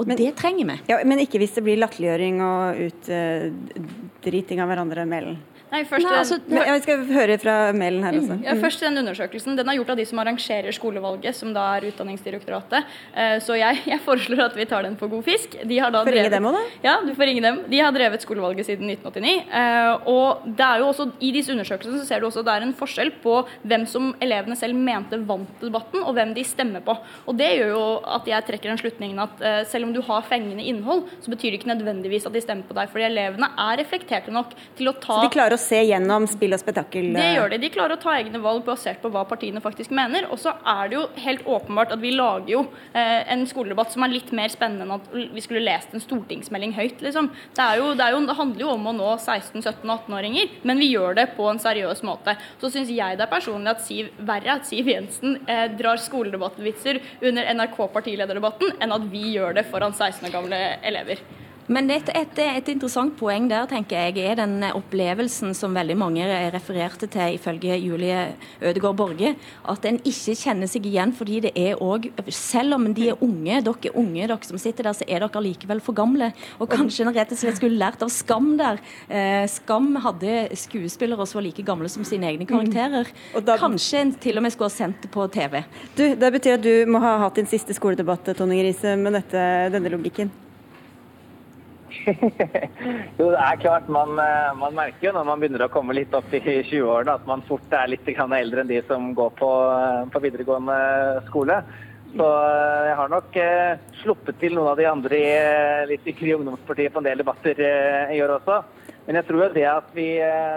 Og 0.00 0.08
det 0.08 0.30
trenger 0.38 0.66
vi. 0.70 0.76
Ja, 0.88 0.98
men 1.04 1.20
ikke 1.20 1.38
hvis 1.42 1.52
det 1.56 1.64
blir 1.66 1.80
latterliggjøring 1.80 2.40
og 2.40 2.78
utdriting 2.86 4.60
uh, 4.60 4.64
av 4.64 4.70
hverandre, 4.72 5.04
Melen. 5.08 5.36
Nei, 5.72 5.86
først, 5.88 6.04
Nei, 6.04 6.16
altså, 6.20 6.36
jeg 6.52 6.80
skal 6.84 7.02
høre 7.08 7.36
fra 7.40 7.52
mailen 7.72 8.02
her 8.04 8.16
også. 8.18 8.34
Ja, 8.44 8.52
først 8.60 8.82
den 8.84 9.00
undersøkelsen. 9.00 9.54
Den 9.56 9.70
er 9.72 9.78
gjort 9.78 9.92
av 9.94 10.00
de 10.02 10.04
som 10.04 10.18
arrangerer 10.20 10.74
skolevalget, 10.76 11.32
som 11.38 11.54
da 11.54 11.62
er 11.78 11.86
Utdanningsdirektoratet. 11.88 12.90
Eh, 13.16 13.38
så 13.40 13.56
jeg, 13.56 13.80
jeg 13.94 14.02
foreslår 14.04 14.42
at 14.50 14.58
vi 14.58 14.66
tar 14.68 14.84
den 14.84 14.98
for 15.00 15.08
god 15.08 15.24
fisk. 15.24 15.56
De 15.64 15.78
har 15.80 15.94
da 15.94 16.02
får 16.04 16.12
ringe 16.18 16.32
dem 16.34 16.48
òg, 16.50 16.58
da? 16.58 16.64
Ja, 16.84 16.96
du 17.00 17.14
får 17.16 17.30
ringe 17.30 17.44
dem. 17.46 17.62
De 17.72 17.80
har 17.80 17.94
drevet 17.96 18.26
skolevalget 18.26 18.68
siden 18.68 18.92
1989. 18.92 19.32
Eh, 19.62 20.10
og 20.12 20.44
det 20.60 20.66
er 20.66 20.82
jo 20.82 20.90
også, 20.90 21.08
i 21.24 21.32
disse 21.38 21.54
undersøkelsene 21.56 22.02
så 22.02 22.10
ser 22.10 22.20
du 22.20 22.28
også 22.28 22.44
at 22.44 22.50
det 22.50 22.58
er 22.58 22.68
en 22.68 22.76
forskjell 22.82 23.14
på 23.24 23.38
hvem 23.64 23.88
som 23.88 24.12
elevene 24.20 24.58
selv 24.60 24.76
mente 24.76 25.22
vant 25.24 25.64
debatten, 25.64 26.04
og 26.04 26.12
hvem 26.18 26.36
de 26.36 26.44
stemmer 26.44 26.84
på. 26.84 26.98
Og 27.24 27.40
det 27.40 27.48
gjør 27.56 27.72
jo 27.72 27.86
at 28.18 28.28
jeg 28.28 28.48
trekker 28.50 28.74
den 28.74 28.82
slutningen 28.82 29.24
at 29.24 29.40
eh, 29.40 29.58
selv 29.72 29.88
om 29.88 29.96
du 29.96 30.02
har 30.04 30.28
fengende 30.28 30.68
innhold, 30.68 31.06
så 31.24 31.32
betyr 31.32 31.48
det 31.48 31.62
ikke 31.62 31.72
nødvendigvis 31.72 32.28
at 32.28 32.36
de 32.36 32.44
stemmer 32.44 32.68
på 32.68 32.76
deg. 32.76 32.92
Fordi 32.92 33.08
elevene 33.08 33.48
er 33.56 33.80
reflekterte 33.80 34.36
nok 34.36 34.52
til 34.76 34.92
å 34.92 34.96
ta 35.00 35.22
Se 35.62 35.78
gjennom 35.86 36.26
spill 36.30 36.56
og 36.56 36.60
spetakkel? 36.62 37.10
Det 37.14 37.28
gjør 37.36 37.52
de. 37.52 37.60
De 37.62 37.70
klarer 37.72 37.96
å 37.96 38.02
ta 38.02 38.14
egne 38.18 38.40
valg 38.42 38.64
basert 38.66 39.00
på 39.02 39.10
hva 39.12 39.24
partiene 39.28 39.62
faktisk 39.62 39.92
mener. 39.94 40.26
Og 40.32 40.40
så 40.42 40.54
er 40.68 40.90
det 40.90 40.98
jo 40.98 41.04
helt 41.24 41.46
åpenbart 41.46 41.94
at 41.94 42.02
vi 42.02 42.12
lager 42.16 42.50
jo 42.52 42.62
eh, 42.92 43.22
en 43.32 43.44
skoledebatt 43.48 43.94
som 43.94 44.04
er 44.06 44.14
litt 44.14 44.32
mer 44.34 44.52
spennende 44.52 44.86
enn 44.86 44.96
at 44.96 45.34
vi 45.34 45.44
skulle 45.44 45.64
lest 45.64 45.94
en 45.94 46.02
stortingsmelding 46.02 46.74
høyt, 46.76 47.02
liksom. 47.04 47.30
Det, 47.56 47.68
jo, 47.78 47.92
det, 47.98 48.08
jo, 48.14 48.22
det 48.28 48.38
handler 48.38 48.64
jo 48.64 48.72
om 48.74 48.90
å 48.90 48.96
nå 48.96 49.10
16-17-18-åringer, 49.18 50.56
men 50.68 50.82
vi 50.82 50.90
gjør 50.92 51.18
det 51.18 51.28
på 51.36 51.46
en 51.50 51.60
seriøs 51.62 52.02
måte. 52.06 52.36
Så 52.62 52.72
syns 52.72 52.90
jeg 52.92 53.20
det 53.20 53.26
er 53.26 53.32
personlig 53.32 53.74
at 53.74 53.84
Siv, 53.84 54.10
verre 54.26 54.58
at 54.58 54.68
Siv 54.68 54.90
Jensen 54.90 55.38
eh, 55.50 55.68
drar 55.78 56.00
skoledebattvitser 56.00 57.00
under 57.28 57.52
NRK-partilederdebatten, 57.58 58.76
enn 58.82 58.98
at 58.98 59.08
vi 59.12 59.32
gjør 59.36 59.56
det 59.58 59.68
foran 59.70 59.94
16 59.94 60.28
år 60.28 60.36
gamle 60.36 60.60
elever. 60.82 61.22
Men 61.70 61.90
et, 61.94 62.08
et, 62.10 62.38
et, 62.42 62.68
interessant 62.72 63.12
poeng 63.18 63.46
der 63.50 63.68
tenker 63.70 64.08
jeg, 64.08 64.24
er 64.26 64.40
den 64.40 64.64
opplevelsen 64.66 65.54
som 65.54 65.76
veldig 65.76 65.96
mange 65.98 66.26
refererte 66.54 67.06
til 67.12 67.36
ifølge 67.36 67.76
Julie 67.78 68.32
Ødegaard 68.60 68.98
Borge. 68.98 69.34
At 69.70 69.86
en 69.86 70.00
ikke 70.02 70.34
kjenner 70.38 70.70
seg 70.70 70.88
igjen 70.90 71.14
fordi 71.14 71.42
det 71.46 71.52
er 71.58 71.78
òg 71.82 72.08
Selv 72.32 72.76
om 72.76 72.88
de 72.94 73.08
er 73.12 73.22
unge, 73.24 73.60
dere 73.62 73.90
er 73.90 73.96
unge 73.98 74.26
dere 74.26 74.48
som 74.48 74.58
sitter 74.60 74.88
der, 74.88 74.96
så 74.96 75.06
er 75.06 75.22
dere 75.22 75.42
likevel 75.44 75.82
for 75.84 75.96
gamle. 75.96 76.32
Og 76.58 76.70
kanskje 76.72 77.06
en 77.06 77.14
rett 77.14 77.32
og 77.34 77.38
slett 77.38 77.60
skulle 77.60 77.78
lært 77.78 78.02
av 78.02 78.10
Skam 78.12 78.52
der. 78.58 78.80
Eh, 79.08 79.44
Skam 79.50 79.94
hadde 80.02 80.48
skuespillere 80.58 81.26
som 81.28 81.40
var 81.40 81.46
like 81.46 81.66
gamle 81.66 81.90
som 81.92 82.06
sine 82.08 82.30
egne 82.30 82.48
karakterer. 82.48 83.10
Mm. 83.32 83.42
Da, 83.46 83.58
kanskje 83.60 84.02
en 84.02 84.14
til 84.22 84.40
og 84.40 84.46
med 84.46 84.54
skulle 84.54 84.70
ha 84.72 84.76
sendt 84.76 85.04
det 85.04 85.12
på 85.14 85.26
TV. 85.32 85.62
Du, 85.96 86.06
Det 86.18 86.32
betyr 86.38 86.58
at 86.58 86.64
du 86.64 86.90
må 86.90 87.02
ha 87.02 87.18
hatt 87.24 87.38
din 87.38 87.50
siste 87.50 87.76
skoledebatt 87.76 88.32
Tonning 88.36 88.62
Grise, 88.62 88.96
med 88.96 89.20
dette, 89.20 89.44
denne 89.74 89.92
logikken? 89.92 90.32
jo, 93.18 93.28
det 93.30 93.38
er 93.38 93.60
klart. 93.62 93.88
Man, 93.92 94.16
eh, 94.18 94.50
man, 94.58 94.74
merker 94.76 95.08
jo 95.08 95.14
når 95.16 95.28
man 95.28 95.42
begynner 95.42 95.66
å 95.66 95.72
komme 95.72 95.96
litt 95.96 96.14
opp 96.16 96.32
i 96.34 96.42
20-årene 96.70 97.16
at 97.18 97.30
man 97.30 97.44
fort 97.48 97.78
er 97.78 97.92
litt 97.92 98.08
eldre 98.08 98.62
enn 98.64 98.70
de 98.70 98.82
som 98.88 99.12
går 99.16 99.32
på, 99.38 99.54
eh, 99.78 100.04
på 100.12 100.22
videregående 100.26 100.78
skole. 101.30 101.62
Så 102.12 102.28
eh, 102.28 102.86
jeg 102.90 102.96
har 102.98 103.12
nok 103.12 103.36
eh, 103.40 103.82
sluppet 104.02 104.38
til 104.40 104.56
noen 104.56 104.72
av 104.74 104.80
de 104.80 104.88
andre 104.88 105.18
i, 105.18 105.28
litt 105.88 106.08
i 106.12 106.34
ungdomspartiet 106.34 106.92
på 106.92 107.00
en 107.00 107.08
del 107.08 107.22
debatter 107.22 107.60
eh, 107.64 108.16
i 108.16 108.20
år 108.24 108.36
også. 108.36 108.58
Men 109.06 109.18
jeg 109.18 109.26
tror 109.30 109.54
det 109.54 109.64
at, 109.66 109.88
vi, 109.96 110.08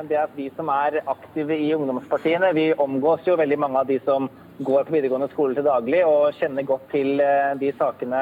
det 0.10 0.18
at 0.22 0.34
vi 0.38 0.50
som 0.54 0.68
er 0.70 1.00
aktive 1.02 1.56
i 1.58 1.72
ungdomspartiene, 1.74 2.52
vi 2.54 2.68
omgås 2.78 3.24
jo 3.26 3.38
veldig 3.40 3.58
mange 3.58 3.80
av 3.82 3.88
de 3.90 3.98
som 4.06 4.28
går 4.60 4.86
på 4.86 4.94
videregående 4.94 5.32
skole 5.32 5.58
til 5.58 5.66
daglig 5.66 6.04
og 6.06 6.36
kjenner 6.38 6.68
godt 6.68 6.86
til 6.92 7.18
de 7.60 7.72
sakene 7.80 8.22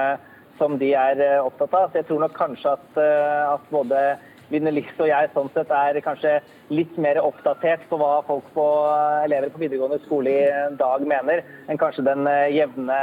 som 0.58 0.78
de 0.82 0.94
er 0.98 1.22
eh, 1.24 1.39
opptatt 1.42 1.74
av. 1.78 1.89
Så 1.89 2.02
jeg 2.02 2.10
tror 2.10 2.24
nok 2.24 2.38
kanskje 2.38 2.76
at, 2.78 2.88
eh, 3.02 3.54
at 3.56 3.74
både 3.74 4.04
Line 4.52 4.70
og 4.70 5.08
jeg 5.08 5.30
sånn 5.34 5.48
sett 5.56 5.72
er 5.74 5.98
kanskje 6.04 6.34
litt 6.70 6.98
mer 7.02 7.18
oppdatert 7.24 7.88
på 7.89 7.98
hva 7.98 8.20
folk 8.28 8.52
på 8.54 8.66
eh, 8.92 9.24
elever 9.24 9.54
på 9.54 9.63
videregående 9.63 10.04
skole 10.04 10.36
i 10.44 10.52
dag 10.78 11.08
mener, 11.10 11.42
enn 11.66 11.80
kanskje 11.82 12.06
den 12.06 12.28
jevne 12.54 13.00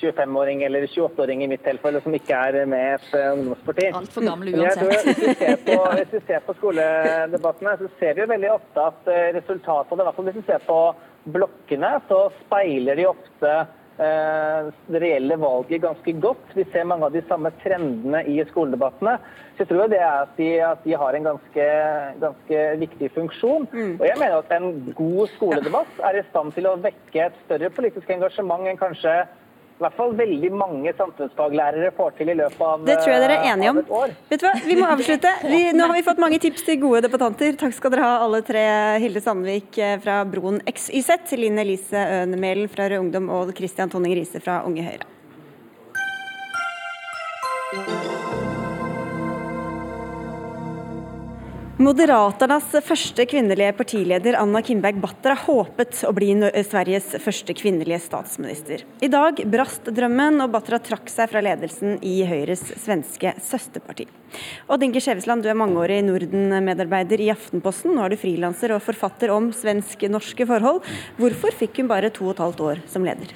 25-åring 0.00 0.64
eller 0.66 0.88
28-åring 0.88 1.44
i 1.44 1.48
mitt 1.52 1.62
tilfelle 1.62 2.00
som 2.02 2.16
ikke 2.16 2.40
er 2.48 2.66
med 2.66 2.96
et 2.96 3.12
ungdomsparti. 3.20 3.92
Altfor 3.94 4.26
gammel 4.26 4.56
uansett. 4.56 5.06
Hvis 5.06 5.20
vi, 5.20 5.36
ser 5.38 5.60
på, 5.68 5.78
hvis 5.92 6.16
vi 6.16 6.22
ser 6.26 6.42
på 6.48 6.56
skoledebattene, 6.58 7.76
så 7.78 7.92
ser 8.00 8.16
vi 8.16 8.24
jo 8.24 8.32
veldig 8.32 8.50
ofte 8.56 8.88
at 8.88 9.14
resultatet, 9.38 9.94
i 9.94 10.08
hvert 10.08 10.18
fall 10.18 10.28
hvis 10.32 10.40
vi 10.40 10.46
ser 10.48 10.66
på 10.66 10.80
blokkene, 11.38 11.92
så 12.10 12.24
speiler 12.42 12.98
de 12.98 13.06
ofte 13.12 13.54
det 13.96 15.00
reelle 15.00 15.36
valget 15.38 15.82
ganske 15.82 16.12
godt. 16.18 16.48
Vi 16.54 16.64
ser 16.72 16.86
mange 16.88 17.06
av 17.06 17.14
de 17.14 17.22
samme 17.28 17.52
trendene 17.62 18.24
i 18.26 18.40
skoledebattene. 18.48 19.16
Så 19.54 19.62
jeg 19.62 19.70
tror 19.70 19.92
det 19.92 20.00
er 20.00 20.24
at 20.24 20.32
de, 20.38 20.48
at 20.66 20.82
de 20.82 20.96
har 20.98 21.14
en 21.14 21.28
ganske, 21.28 21.68
ganske 22.24 22.64
viktig 22.80 23.10
funksjon. 23.14 23.68
Mm. 23.70 23.94
Og 24.00 24.06
jeg 24.08 24.18
mener 24.18 24.40
at 24.40 24.54
en 24.56 24.68
god 24.98 25.30
skoledebatt 25.36 26.02
er 26.10 26.18
i 26.18 26.26
stand 26.32 26.54
til 26.56 26.66
å 26.66 26.76
vekke 26.82 27.28
et 27.28 27.40
større 27.44 27.70
politisk 27.76 28.10
engasjement 28.10 28.66
enn 28.66 28.80
kanskje 28.80 29.14
i 29.74 29.82
hvert 29.82 29.96
fall 29.98 30.12
veldig 30.14 30.50
mange 30.54 30.92
samfunnsfaglærere 30.94 31.90
får 31.96 32.12
til 32.20 32.28
i 32.30 32.36
løpet 32.38 32.60
av, 32.62 32.84
det 32.86 32.94
tror 33.00 33.10
jeg 33.10 33.22
dere 33.24 33.38
er 33.40 33.48
enige 33.50 33.72
om. 33.72 33.80
Vet 34.30 34.40
du 34.40 34.46
hva, 34.46 34.52
Vi 34.68 34.76
må 34.78 34.86
avslutte. 34.86 35.32
Vi, 35.50 35.60
nå 35.74 35.88
har 35.88 35.96
vi 35.98 36.04
fått 36.06 36.22
mange 36.22 36.38
tips 36.42 36.62
til 36.68 36.78
gode 36.84 37.02
debattanter. 37.08 37.58
Takk 37.58 37.74
skal 37.74 37.94
dere 37.96 38.06
ha 38.06 38.14
alle 38.22 38.40
tre. 38.46 38.62
Hilde 39.02 39.24
Sandvik 39.24 39.74
eh, 39.82 39.98
fra 40.04 40.20
Broen 40.30 40.62
XYZ, 40.70 41.34
Linn 41.42 41.58
Elise 41.58 42.06
Øhn 42.20 42.38
fra 42.70 42.86
Rød 42.86 43.02
Ungdom 43.02 43.30
og 43.34 43.50
Christian 43.58 43.90
Tonning 43.90 44.14
Riise 44.14 44.38
fra 44.44 44.62
Unge 44.62 44.86
Høyre. 44.86 45.10
Moderaternas 51.74 52.68
første 52.86 53.24
kvinnelige 53.26 53.72
partileder 53.74 54.36
Anna 54.38 54.60
Kinberg 54.62 55.00
Batra 55.02 55.34
håpet 55.34 56.04
å 56.06 56.12
bli 56.14 56.28
Sveriges 56.62 57.16
første 57.18 57.50
kvinnelige 57.58 57.98
statsminister. 58.04 58.84
I 59.02 59.08
dag 59.10 59.40
brast 59.50 59.90
drømmen, 59.90 60.38
og 60.44 60.52
Batra 60.52 60.78
trakk 60.78 61.10
seg 61.10 61.32
fra 61.32 61.42
ledelsen 61.42 61.96
i 61.98 62.20
Høyres 62.30 62.62
svenske 62.78 63.32
søsterparti. 63.42 64.06
Odd 64.70 64.86
Inge 64.86 65.02
Skjevesland, 65.02 65.42
du 65.42 65.50
er 65.50 65.58
mangeårig 65.58 65.98
Norden-medarbeider 66.06 67.24
i 67.26 67.32
Aftenposten. 67.34 67.96
Nå 67.96 68.04
er 68.06 68.14
du 68.14 68.20
frilanser 68.22 68.76
og 68.76 68.84
forfatter 68.86 69.34
om 69.34 69.50
svensk-norske 69.50 70.46
forhold. 70.46 70.86
Hvorfor 71.18 71.58
fikk 71.58 71.82
hun 71.82 71.90
bare 71.90 72.14
to 72.14 72.28
og 72.28 72.36
et 72.36 72.44
halvt 72.44 72.64
år 72.68 72.84
som 72.94 73.10
leder? 73.10 73.34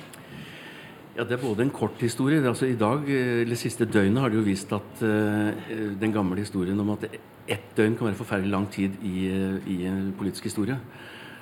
Ja, 1.18 1.24
Det 1.24 1.34
er 1.34 1.42
både 1.42 1.64
en 1.64 1.70
kort 1.74 1.98
historie. 1.98 2.38
altså 2.46 2.66
I 2.66 2.76
dag, 2.78 3.02
eh, 3.10 3.42
eller 3.42 3.56
siste 3.56 3.84
døgnet 3.84 4.20
har 4.22 4.30
det 4.30 4.38
jo 4.38 4.46
vist 4.46 4.72
at 4.72 5.02
uh, 5.02 5.50
den 5.98 6.12
gamle 6.12 6.38
historien 6.38 6.78
om 6.78 6.90
at 6.90 7.08
ett 7.48 7.74
døgn 7.74 7.96
kan 7.98 8.06
være 8.06 8.20
forferdelig 8.20 8.52
lang 8.52 8.70
tid 8.70 8.92
i, 9.02 9.26
i 9.66 9.78
politisk 10.16 10.44
historie. 10.44 10.78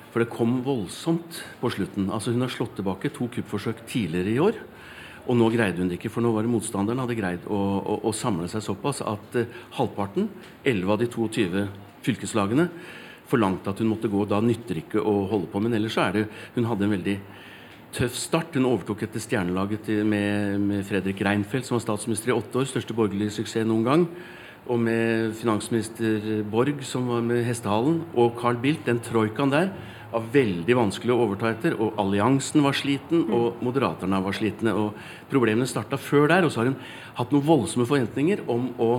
For 0.09 0.19
det 0.19 0.33
kom 0.33 0.63
voldsomt 0.65 1.43
på 1.61 1.69
slutten. 1.69 2.09
Altså 2.09 2.31
Hun 2.31 2.41
har 2.41 2.49
slått 2.49 2.73
tilbake 2.73 3.13
to 3.13 3.27
kuppforsøk 3.27 3.85
tidligere 3.85 4.33
i 4.33 4.39
år. 4.39 4.57
Og 5.27 5.37
nå 5.37 5.51
greide 5.53 5.77
hun 5.77 5.89
det 5.89 5.99
ikke, 5.99 6.09
for 6.09 6.25
nå 6.25 6.33
var 6.33 6.41
det 6.41 6.55
motstanderen 6.55 7.05
hadde 7.05 7.21
greid 7.21 7.45
å, 7.45 7.61
å, 7.77 8.01
å 8.01 8.17
samle 8.17 8.49
seg 8.49 8.65
såpass 8.65 9.05
at 9.05 9.37
uh, 9.37 9.45
halvparten, 9.77 10.31
11 10.65 10.89
av 10.89 11.03
de 11.03 11.05
22 11.05 11.67
fylkeslagene, 12.01 12.71
forlangte 13.29 13.69
at 13.69 13.77
hun 13.77 13.93
måtte 13.93 14.09
gå. 14.09 14.25
Da 14.25 14.41
nytter 14.41 14.81
ikke 14.81 15.05
å 15.05 15.19
holde 15.29 15.53
på. 15.53 15.61
Men 15.61 15.77
ellers 15.77 15.93
så 15.93 16.07
er 16.09 16.17
det 16.17 16.29
Hun 16.55 16.65
hadde 16.65 16.89
en 16.89 16.97
veldig 16.97 17.19
tøff 17.95 18.15
start. 18.17 18.55
Hun 18.57 18.67
overtok 18.69 19.03
etter 19.05 19.21
stjernelaget 19.23 19.89
med, 20.05 20.57
med, 20.61 20.83
Fredrik 20.87 21.21
Reinfeldt, 21.25 21.67
som 21.67 21.77
var 21.77 21.85
statsminister 21.85 22.31
i 22.31 22.35
åtte 22.35 22.61
år. 22.61 22.67
Største 22.69 22.95
borgerlige 22.97 23.37
suksess 23.37 23.67
noen 23.67 23.85
gang. 23.87 24.07
Og 24.67 24.79
med 24.83 25.35
finansminister 25.39 26.41
Borg, 26.51 26.81
som 26.83 27.07
var 27.07 27.23
med 27.23 27.45
hestehalen, 27.47 28.01
og 28.15 28.35
Carl 28.39 28.59
Bildt. 28.59 28.85
Den 28.87 28.99
troikaen 29.03 29.53
der 29.53 29.71
var 30.11 30.27
veldig 30.33 30.75
vanskelig 30.77 31.15
å 31.15 31.21
overta 31.25 31.51
etter. 31.53 31.77
Og 31.79 31.95
alliansen 32.01 32.65
var 32.65 32.75
sliten, 32.75 33.27
og 33.31 33.61
moderaterne 33.63 34.19
var 34.23 34.35
slitne. 34.35 34.75
Og 34.75 35.31
problemene 35.31 35.69
starta 35.69 35.99
før 35.99 36.27
der. 36.33 36.47
Og 36.47 36.51
så 36.51 36.63
har 36.63 36.73
hun 36.73 36.81
hatt 37.21 37.33
noen 37.33 37.47
voldsomme 37.47 37.87
forventninger 37.87 38.43
om 38.51 38.73
å 38.83 38.91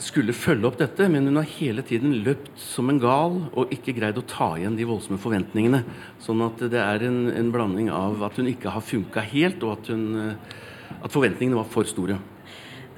skulle 0.00 0.34
følge 0.36 0.68
opp 0.68 0.78
dette, 0.80 1.06
men 1.12 1.28
hun 1.28 1.38
har 1.40 1.48
hele 1.58 1.84
tiden 1.86 2.14
løpt 2.24 2.56
som 2.60 2.90
en 2.90 3.00
gal 3.02 3.36
og 3.50 3.72
ikke 3.74 3.94
greid 3.96 4.18
å 4.18 4.26
ta 4.28 4.54
igjen 4.58 4.78
de 4.78 4.88
voldsomme 4.88 5.20
forventningene. 5.20 5.82
Sånn 6.24 6.42
at 6.46 6.62
det 6.72 6.80
er 6.80 7.04
en, 7.06 7.22
en 7.32 7.52
blanding 7.52 7.90
av 7.92 8.22
at 8.26 8.40
hun 8.40 8.48
ikke 8.50 8.72
har 8.74 8.84
funka 8.84 9.24
helt, 9.32 9.62
og 9.66 9.78
at, 9.78 9.90
hun, 9.92 10.06
eh, 10.20 10.94
at 11.00 11.12
forventningene 11.12 11.60
var 11.60 11.68
for 11.70 11.88
store. 11.88 12.18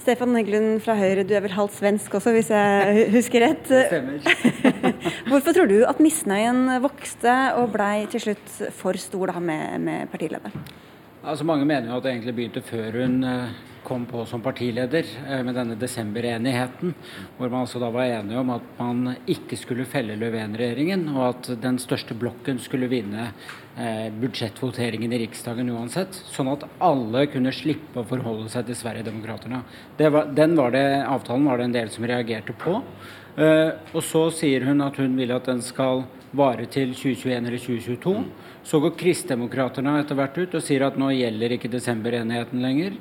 Stefan 0.03 0.34
Heggelund 0.34 0.80
fra 0.82 0.96
Høyre, 0.98 1.22
du 1.22 1.34
er 1.36 1.44
vel 1.44 1.55
halvt 1.55 1.76
svensk 1.78 2.14
også, 2.18 2.32
hvis 2.34 2.50
jeg 2.50 3.03
husker 3.16 3.44
rett. 3.46 3.66
Det 3.70 3.82
Stemmer. 3.90 4.22
Hvorfor 5.30 5.55
tror 5.55 5.70
du 5.70 5.82
at 5.86 6.00
misnøyen 6.03 6.64
vokste 6.82 7.34
og 7.61 7.70
blei 7.74 8.09
til 8.11 8.24
slutt 8.24 8.57
for 8.78 8.98
stor 8.98 9.34
da 9.34 9.42
med, 9.42 9.78
med 9.82 10.11
partilederen? 10.11 10.64
Altså 11.22 11.46
Mange 11.46 11.66
mener 11.68 11.86
jo 11.86 12.00
at 12.00 12.07
det 12.07 12.16
egentlig 12.16 12.34
begynte 12.34 12.64
før 12.66 12.98
hun 12.98 13.20
eh, 13.22 13.61
kom 13.93 14.07
på 14.07 14.26
som 14.26 14.40
partileder 14.40 15.05
eh, 15.28 15.43
med 15.45 15.53
denne 15.55 15.74
desemberenigheten, 15.76 16.95
hvor 17.36 17.51
man 17.53 17.66
altså 17.66 17.80
da 17.82 17.90
var 17.93 18.09
enige 18.09 18.40
om 18.40 18.53
at 18.55 18.70
man 18.78 19.11
ikke 19.28 19.59
skulle 19.61 19.84
felle 19.84 20.16
Löfven-regjeringen, 20.16 21.05
og 21.12 21.26
at 21.26 21.51
den 21.61 21.76
største 21.82 22.16
blokken 22.16 22.61
skulle 22.62 22.88
vinne 22.88 23.26
eh, 23.76 24.07
budsjettvoteringen 24.22 25.12
i 25.12 25.18
Riksdagen 25.26 25.68
uansett, 25.74 26.16
sånn 26.32 26.49
at 26.55 26.64
alle 26.80 27.26
kunne 27.34 27.53
slippe 27.53 28.01
å 28.01 28.09
forholde 28.09 28.49
seg 28.55 28.70
til 28.70 28.78
Sverigedemokraterna. 28.80 29.61
Den 30.01 30.57
var 30.57 30.72
det, 30.72 30.86
avtalen 31.05 31.51
var 31.51 31.61
det 31.61 31.68
en 31.68 31.76
del 31.76 31.93
som 31.93 32.09
reagerte 32.09 32.57
på. 32.64 32.78
Eh, 33.36 33.74
og 33.93 34.01
så 34.05 34.26
sier 34.32 34.64
hun 34.70 34.80
at 34.84 34.97
hun 35.01 35.20
vil 35.20 35.36
at 35.36 35.53
den 35.53 35.61
skal 35.64 36.07
vare 36.32 36.64
til 36.72 36.95
2021 36.97 37.36
eller 37.36 37.61
2022. 37.61 38.14
Så 38.64 38.80
går 38.80 38.97
Kristdemokraterna 39.01 39.99
etter 40.01 40.16
hvert 40.16 40.38
ut 40.38 40.57
og 40.57 40.64
sier 40.64 40.84
at 40.86 40.97
nå 41.01 41.11
gjelder 41.12 41.57
ikke 41.57 41.70
desemberenigheten 41.72 42.64
lenger. 42.64 42.97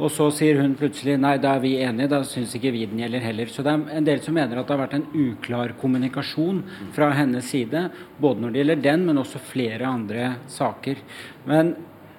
Og 0.00 0.08
så 0.14 0.30
sier 0.32 0.62
hun 0.62 0.72
plutselig 0.78 1.18
nei, 1.20 1.34
da 1.42 1.54
er 1.56 1.62
vi 1.64 1.74
enige, 1.84 2.08
da 2.08 2.22
syns 2.24 2.54
ikke 2.56 2.72
vi 2.72 2.86
den 2.88 3.02
gjelder 3.02 3.24
heller. 3.24 3.50
Så 3.52 3.64
det 3.66 3.74
er 3.74 3.98
en 3.98 4.06
del 4.06 4.22
som 4.24 4.36
mener 4.36 4.56
at 4.56 4.68
det 4.68 4.74
har 4.74 4.82
vært 4.86 4.96
en 4.96 5.08
uklar 5.12 5.74
kommunikasjon 5.80 6.62
fra 6.96 7.10
hennes 7.18 7.50
side, 7.52 7.84
både 8.20 8.40
når 8.40 8.54
det 8.54 8.62
gjelder 8.62 8.82
den, 8.88 9.06
men 9.10 9.20
også 9.20 9.42
flere 9.50 9.90
andre 9.90 10.32
saker. 10.48 11.02
Men 11.50 11.74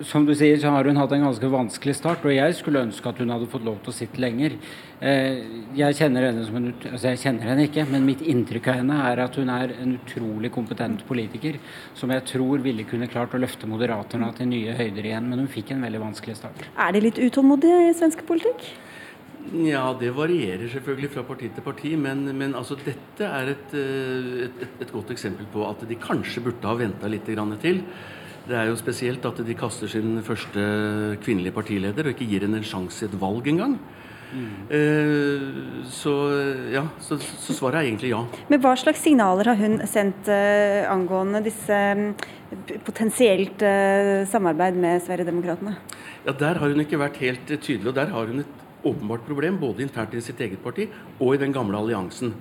som 0.07 0.25
du 0.25 0.33
sier, 0.37 0.57
så 0.61 0.71
har 0.73 0.87
hun 0.87 0.99
hatt 0.99 1.11
en 1.15 1.25
ganske 1.25 1.49
vanskelig 1.51 1.95
start, 1.97 2.25
og 2.25 2.33
jeg 2.33 2.55
skulle 2.57 2.83
ønske 2.85 3.09
at 3.09 3.19
hun 3.21 3.31
hadde 3.33 3.49
fått 3.51 3.65
lov 3.67 3.79
til 3.83 3.91
å 3.91 3.95
sitte 3.95 4.21
lenger. 4.21 4.55
Eh, 4.99 5.41
jeg 5.77 5.97
kjenner 5.97 6.27
henne 6.27 6.45
som 6.47 6.59
en, 6.59 6.69
altså 6.91 7.11
jeg 7.11 7.21
kjenner 7.23 7.51
henne 7.51 7.65
ikke, 7.69 7.87
men 7.89 8.05
mitt 8.07 8.21
inntrykk 8.21 8.69
av 8.71 8.79
henne 8.81 8.99
er 9.09 9.23
at 9.25 9.39
hun 9.39 9.51
er 9.53 9.73
en 9.77 9.97
utrolig 9.97 10.51
kompetent 10.53 11.03
politiker, 11.07 11.57
som 11.97 12.13
jeg 12.13 12.25
tror 12.33 12.63
ville 12.65 12.85
kunne 12.89 13.09
klart 13.11 13.35
å 13.35 13.41
løfte 13.41 13.69
Moderaterna 13.69 14.31
til 14.37 14.51
nye 14.51 14.77
høyder 14.77 15.11
igjen, 15.11 15.27
men 15.31 15.43
hun 15.43 15.51
fikk 15.51 15.73
en 15.75 15.83
veldig 15.87 16.05
vanskelig 16.05 16.37
start. 16.39 16.63
Er 16.77 16.95
de 16.95 17.03
litt 17.07 17.21
utålmodige 17.21 17.89
i 17.89 17.93
svensk 17.97 18.25
politikk? 18.29 18.71
Ja, 19.65 19.87
det 19.97 20.11
varierer 20.13 20.69
selvfølgelig 20.69 21.09
fra 21.15 21.23
parti 21.25 21.49
til 21.49 21.65
parti, 21.65 21.95
men, 21.97 22.27
men 22.37 22.53
altså, 22.55 22.77
dette 22.77 23.25
er 23.25 23.55
et, 23.55 23.73
eh, 23.73 24.45
et, 24.45 24.65
et, 24.67 24.81
et, 24.85 24.93
godt 24.93 25.11
eksempel 25.15 25.49
på 25.51 25.65
at 25.65 25.81
de 25.89 25.97
kanskje 25.99 26.43
burde 26.45 26.69
ha 26.69 26.77
venta 26.77 27.09
litt 27.09 27.25
til. 27.25 27.87
Det 28.47 28.57
er 28.57 28.69
jo 28.71 28.77
spesielt 28.79 29.25
at 29.27 29.41
de 29.45 29.55
kaster 29.57 29.89
sin 29.91 30.15
første 30.25 30.61
kvinnelige 31.21 31.53
partileder 31.55 32.07
og 32.07 32.15
ikke 32.15 32.29
gir 32.29 32.45
henne 32.47 32.61
en 32.61 32.67
sjanse 32.67 33.05
i 33.05 33.09
et 33.09 33.17
valg 33.21 33.49
engang. 33.51 33.75
Mm. 34.31 34.51
Eh, 34.71 35.45
så 35.91 36.13
ja, 36.71 36.85
så, 37.03 37.17
så, 37.19 37.53
svaret 37.53 37.81
er 37.81 37.89
egentlig 37.89 38.13
ja. 38.13 38.21
Men 38.49 38.61
hva 38.63 38.71
slags 38.79 39.03
signaler 39.03 39.51
har 39.51 39.59
hun 39.59 39.81
sendt 39.91 40.29
uh, 40.31 40.87
angående 40.87 41.43
disse 41.43 41.75
um, 41.99 42.13
potensielt 42.87 43.61
samarbeid 44.31 44.79
med 44.79 45.03
Sverigedemokraterna? 45.03 45.75
Ja, 46.25 46.31
Der 46.31 46.61
har 46.61 46.71
hun 46.71 46.79
ikke 46.79 47.01
vært 47.01 47.19
helt 47.19 47.45
tydelig, 47.49 47.91
og 47.91 47.95
der 47.99 48.13
har 48.13 48.31
hun 48.31 48.43
et 48.45 48.57
åpenbart 48.87 49.27
problem 49.27 49.59
både 49.59 49.83
internt 49.85 50.15
i 50.17 50.23
sitt 50.23 50.39
eget 50.41 50.63
parti 50.63 50.87
og 51.19 51.35
i 51.35 51.41
den 51.41 51.53
gamle 51.53 51.77
alliansen 51.77 52.33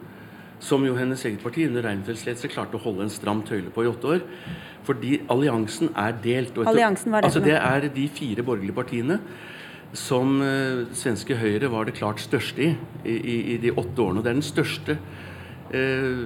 som 0.61 0.85
jo 0.85 0.97
hennes 0.97 1.23
eget 1.25 1.41
parti 1.43 1.65
under 1.67 1.85
Reinfeldts 1.87 2.27
ledelse 2.27 2.51
klarte 2.53 2.77
å 2.77 2.85
holde 2.85 3.07
en 3.07 3.13
stram 3.13 3.41
tøyle 3.49 3.73
på 3.73 3.85
i 3.85 3.89
åtte 3.89 4.11
år. 4.15 4.25
Fordi 4.87 5.21
alliansen 5.31 5.93
er 5.95 6.17
delt. 6.25 6.53
Etter, 6.55 6.69
alliansen 6.71 7.13
var 7.13 7.23
det, 7.23 7.31
altså 7.31 7.43
det 7.45 7.57
er 7.59 7.89
de 7.95 8.09
fire 8.09 8.45
borgerlige 8.47 8.77
partiene 8.77 9.21
som 9.97 10.39
uh, 10.39 10.87
svenske 10.95 11.35
Høyre 11.39 11.71
var 11.71 11.89
det 11.89 11.97
klart 11.99 12.23
største 12.23 12.63
i, 12.63 12.71
i, 13.05 13.37
i 13.55 13.59
de 13.63 13.73
åtte 13.75 14.03
årene. 14.03 14.21
Og 14.21 14.27
det 14.27 14.31
er 14.31 14.39
den 14.39 14.47
største 14.47 14.97
uh, 15.75 16.25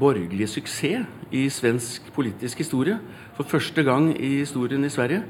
borgerlige 0.00 0.50
suksess 0.58 1.06
i 1.32 1.46
svensk 1.50 2.12
politisk 2.14 2.60
historie. 2.62 2.98
For 3.36 3.48
første 3.48 3.82
gang 3.86 4.10
i 4.14 4.38
historien 4.42 4.84
i 4.84 4.92
Sverige 4.92 5.24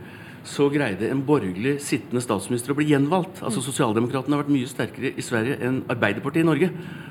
så 0.47 0.68
greide 0.70 1.09
en 1.11 1.24
borgerlig 1.27 1.81
sittende 1.83 2.22
statsminister 2.22 2.70
å 2.70 2.77
bli 2.79 2.87
gjenvalgt. 2.93 3.41
Altså 3.43 3.62
Sosialdemokratene 3.64 4.37
har 4.37 4.45
vært 4.45 4.55
mye 4.55 4.68
sterkere 4.70 5.11
i 5.18 5.24
Sverige 5.24 5.59
enn 5.66 5.81
Arbeiderpartiet 5.91 6.45
i 6.45 6.47
Norge. 6.47 6.68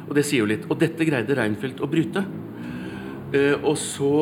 Og 0.07 0.13
det 0.16 0.24
sier 0.28 0.43
jo 0.43 0.51
litt. 0.51 0.68
Og 0.70 0.80
dette 0.80 1.07
greide 1.07 1.36
Reinfeldt 1.36 1.84
å 1.84 1.89
bryte. 1.91 2.24
Uh, 3.36 3.55
og 3.63 3.76
så 3.80 4.13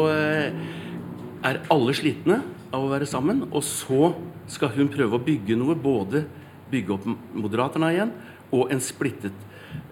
er 1.43 1.61
alle 1.73 1.95
slitne 1.95 2.41
av 2.73 2.83
å 2.85 2.91
være 2.91 3.07
sammen. 3.09 3.45
Og 3.51 3.63
så 3.65 4.13
skal 4.51 4.73
hun 4.77 4.91
prøve 4.91 5.17
å 5.17 5.23
bygge 5.23 5.57
noe. 5.59 5.75
Både 5.75 6.25
bygge 6.71 6.95
opp 6.95 7.07
Moderaterna 7.37 7.91
igjen 7.93 8.13
og 8.53 8.69
en 8.73 8.81
splittet 8.81 9.35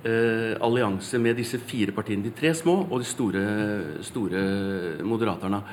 eh, 0.05 0.53
allianse 0.61 1.17
med 1.21 1.39
disse 1.39 1.59
fire 1.65 1.93
partiene. 1.95 2.25
De 2.27 2.33
tre 2.35 2.53
små 2.57 2.83
og 2.87 3.01
de 3.01 3.09
store, 3.09 3.45
store 4.05 4.43
Moderaterna. 5.07 5.63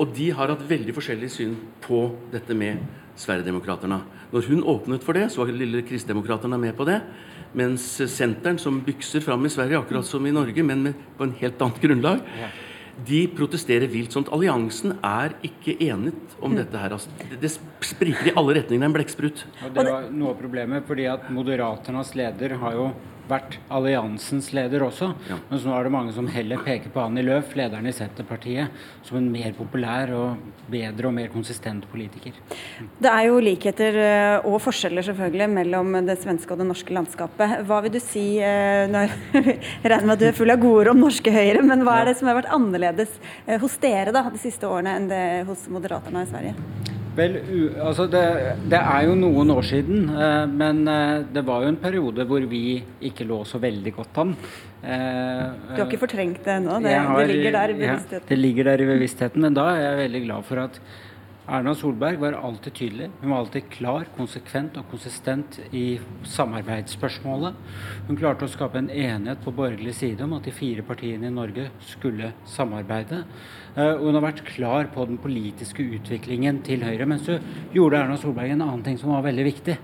Og 0.00 0.14
de 0.16 0.30
har 0.32 0.48
hatt 0.48 0.64
veldig 0.68 0.94
forskjellig 0.96 1.28
syn 1.32 1.56
på 1.84 2.06
dette 2.32 2.56
med 2.56 2.80
Sverigedemokraterna. 3.20 4.00
Når 4.32 4.46
hun 4.48 4.64
åpnet 4.64 5.04
for 5.04 5.18
det, 5.18 5.26
så 5.28 5.42
var 5.42 5.52
lille 5.52 5.82
Kristdemokraterna 5.84 6.56
med 6.60 6.72
på 6.78 6.86
det. 6.88 7.00
Mens 7.58 7.84
senteren, 8.08 8.56
som 8.62 8.78
bykser 8.86 9.20
fram 9.24 9.44
i 9.44 9.52
Sverige, 9.52 9.80
akkurat 9.80 10.06
som 10.06 10.24
i 10.24 10.32
Norge, 10.32 10.64
men 10.64 10.94
på 11.18 11.26
en 11.26 11.34
helt 11.42 11.60
annet 11.60 11.82
grunnlag, 11.82 12.22
de 13.06 13.20
protesterer 13.36 13.90
vilt. 13.90 14.12
sånn 14.12 14.26
at 14.26 14.32
Alliansen 14.34 14.96
er 15.04 15.36
ikke 15.46 15.76
enet 15.80 16.36
om 16.42 16.56
dette 16.56 16.76
her. 16.76 16.96
Altså, 16.96 17.12
det, 17.20 17.40
det 17.42 17.52
spriker 17.86 18.30
i 18.30 18.34
alle 18.36 18.58
retninger. 18.60 18.80
Det 18.80 18.86
er 18.86 18.90
en 18.90 18.98
blekksprut. 18.98 19.44
det 19.62 19.86
var 19.86 20.10
noe 20.10 20.34
av 20.34 20.40
problemet, 20.40 20.86
fordi 20.88 21.06
at 21.10 21.30
Moderaternas 21.32 22.14
leder 22.18 22.56
har 22.60 22.76
jo 22.76 22.90
vært 23.30 23.58
alliansens 23.72 24.50
leder 24.56 24.84
også. 24.86 25.12
Ja. 25.30 25.38
Men 25.48 25.60
så 25.60 25.70
nå 25.70 25.76
er 25.76 25.86
det 25.86 25.94
mange 25.94 26.14
som 26.16 26.28
heller 26.30 26.62
peker 26.64 26.92
på 26.92 27.02
Annie 27.02 27.24
Løf, 27.26 27.54
lederen 27.58 27.88
i 27.88 27.94
Senterpartiet, 27.94 28.82
som 29.06 29.20
en 29.20 29.30
mer 29.32 29.54
populær 29.56 30.12
og 30.16 30.50
bedre 30.70 31.08
og 31.10 31.16
mer 31.16 31.30
konsistent 31.32 31.86
politiker. 31.90 32.36
Det 33.00 33.10
er 33.10 33.28
jo 33.28 33.40
likheter 33.42 34.00
eh, 34.04 34.48
og 34.48 34.60
forskjeller 34.62 35.06
selvfølgelig 35.06 35.50
mellom 35.54 35.98
det 36.06 36.20
svenske 36.22 36.54
og 36.54 36.62
det 36.62 36.68
norske 36.68 36.94
landskapet. 36.94 37.58
Hva 37.68 37.80
vil 37.86 37.94
du 37.96 38.00
si 38.02 38.26
når, 38.40 39.16
Jeg 39.40 39.90
regner 39.90 40.06
med 40.06 40.16
at 40.16 40.22
du 40.22 40.28
er 40.30 40.36
full 40.36 40.52
av 40.52 40.62
godord 40.62 40.92
om 40.94 41.04
norske 41.04 41.34
Høyre, 41.34 41.64
men 41.66 41.84
hva 41.86 42.00
er 42.00 42.10
det 42.10 42.18
som 42.20 42.30
har 42.30 42.40
vært 42.40 42.54
annerledes 42.54 43.12
eh, 43.46 43.58
hos 43.60 43.76
dere 43.82 44.14
da, 44.14 44.26
de 44.30 44.40
siste 44.42 44.68
årene 44.68 44.96
enn 44.98 45.10
det 45.10 45.26
hos 45.48 45.68
Moderaterna 45.72 46.24
i 46.26 46.30
Sverige? 46.30 46.99
Vel, 47.16 47.36
altså 47.82 48.06
det, 48.06 48.22
det, 48.70 48.78
er 48.78 49.06
jo 49.08 49.16
noen 49.18 49.50
år 49.56 49.66
siden, 49.66 50.04
eh, 50.14 50.44
men 50.46 50.82
eh, 50.88 51.24
det 51.34 51.42
var 51.46 51.64
jo 51.64 51.72
en 51.72 51.78
periode 51.82 52.26
hvor 52.28 52.44
vi 52.50 52.78
ikke 53.08 53.26
lå 53.26 53.40
så 53.48 53.58
veldig 53.62 53.92
godt 53.96 54.20
an. 54.22 54.34
Eh, 54.80 55.44
du 55.72 55.80
har 55.80 55.86
ikke 55.88 56.04
fortrengt 56.04 56.44
det 56.46 56.54
ennå? 56.60 56.78
Det, 56.84 56.94
det, 56.94 57.28
ligger 57.32 57.56
der 57.58 57.74
i 57.74 57.78
bevisstheten? 57.80 58.22
Ja, 58.22 58.28
det 58.30 58.38
ligger 58.38 58.70
der 58.70 58.84
i 58.84 58.90
bevisstheten, 58.92 59.46
men 59.46 59.58
da 59.58 59.66
er 59.72 59.82
jeg 59.82 60.02
veldig 60.04 60.22
glad 60.28 60.46
for 60.52 60.62
at 60.68 60.80
Erna 61.48 61.72
Solberg 61.74 62.18
var 62.20 62.32
alltid 62.32 62.74
tydelig. 62.74 63.08
Hun 63.20 63.30
var 63.30 63.38
alltid 63.38 63.68
klar, 63.72 64.04
konsekvent 64.16 64.76
og 64.78 64.90
konsistent 64.90 65.56
i 65.74 65.98
samarbeidsspørsmålet. 66.28 67.56
Hun 68.06 68.18
klarte 68.20 68.46
å 68.46 68.52
skape 68.52 68.78
en 68.78 68.90
enighet 68.92 69.42
på 69.44 69.54
borgerlig 69.56 69.94
side 69.98 70.22
om 70.26 70.36
at 70.36 70.46
de 70.46 70.54
fire 70.54 70.84
partiene 70.86 71.30
i 71.30 71.34
Norge 71.34 71.70
skulle 71.88 72.32
samarbeide. 72.46 73.24
Og 73.74 74.04
hun 74.06 74.18
har 74.18 74.26
vært 74.28 74.44
klar 74.46 74.90
på 74.94 75.08
den 75.10 75.18
politiske 75.22 75.82
utviklingen 75.98 76.62
til 76.66 76.84
Høyre. 76.86 77.08
Men 77.08 77.22
så 77.24 77.40
gjorde 77.74 78.02
Erna 78.04 78.18
Solberg 78.20 78.54
en 78.54 78.66
annen 78.68 78.86
ting 78.86 79.00
som 79.00 79.14
var 79.16 79.26
veldig 79.26 79.46
viktig. 79.50 79.78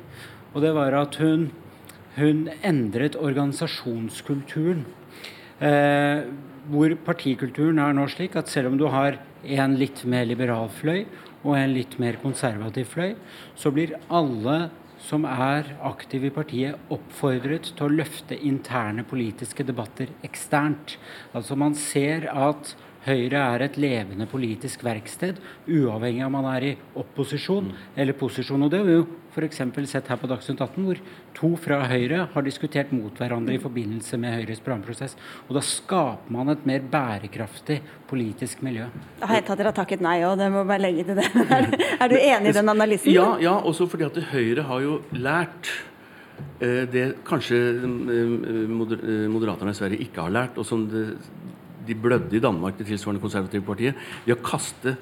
Og 0.54 0.62
det 0.62 0.74
var 0.76 0.94
at 1.00 1.18
hun, 1.22 1.48
hun 2.20 2.46
endret 2.64 3.18
organisasjonskulturen. 3.18 4.84
Eh, 5.56 6.26
hvor 6.70 6.92
partikulturen 7.06 7.78
er 7.80 7.94
nå 7.96 8.04
slik 8.12 8.36
at 8.36 8.50
selv 8.52 8.72
om 8.72 8.78
du 8.78 8.86
har 8.92 9.18
en 9.56 9.76
litt 9.78 10.02
mer 10.08 10.26
liberal 10.26 10.68
fløy 10.74 11.04
og 11.46 11.54
en 11.58 11.76
litt 11.76 11.94
mer 12.02 12.18
konservativ 12.22 12.90
fløy, 12.96 13.14
så 13.54 13.70
blir 13.74 13.94
alle 14.10 14.66
som 15.06 15.26
er 15.28 15.68
aktive 15.86 16.30
i 16.30 16.34
partiet, 16.34 16.78
oppfordret 16.90 17.70
til 17.76 17.86
å 17.86 17.94
løfte 18.00 18.38
interne 18.48 19.04
politiske 19.06 19.64
debatter 19.66 20.10
eksternt. 20.26 20.96
Altså 21.36 21.56
Man 21.58 21.76
ser 21.78 22.26
at 22.32 22.74
Høyre 23.06 23.38
er 23.54 23.62
et 23.62 23.76
levende 23.78 24.26
politisk 24.26 24.82
verksted, 24.82 25.38
uavhengig 25.70 26.24
av 26.24 26.26
om 26.26 26.34
man 26.40 26.48
er 26.56 26.64
i 26.66 26.72
opposisjon 26.98 27.68
eller 27.94 28.16
posisjon. 28.18 28.64
Og 28.66 28.72
Det 28.72 28.80
har 28.80 28.88
vi 28.88 28.96
jo 28.96 29.04
f.eks. 29.30 29.60
sett 29.86 30.10
her 30.10 30.18
på 30.18 30.26
Dagsnytt 30.30 30.60
18, 30.64 30.86
hvor 30.88 31.00
to 31.36 31.52
fra 31.60 31.78
Høyre 31.86 32.24
har 32.32 32.46
diskutert 32.46 32.90
mot 32.90 33.14
hverandre 33.14 33.54
i 33.54 33.62
forbindelse 33.62 34.18
med 34.18 34.34
Høyres 34.40 34.62
programprosess. 34.64 35.14
Og 35.46 35.54
Da 35.54 35.62
skaper 35.62 36.34
man 36.34 36.50
et 36.50 36.66
mer 36.66 36.82
bærekraftig 36.82 37.78
politisk 38.10 38.64
miljø. 38.66 38.88
Da 39.20 39.30
har 39.30 39.38
jeg 39.38 39.46
tatt 39.46 39.60
dere 39.62 39.70
har 39.70 39.78
takket 39.78 40.02
nei 40.02 40.18
òg, 40.26 40.38
det 40.40 40.50
må 40.50 40.66
bare 40.66 40.82
legge 40.88 41.06
til 41.06 41.20
det. 41.20 41.30
Er, 42.02 42.10
du 42.10 42.16
enig 42.18 42.50
i 42.50 42.56
den 42.58 42.68
analysen? 42.74 43.12
Ja, 43.14 43.36
ja 43.40 43.54
også 43.62 43.86
fordi 43.90 44.08
at 44.08 44.18
Høyre 44.32 44.66
har 44.66 44.82
jo 44.82 44.98
lært 45.14 45.70
det 46.60 47.04
kanskje 47.24 47.56
Moderaterna 48.68 49.72
i 49.72 49.76
Sverige 49.78 50.04
ikke 50.04 50.24
har 50.26 50.34
lært, 50.34 50.58
og 50.60 50.66
som 50.68 50.82
det, 50.90 51.04
de 51.86 51.96
blødde 51.98 52.36
i 52.36 52.42
Danmark, 52.42 52.78
det 52.78 52.88
tilsvarende 52.88 53.22
konservative 53.22 53.64
partiet, 53.66 53.98
ved 54.26 54.36
å 54.36 54.42
kaste 54.44 54.96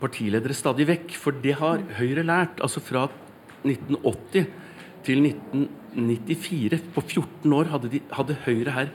partiledere 0.00 0.56
stadig 0.56 0.86
vekk. 0.88 1.14
For 1.20 1.36
det 1.44 1.56
har 1.60 1.82
Høyre 1.98 2.24
lært. 2.26 2.60
Altså 2.64 2.82
fra 2.84 3.06
1980 3.64 4.46
til 5.06 5.24
1994, 5.30 6.82
på 6.94 7.04
14 7.06 7.56
år, 7.56 7.72
hadde, 7.74 7.90
de, 7.92 8.02
hadde 8.14 8.38
Høyre 8.46 8.76
her 8.76 8.92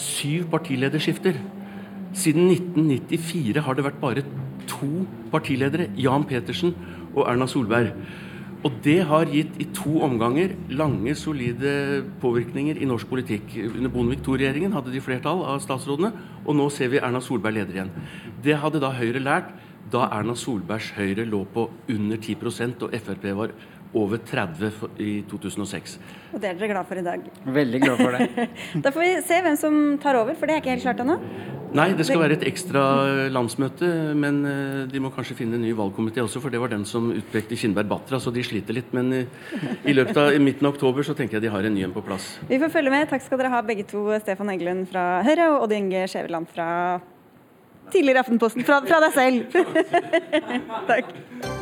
syv 0.00 0.48
partilederskifter. 0.52 1.38
Siden 2.14 2.50
1994 2.50 3.62
har 3.66 3.74
det 3.74 3.86
vært 3.86 4.02
bare 4.02 4.26
to 4.70 5.04
partiledere, 5.32 5.90
Jan 5.98 6.26
Petersen 6.28 6.74
og 7.14 7.26
Erna 7.28 7.46
Solberg. 7.50 7.94
Og 8.64 8.78
det 8.84 9.02
har 9.04 9.28
gitt 9.28 9.58
i 9.60 9.66
to 9.76 9.98
omganger 10.06 10.54
lange, 10.72 11.12
solide 11.20 12.02
påvirkninger 12.22 12.78
i 12.80 12.88
norsk 12.88 13.10
politikk. 13.10 13.58
Under 13.68 13.92
Bondevik 13.92 14.24
II-regjeringen 14.24 14.72
hadde 14.72 14.94
de 14.94 15.02
flertall 15.04 15.42
av 15.44 15.60
statsrådene, 15.60 16.14
og 16.46 16.56
nå 16.56 16.70
ser 16.72 16.88
vi 16.94 17.02
Erna 17.02 17.20
Solberg 17.20 17.58
leder 17.58 17.76
igjen. 17.76 17.92
Det 18.44 18.56
hadde 18.62 18.80
da 18.80 18.94
Høyre 18.96 19.20
lært 19.20 19.52
da 19.92 20.06
Erna 20.16 20.32
Solbergs 20.32 20.94
Høyre 20.96 21.26
lå 21.28 21.42
på 21.52 21.66
under 21.92 22.16
10% 22.16 22.86
og 22.86 22.96
Frp 23.04 23.26
var 23.36 23.52
over 23.94 24.18
30 24.18 24.70
i 24.98 25.10
2006. 25.30 25.98
Og 26.34 26.40
Det 26.42 26.50
er 26.50 26.58
dere 26.58 26.72
glad 26.72 26.88
for 26.88 26.98
i 26.98 27.04
dag? 27.06 27.26
Veldig 27.46 27.80
glad 27.82 28.00
for 28.00 28.16
det. 28.16 28.48
da 28.84 28.92
får 28.94 29.04
vi 29.04 29.12
se 29.26 29.42
hvem 29.46 29.58
som 29.60 29.76
tar 30.02 30.18
over, 30.18 30.34
for 30.38 30.50
det 30.50 30.56
er 30.56 30.62
ikke 30.62 30.74
helt 30.74 30.86
klart 30.86 31.04
ennå. 31.04 31.18
Nei, 31.74 31.88
det 31.98 32.04
skal 32.06 32.20
være 32.22 32.36
et 32.36 32.44
ekstra 32.46 32.82
landsmøte, 33.34 33.88
men 34.14 34.36
eh, 34.46 34.82
de 34.90 35.00
må 35.02 35.10
kanskje 35.14 35.34
finne 35.40 35.58
en 35.58 35.64
ny 35.64 35.72
valgkomité 35.74 36.22
også, 36.22 36.42
for 36.42 36.54
det 36.54 36.60
var 36.62 36.70
den 36.70 36.84
som 36.86 37.08
utpekte 37.10 37.58
Kinnberg 37.58 37.88
Batra, 37.90 38.20
så 38.22 38.30
de 38.34 38.44
sliter 38.46 38.78
litt. 38.78 38.92
Men 38.94 39.10
eh, 39.16 39.40
i 39.82 39.96
løpet 39.96 40.20
av 40.22 40.38
midten 40.42 40.68
av 40.68 40.76
oktober 40.76 41.06
så 41.06 41.16
tenker 41.18 41.40
jeg 41.40 41.48
de 41.48 41.54
har 41.54 41.66
en 41.66 41.74
ny 41.74 41.82
en 41.86 41.96
på 41.96 42.04
plass. 42.06 42.36
Vi 42.50 42.60
får 42.62 42.70
følge 42.76 42.94
med. 42.94 43.08
Takk 43.10 43.26
skal 43.26 43.42
dere 43.42 43.50
ha 43.56 43.64
begge 43.66 43.88
to, 43.90 44.06
Stefan 44.22 44.54
Eggelund 44.54 44.86
fra 44.92 45.24
Høyre 45.26 45.50
og 45.56 45.66
Odd 45.66 45.74
Inge 45.80 46.06
Skjæveland 46.10 46.46
fra 46.54 46.68
tidligere 47.90 48.22
Aftenposten. 48.22 48.62
Fra, 48.66 48.78
fra 48.86 49.02
deg 49.08 49.18
selv. 49.18 49.58
Takk. 50.92 51.53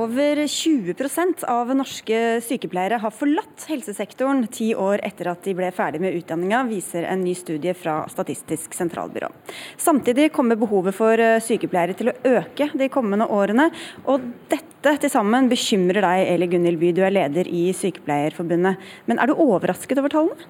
Over 0.00 0.38
20% 0.46 1.42
av 1.44 1.68
norske 1.76 2.18
sykepleiere 2.40 2.96
har 3.02 3.12
forlatt 3.12 3.66
helsesektoren 3.68 4.46
ti 4.48 4.70
år 4.72 5.02
etter 5.04 5.28
at 5.28 5.42
de 5.44 5.52
ble 5.58 5.68
ferdig 5.76 6.00
med 6.00 6.14
utdanninga, 6.16 6.62
viser 6.70 7.04
en 7.04 7.20
ny 7.20 7.34
studie 7.36 7.74
fra 7.76 7.98
Statistisk 8.08 8.72
sentralbyrå. 8.78 9.28
Samtidig 9.76 10.30
kommer 10.32 10.56
behovet 10.56 10.96
for 10.96 11.20
eh, 11.20 11.36
sykepleiere 11.44 11.98
til 11.98 12.12
å 12.12 12.16
øke 12.30 12.70
de 12.80 12.88
kommende 12.88 13.26
årene. 13.28 13.68
Og 14.08 14.24
dette 14.48 14.94
til 15.02 15.12
sammen 15.12 15.50
bekymrer 15.52 16.00
deg, 16.06 16.24
Eli 16.32 16.48
Gunhild 16.54 16.80
By, 16.80 16.94
du 16.96 17.02
er 17.04 17.16
leder 17.18 17.52
i 17.52 17.66
Sykepleierforbundet. 17.76 18.80
Men 19.10 19.20
er 19.20 19.28
du 19.28 19.36
overrasket 19.36 20.00
over 20.00 20.16
tallene? 20.16 20.48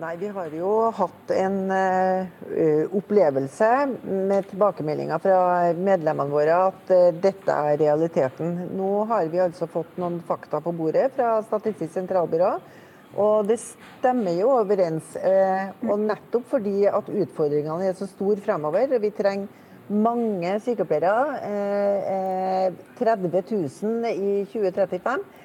Nei, 0.00 0.14
Vi 0.16 0.28
har 0.32 0.48
jo 0.56 0.68
hatt 0.96 1.30
en 1.36 1.56
uh, 1.68 2.84
opplevelse 2.96 3.66
med 4.08 4.46
tilbakemeldinger 4.48 5.20
fra 5.20 5.40
medlemmene 5.76 6.32
våre 6.32 6.54
at 6.70 6.92
uh, 6.94 7.10
dette 7.12 7.52
er 7.52 7.76
realiteten. 7.82 8.54
Nå 8.78 9.02
har 9.10 9.28
vi 9.28 9.42
altså 9.44 9.68
fått 9.68 9.98
noen 10.00 10.16
fakta 10.24 10.62
på 10.64 10.72
bordet 10.78 11.10
fra 11.18 11.34
Statistisk 11.44 11.92
sentralbyrå. 11.98 12.54
Og 13.20 13.50
det 13.50 13.58
stemmer 13.60 14.38
jo 14.40 14.54
overens. 14.54 15.10
Uh, 15.20 15.68
og 15.90 16.00
nettopp 16.06 16.48
fordi 16.54 16.86
at 16.88 17.12
utfordringene 17.12 17.90
er 17.90 18.00
så 18.00 18.08
store 18.08 18.40
fremover, 18.40 18.96
vi 19.04 19.12
trenger 19.12 19.52
mange 19.90 20.54
sykepleiere, 20.64 21.40
30 22.96 23.32
000 23.50 24.12
i 24.14 24.34
2035 24.48 25.39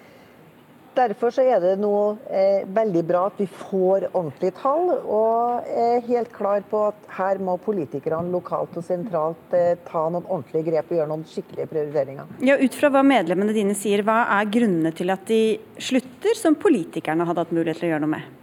Derfor 0.95 1.33
er 1.43 1.59
det 1.59 1.73
nå 1.81 1.95
eh, 2.31 2.63
veldig 2.71 3.01
bra 3.07 3.25
at 3.27 3.39
vi 3.41 3.47
får 3.49 4.07
ordentlige 4.13 4.55
tall, 4.61 4.93
og 4.95 5.67
er 5.67 6.05
helt 6.07 6.31
klar 6.35 6.63
på 6.69 6.85
at 6.87 7.09
her 7.17 7.41
må 7.43 7.57
politikerne 7.63 8.31
lokalt 8.31 8.77
og 8.79 8.85
sentralt 8.87 9.55
eh, 9.57 9.75
ta 9.87 10.05
noen 10.07 10.23
ordentlige 10.23 10.69
grep 10.69 10.93
og 10.93 10.99
gjøre 10.99 11.11
noen 11.11 11.27
skikkelige 11.27 11.67
prioriteringer. 11.73 12.31
Ja, 12.47 12.55
Ut 12.61 12.79
fra 12.79 12.91
hva 12.93 13.03
medlemmene 13.05 13.55
dine 13.55 13.75
sier, 13.77 14.05
hva 14.07 14.21
er 14.37 14.47
grunnene 14.51 14.93
til 14.95 15.11
at 15.11 15.27
de 15.27 15.41
slutter, 15.83 16.39
som 16.39 16.55
politikerne 16.55 17.27
hadde 17.27 17.43
hatt 17.43 17.55
mulighet 17.55 17.83
til 17.83 17.89
å 17.89 17.93
gjøre 17.95 18.05
noe 18.05 18.15
med? 18.15 18.33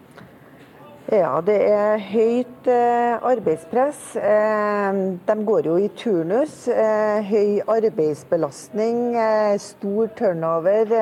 Ja, 1.11 1.40
det 1.42 1.57
er 1.66 1.98
høyt 1.98 2.68
eh, 2.70 3.16
arbeidspress. 3.26 4.14
Eh, 4.22 4.98
de 5.26 5.34
går 5.48 5.66
jo 5.66 5.74
i 5.82 5.88
turnus. 5.98 6.68
Eh, 6.70 7.26
høy 7.26 7.59
arbeidsbelastning, 7.66 9.16
stor 9.59 10.12
turnover. 10.14 10.94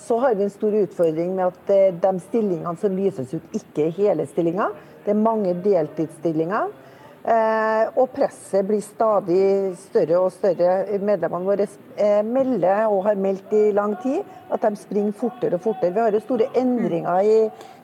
Så 0.00 0.18
har 0.22 0.34
vi 0.34 0.46
en 0.46 0.54
stor 0.54 0.72
utfordring 0.80 1.34
med 1.36 1.50
at 1.50 2.00
de 2.00 2.12
stillingene 2.24 2.72
som 2.80 2.96
lyses 2.96 3.34
ut, 3.36 3.52
ikke 3.52 3.90
er 3.90 3.98
hele 3.98 4.24
stillinger. 4.26 4.72
Det 5.04 5.12
er 5.12 5.20
mange 5.20 5.52
deltidsstillinger. 5.60 6.72
Eh, 7.20 7.98
og 8.00 8.12
presset 8.14 8.64
blir 8.64 8.80
stadig 8.80 9.74
større 9.76 10.20
og 10.20 10.30
større. 10.32 10.98
Medlemmene 10.98 11.44
våre 11.48 12.22
melder, 12.24 12.86
og 12.88 13.04
har 13.08 13.20
meldt 13.20 13.52
i 13.52 13.66
lang 13.76 13.96
tid, 14.02 14.22
at 14.50 14.64
de 14.64 14.76
springer 14.80 15.12
fortere 15.12 15.58
og 15.58 15.64
fortere. 15.66 15.92
Vi 15.92 16.00
har 16.00 16.16
jo 16.16 16.22
store 16.24 16.48
endringer 16.56 17.20
i, 17.20 17.36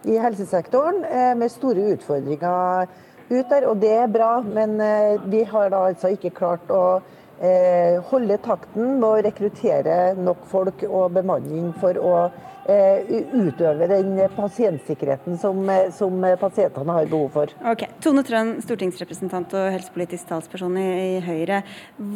i 0.09 0.17
helsesektoren 0.23 1.05
med 1.37 1.53
store 1.53 1.93
utfordringer 1.97 2.89
ut 3.27 3.51
der, 3.51 3.67
og 3.67 3.81
det 3.83 3.93
er 3.93 4.09
bra. 4.09 4.41
Men 4.41 4.81
vi 5.31 5.45
har 5.45 5.69
da 5.75 5.85
altså 5.91 6.15
ikke 6.15 6.33
klart 6.41 6.73
å 6.73 6.83
eh, 6.97 7.13
holde 8.11 8.37
takten 8.45 8.97
med 9.01 9.07
å 9.07 9.23
rekruttere 9.27 10.15
nok 10.17 10.47
folk 10.49 10.85
og 10.89 11.13
bemanning 11.19 11.73
for 11.81 11.99
å 12.01 12.13
eh, 12.69 13.11
utøve 13.35 13.89
den 13.91 14.15
pasientsikkerheten 14.37 15.39
som, 15.41 15.61
som, 15.97 16.25
pasientene 16.41 16.97
har 16.97 17.11
behov 17.11 17.29
for. 17.35 17.53
Ok, 17.73 17.87
Tone 18.05 18.25
Trøen, 18.27 18.57
stortingsrepresentant 18.65 19.53
og 19.59 19.69
helsepolitisk 19.75 20.31
talsperson 20.31 20.79
i, 20.81 20.87
i, 21.17 21.21
Høyre. 21.27 21.63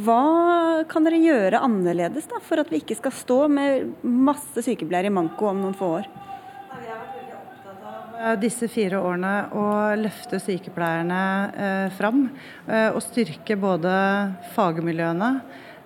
Hva 0.07 0.85
kan 0.91 1.07
dere 1.07 1.21
gjøre 1.21 1.63
annerledes 1.67 2.31
da, 2.31 2.41
for 2.45 2.63
at 2.63 2.73
vi 2.73 2.83
ikke 2.83 2.99
skal 2.99 3.15
stå 3.15 3.43
med 3.53 3.93
masse 4.03 4.65
sykepleiere 4.67 5.13
i 5.13 5.17
manko 5.21 5.53
om 5.53 5.65
noen 5.65 5.77
få 5.79 5.95
år? 6.01 6.11
Eh, 8.21 8.37
disse 8.37 8.69
fire 8.69 8.99
årene 9.01 9.33
å 9.57 9.67
løfte 9.97 10.37
sykepleierne 10.43 11.21
eh, 11.57 11.87
fram. 11.97 12.27
Eh, 12.69 12.91
og 12.93 13.01
styrke 13.01 13.57
både 13.57 13.93
fagmiljøene 14.53 15.31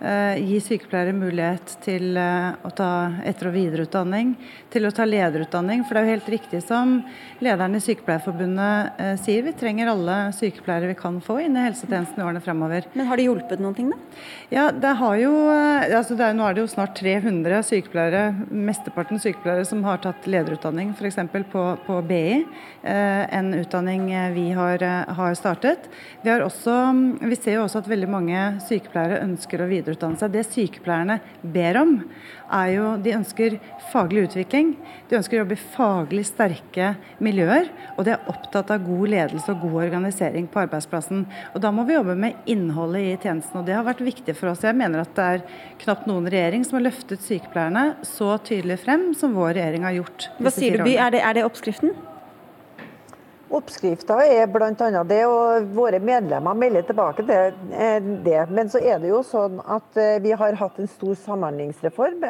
gi 0.05 0.59
sykepleiere 0.61 1.15
mulighet 1.17 1.79
til 1.85 2.19
eh, 2.21 2.51
å 2.61 2.71
ta 2.77 2.89
etter- 3.25 3.49
og 3.49 3.55
videreutdanning, 3.57 4.35
til 4.73 4.85
å 4.85 4.93
ta 4.93 5.07
lederutdanning. 5.09 5.85
For 5.85 5.97
det 5.97 6.03
er 6.03 6.07
jo 6.07 6.15
helt 6.15 6.29
riktig 6.35 6.61
som 6.65 6.99
lederen 7.45 7.79
i 7.79 7.83
Sykepleierforbundet 7.83 9.01
eh, 9.01 9.15
sier, 9.23 9.45
vi 9.47 9.55
trenger 9.57 9.93
alle 9.93 10.19
sykepleiere 10.37 10.91
vi 10.93 10.99
kan 10.99 11.21
få 11.25 11.39
inn 11.47 11.57
i 11.57 11.65
helsetjenesten 11.65 12.21
i 12.21 12.27
årene 12.27 12.43
fremover. 12.45 12.89
Men 12.93 13.09
har 13.09 13.21
det 13.21 13.29
hjulpet 13.29 13.63
noen 13.65 13.79
ting, 13.79 13.89
da? 13.95 14.21
Ja, 14.53 14.67
det 14.71 14.93
har 15.01 15.17
jo, 15.23 15.33
altså 15.49 16.19
det 16.19 16.29
er, 16.29 16.37
Nå 16.37 16.45
er 16.47 16.57
det 16.57 16.65
jo 16.65 16.73
snart 16.75 16.97
300 17.01 17.63
sykepleiere, 17.65 18.25
mesteparten 18.51 19.23
sykepleiere, 19.23 19.65
som 19.69 19.85
har 19.89 20.03
tatt 20.05 20.29
lederutdanning, 20.29 20.93
f.eks. 20.99 21.21
På, 21.53 21.65
på 21.87 21.99
BI. 22.07 22.43
En 22.85 23.53
utdanning 23.57 24.07
vi 24.35 24.47
har, 24.57 24.83
har 25.17 25.37
startet. 25.39 25.89
Vi, 26.23 26.31
har 26.31 26.43
også, 26.45 26.75
vi 27.23 27.39
ser 27.39 27.59
jo 27.59 27.65
også 27.67 27.81
at 27.83 27.91
veldig 27.91 28.11
mange 28.11 28.45
sykepleiere 28.67 29.23
ønsker 29.25 29.63
å 29.63 29.69
videreutdanne 29.71 29.94
videreutdanne 29.95 30.19
seg. 30.19 30.33
Det 30.35 30.45
sykepleierne 30.49 31.21
ber 31.43 31.79
om, 31.81 31.95
er 32.53 32.69
jo 32.75 32.85
De 33.05 33.15
ønsker 33.15 33.59
faglig 33.91 34.29
utvikling. 34.29 34.75
De 35.09 35.17
ønsker 35.17 35.39
å 35.39 35.43
jobbe 35.43 35.57
i 35.57 35.65
faglig 35.75 36.25
sterke 36.29 36.95
miljøer. 37.19 37.71
Og 37.97 38.05
de 38.05 38.15
er 38.15 38.31
opptatt 38.31 38.71
av 38.71 38.85
god 38.85 39.09
ledelse 39.09 39.51
og 39.53 39.65
god 39.65 39.85
organisering 39.87 40.49
på 40.49 40.63
arbeidsplassen. 40.65 41.25
Og 41.55 41.61
da 41.65 41.73
må 41.75 41.85
vi 41.85 41.97
jobbe 41.97 42.17
med 42.19 42.35
innholdet 42.47 43.03
i 43.03 43.17
tjenesten. 43.17 43.61
Og 43.61 43.67
det 43.67 43.77
har 43.77 43.87
vært 43.87 44.05
viktig 44.05 44.37
for 44.37 44.53
oss. 44.53 44.65
Jeg 44.65 44.77
mener 44.79 45.05
at 45.05 45.15
det 45.17 45.29
er 45.37 45.45
knapt 45.85 46.09
noen 46.11 46.29
regjering 46.31 46.65
som 46.67 46.79
har 46.79 46.89
løftet 46.89 47.25
sykepleierne 47.25 47.87
så 48.07 48.37
tydelig 48.45 48.81
frem 48.85 49.13
som 49.19 49.37
vår 49.37 49.55
regjering 49.59 49.87
har 49.89 50.01
gjort. 50.01 50.29
Hva 50.41 50.55
sier 50.55 50.79
du, 50.79 50.87
By? 50.89 50.99
Er 50.99 51.15
det, 51.15 51.25
er 51.25 51.39
det 51.39 51.49
oppskriften? 51.49 51.95
Oppskrifta 53.55 54.19
er 54.27 54.49
bl.a. 54.51 54.73
det, 55.07 55.21
og 55.31 55.69
våre 55.77 56.01
medlemmer 56.03 56.59
melder 56.59 56.87
tilbake 56.89 57.25
det, 57.29 57.41
det. 58.27 58.41
Men 58.51 58.73
så 58.73 58.83
er 58.83 58.99
det 59.03 59.13
jo 59.13 59.23
sånn 59.27 59.61
at 59.63 60.01
eh, 60.01 60.19
vi 60.25 60.35
har 60.35 60.59
hatt 60.59 60.81
en 60.83 60.91
stor 60.91 61.15
samhandlingsreform. 61.27 62.25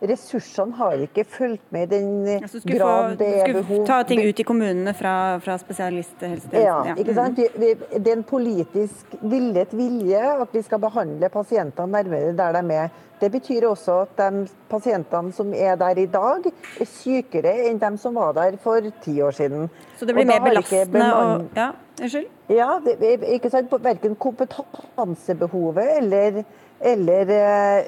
Eh, 0.00 0.08
ressursene 0.10 0.74
har 0.76 1.00
ikke 1.06 1.24
fulgt 1.24 1.72
med 1.72 1.86
i 1.86 1.98
den 1.98 2.42
altså, 2.42 2.60
grad 2.64 3.16
det 3.20 3.30
er 3.40 3.52
behov. 3.52 3.86
ta 3.86 4.02
ting 4.02 4.20
ut 4.26 4.40
i 4.40 4.46
kommunene 4.46 4.94
fra, 4.94 5.38
fra 5.38 5.56
spesialisthelsetjenesten. 5.58 6.62
Ja, 6.62 6.94
ikke 6.96 7.14
sant? 7.16 7.38
Vi, 7.38 7.48
vi, 7.56 7.72
det 7.98 8.12
er 8.12 8.18
en 8.18 8.26
politisk 8.26 9.16
villet 9.22 9.72
vilje 9.76 10.22
at 10.36 10.52
vi 10.52 10.62
skal 10.66 10.82
behandle 10.82 11.30
pasientene 11.32 11.92
nærmere 11.92 12.36
der 12.36 12.60
de 12.60 12.74
er. 12.74 13.02
Det 13.20 13.30
betyr 13.32 13.64
også 13.64 14.02
at 14.04 14.18
de 14.20 14.44
pasientene 14.68 15.32
som 15.32 15.54
er 15.56 15.76
der 15.80 15.96
i 16.02 16.06
dag, 16.06 16.44
er 16.80 16.88
sykere 16.90 17.54
enn 17.70 17.80
de 17.80 17.90
som 17.98 18.14
var 18.18 18.34
der 18.36 18.58
for 18.60 18.84
ti 19.00 19.14
år 19.24 19.32
siden. 19.32 19.70
Så 19.96 20.04
det 20.04 20.14
blir 20.14 20.28
mer 20.28 20.42
belastende 20.44 20.92
bemann- 20.92 21.46
og 21.46 21.56
Ja, 21.56 21.70
unnskyld? 22.02 22.28
Ja, 22.52 22.76
det, 22.84 23.16
ikke 23.38 23.50
sant? 23.50 23.72
Verken 23.72 24.16
kompetansebehovet 24.20 25.96
eller, 25.96 26.44
eller 26.80 27.30
eh, 27.30 27.78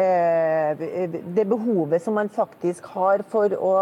eh, 0.00 1.10
det 1.36 1.44
behovet 1.44 2.02
som 2.02 2.14
man 2.14 2.28
faktisk 2.32 2.86
har 2.94 3.24
for 3.28 3.52
å 3.58 3.74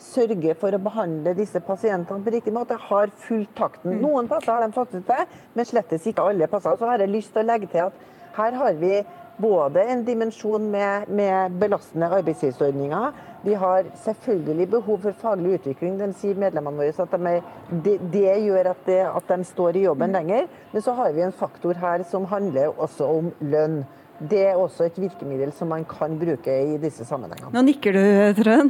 sørge 0.00 0.54
for 0.56 0.72
å 0.72 0.80
behandle 0.80 1.34
disse 1.36 1.60
pasientene 1.60 2.24
på 2.24 2.32
riktig 2.32 2.54
måte, 2.56 2.78
har 2.88 3.12
fulgt 3.20 3.52
takten. 3.58 3.98
Noen 4.00 4.30
plasser 4.30 4.54
har 4.54 4.64
de 4.64 4.72
fått 4.72 4.94
ut 4.96 5.06
det, 5.06 5.26
men 5.54 5.68
slettes 5.68 6.06
ikke 6.08 6.24
alle 6.24 6.48
plasser. 6.48 6.78
Så 6.80 6.88
har 6.88 7.04
jeg 7.04 7.12
lyst 7.12 7.34
til 7.34 7.44
å 7.44 7.50
legge 7.50 7.68
til 7.68 7.90
at 7.90 8.06
her 8.38 8.56
har 8.56 8.78
vi 8.80 9.02
både 9.40 9.82
en 9.92 10.04
dimensjon 10.04 10.70
med, 10.70 11.08
med 11.08 11.58
belastende 11.60 12.08
arbeidstidsordninger. 12.20 13.12
Vi 13.42 13.54
har 13.54 13.86
selvfølgelig 14.04 14.68
behov 14.70 14.98
for 15.00 15.16
faglig 15.22 15.54
utvikling. 15.58 15.96
De 16.00 16.10
sier 16.16 16.38
medlemmene 16.40 16.76
våre 16.82 17.06
at 17.06 17.14
de 17.14 17.30
er, 17.30 17.46
det, 17.86 17.96
det 18.12 18.34
gjør 18.44 18.72
at, 18.74 18.82
det, 18.86 19.00
at 19.08 19.32
de 19.32 19.48
står 19.48 19.78
i 19.78 19.86
jobben 19.86 20.12
lenger. 20.12 20.50
Men 20.72 20.84
så 20.84 20.92
har 20.98 21.14
vi 21.16 21.24
en 21.24 21.32
faktor 21.32 21.80
her 21.80 22.04
som 22.10 22.28
handler 22.28 22.74
også 22.76 23.08
om 23.08 23.32
lønn. 23.40 23.80
Det 24.20 24.40
er 24.50 24.58
også 24.60 24.84
et 24.84 24.98
virkemiddel 25.00 25.52
som 25.56 25.70
man 25.72 25.86
kan 25.88 26.18
bruke 26.20 26.52
i 26.52 26.74
disse 26.82 27.06
sammenhengene. 27.08 27.52
Nå 27.54 27.62
nikker 27.64 27.96
du, 27.96 28.02
Trøen. 28.42 28.68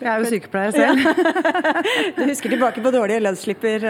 Jeg 0.00 0.08
er 0.10 0.18
jo 0.18 0.32
sykepleier 0.32 0.74
selv. 0.74 1.04
du 2.16 2.24
husker 2.26 2.50
tilbake 2.50 2.82
på 2.82 2.92
dårlige 2.94 3.22
lønnsslipper. 3.22 3.86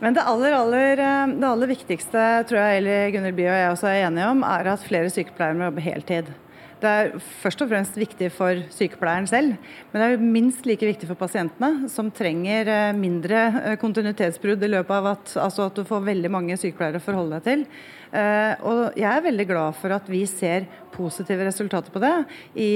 Men 0.00 0.16
det 0.16 0.24
aller, 0.24 0.56
aller, 0.56 1.04
det 1.36 1.50
aller 1.50 1.72
viktigste, 1.74 2.24
tror 2.48 2.62
jeg 2.62 2.80
Eli 2.80 2.96
Gunnhild 3.12 3.36
Bye 3.36 3.52
og 3.52 3.60
jeg 3.60 3.70
også 3.74 3.92
er 3.92 4.00
enige 4.06 4.32
om, 4.32 4.42
er 4.48 4.72
at 4.72 4.88
flere 4.88 5.12
sykepleiere 5.12 5.58
må 5.60 5.68
jobbe 5.68 5.84
heltid. 5.84 6.34
Det 6.76 6.88
er 6.92 7.14
først 7.40 7.62
og 7.64 7.70
fremst 7.70 7.94
viktig 7.96 8.28
for 8.36 8.58
sykepleieren 8.72 9.28
selv, 9.28 9.54
men 9.92 10.02
det 10.02 10.08
er 10.12 10.24
minst 10.36 10.66
like 10.68 10.84
viktig 10.84 11.08
for 11.08 11.16
pasientene, 11.16 11.88
som 11.88 12.10
trenger 12.12 12.68
mindre 12.96 13.76
kontinuitetsbrudd 13.80 14.60
i 14.60 14.72
løpet 14.74 14.92
av 14.98 15.08
at, 15.14 15.32
altså 15.40 15.70
at 15.70 15.78
du 15.78 15.86
får 15.88 16.04
veldig 16.10 16.32
mange 16.34 16.58
sykepleiere 16.60 17.00
å 17.00 17.06
forholde 17.06 17.38
deg 17.38 17.46
til. 17.48 17.64
Og 18.12 18.96
jeg 18.98 19.08
er 19.10 19.24
veldig 19.24 19.46
glad 19.48 19.76
for 19.78 19.94
at 19.96 20.08
vi 20.10 20.22
ser 20.30 20.66
positive 20.96 21.44
resultater 21.46 21.92
på 21.92 22.00
det. 22.02 22.12
I, 22.56 22.70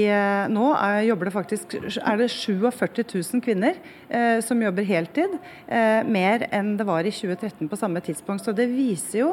nå 0.51 0.67
er, 0.75 1.01
jobber 1.09 1.29
det 1.29 1.35
faktisk, 1.35 1.75
er 1.97 2.19
det 2.19 2.29
47 2.33 3.03
000 3.03 3.43
kvinner 3.43 3.79
eh, 4.09 4.39
som 4.45 4.61
jobber 4.61 4.85
heltid, 4.87 5.37
eh, 5.67 6.01
mer 6.05 6.45
enn 6.53 6.75
det 6.79 6.87
var 6.87 7.07
i 7.07 7.13
2013 7.13 7.69
på 7.71 7.79
samme 7.79 8.01
tidspunkt. 8.03 8.45
Så 8.45 8.53
det 8.55 8.69
viser 8.71 9.23
jo 9.23 9.31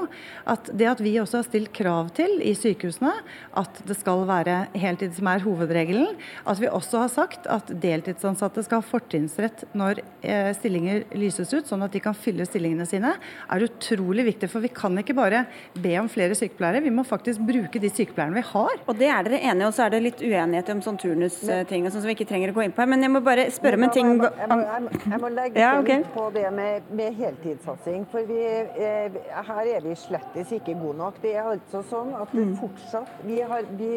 at 0.49 0.70
det 0.72 0.88
at 0.90 1.03
vi 1.05 1.16
også 1.20 1.40
har 1.42 1.49
stilt 1.49 1.72
krav 1.76 2.12
til 2.16 2.38
i 2.44 2.55
sykehusene 2.57 3.12
at 3.59 3.82
det 3.88 3.99
skal 3.99 4.24
være 4.28 4.61
heltid 4.78 5.16
som 5.16 5.30
er 5.30 5.44
hovedregelen, 5.44 6.16
at 6.49 6.62
vi 6.62 6.70
også 6.70 7.05
har 7.05 7.12
sagt 7.12 7.49
at 7.51 7.72
deltidsansatte 7.82 8.64
skal 8.66 8.82
ha 8.82 8.88
fortrinnsrett 8.88 9.66
når 9.78 10.03
eh, 10.22 10.53
stillinger 10.57 11.05
lyses 11.18 11.53
ut, 11.55 11.68
sånn 11.68 11.84
at 11.86 11.94
de 11.94 12.03
kan 12.05 12.16
fylle 12.16 12.46
stillingene 12.49 12.88
sine, 12.88 13.14
er 13.49 13.68
utrolig 13.68 14.26
viktig. 14.32 14.51
For 14.51 14.64
vi 14.64 14.72
kan 14.72 14.96
ikke 15.01 15.16
bare 15.18 15.44
be 15.76 15.88
om 16.01 16.09
flere 16.12 16.36
sykepleiere, 16.39 16.82
vi 16.84 16.93
må 16.95 17.05
faktisk 17.07 17.41
bruke 17.49 17.80
de 17.80 17.91
sykepleierne 17.91 18.36
vi 18.36 18.45
har. 18.51 18.74
Og 18.86 18.99
det 18.99 19.09
er 19.09 19.26
dere 19.26 19.41
enige, 19.51 19.68
og 19.70 19.74
så 19.76 19.86
er 19.86 19.95
det 19.95 20.01
litt 20.05 20.20
uenighet 20.22 20.72
om 20.74 20.82
sånn 20.84 20.99
turnusting 21.01 21.86
og 21.86 21.93
sånn 21.95 22.03
som 22.03 22.09
vi 22.11 22.16
ikke 22.16 22.28
trenger 22.28 22.53
å 22.53 22.57
gå 22.59 22.66
inn 22.66 22.74
på 22.76 22.82
her. 22.84 22.91
Men 22.93 23.07
jeg 23.07 23.12
må 23.14 23.22
bare 23.24 23.47
spørre 23.55 23.78
om 23.80 23.86
en 23.89 23.95
ting. 23.95 24.11
Jeg 24.12 24.18
må, 24.20 24.30
jeg 24.39 24.49
må, 24.84 25.03
jeg 25.12 25.22
må, 25.24 25.30
legge 25.39 25.62
Ja, 25.62 25.70
okay. 25.80 26.03
litt 26.03 26.12
på 26.14 26.26
det 26.34 26.47
med, 26.59 26.91
med 27.01 27.18
heltidssatsing. 27.22 28.05
For 28.12 28.28
vi, 28.28 28.41
eh, 28.45 29.18
her 29.49 29.72
er 29.76 29.86
vi 29.86 29.95
slettes 29.99 30.53
ikke 30.59 30.76
gode 30.80 30.99
nok. 31.01 31.22
Det 31.22 31.34
er 31.36 31.49
altså 31.55 31.82
sånn 31.89 32.12
at 32.18 32.32
det 32.36 32.47
fortsatt 32.61 33.24
Vi, 33.24 33.41
har, 33.41 33.64
vi 33.78 33.93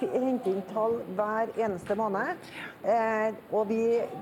henter 0.00 0.50
inn 0.52 0.62
tall 0.74 0.98
hver 1.16 1.50
eneste 1.56 1.96
måned. 1.98 2.36
Eh, 2.84 3.32
og 3.52 3.68
vi, 3.68 3.80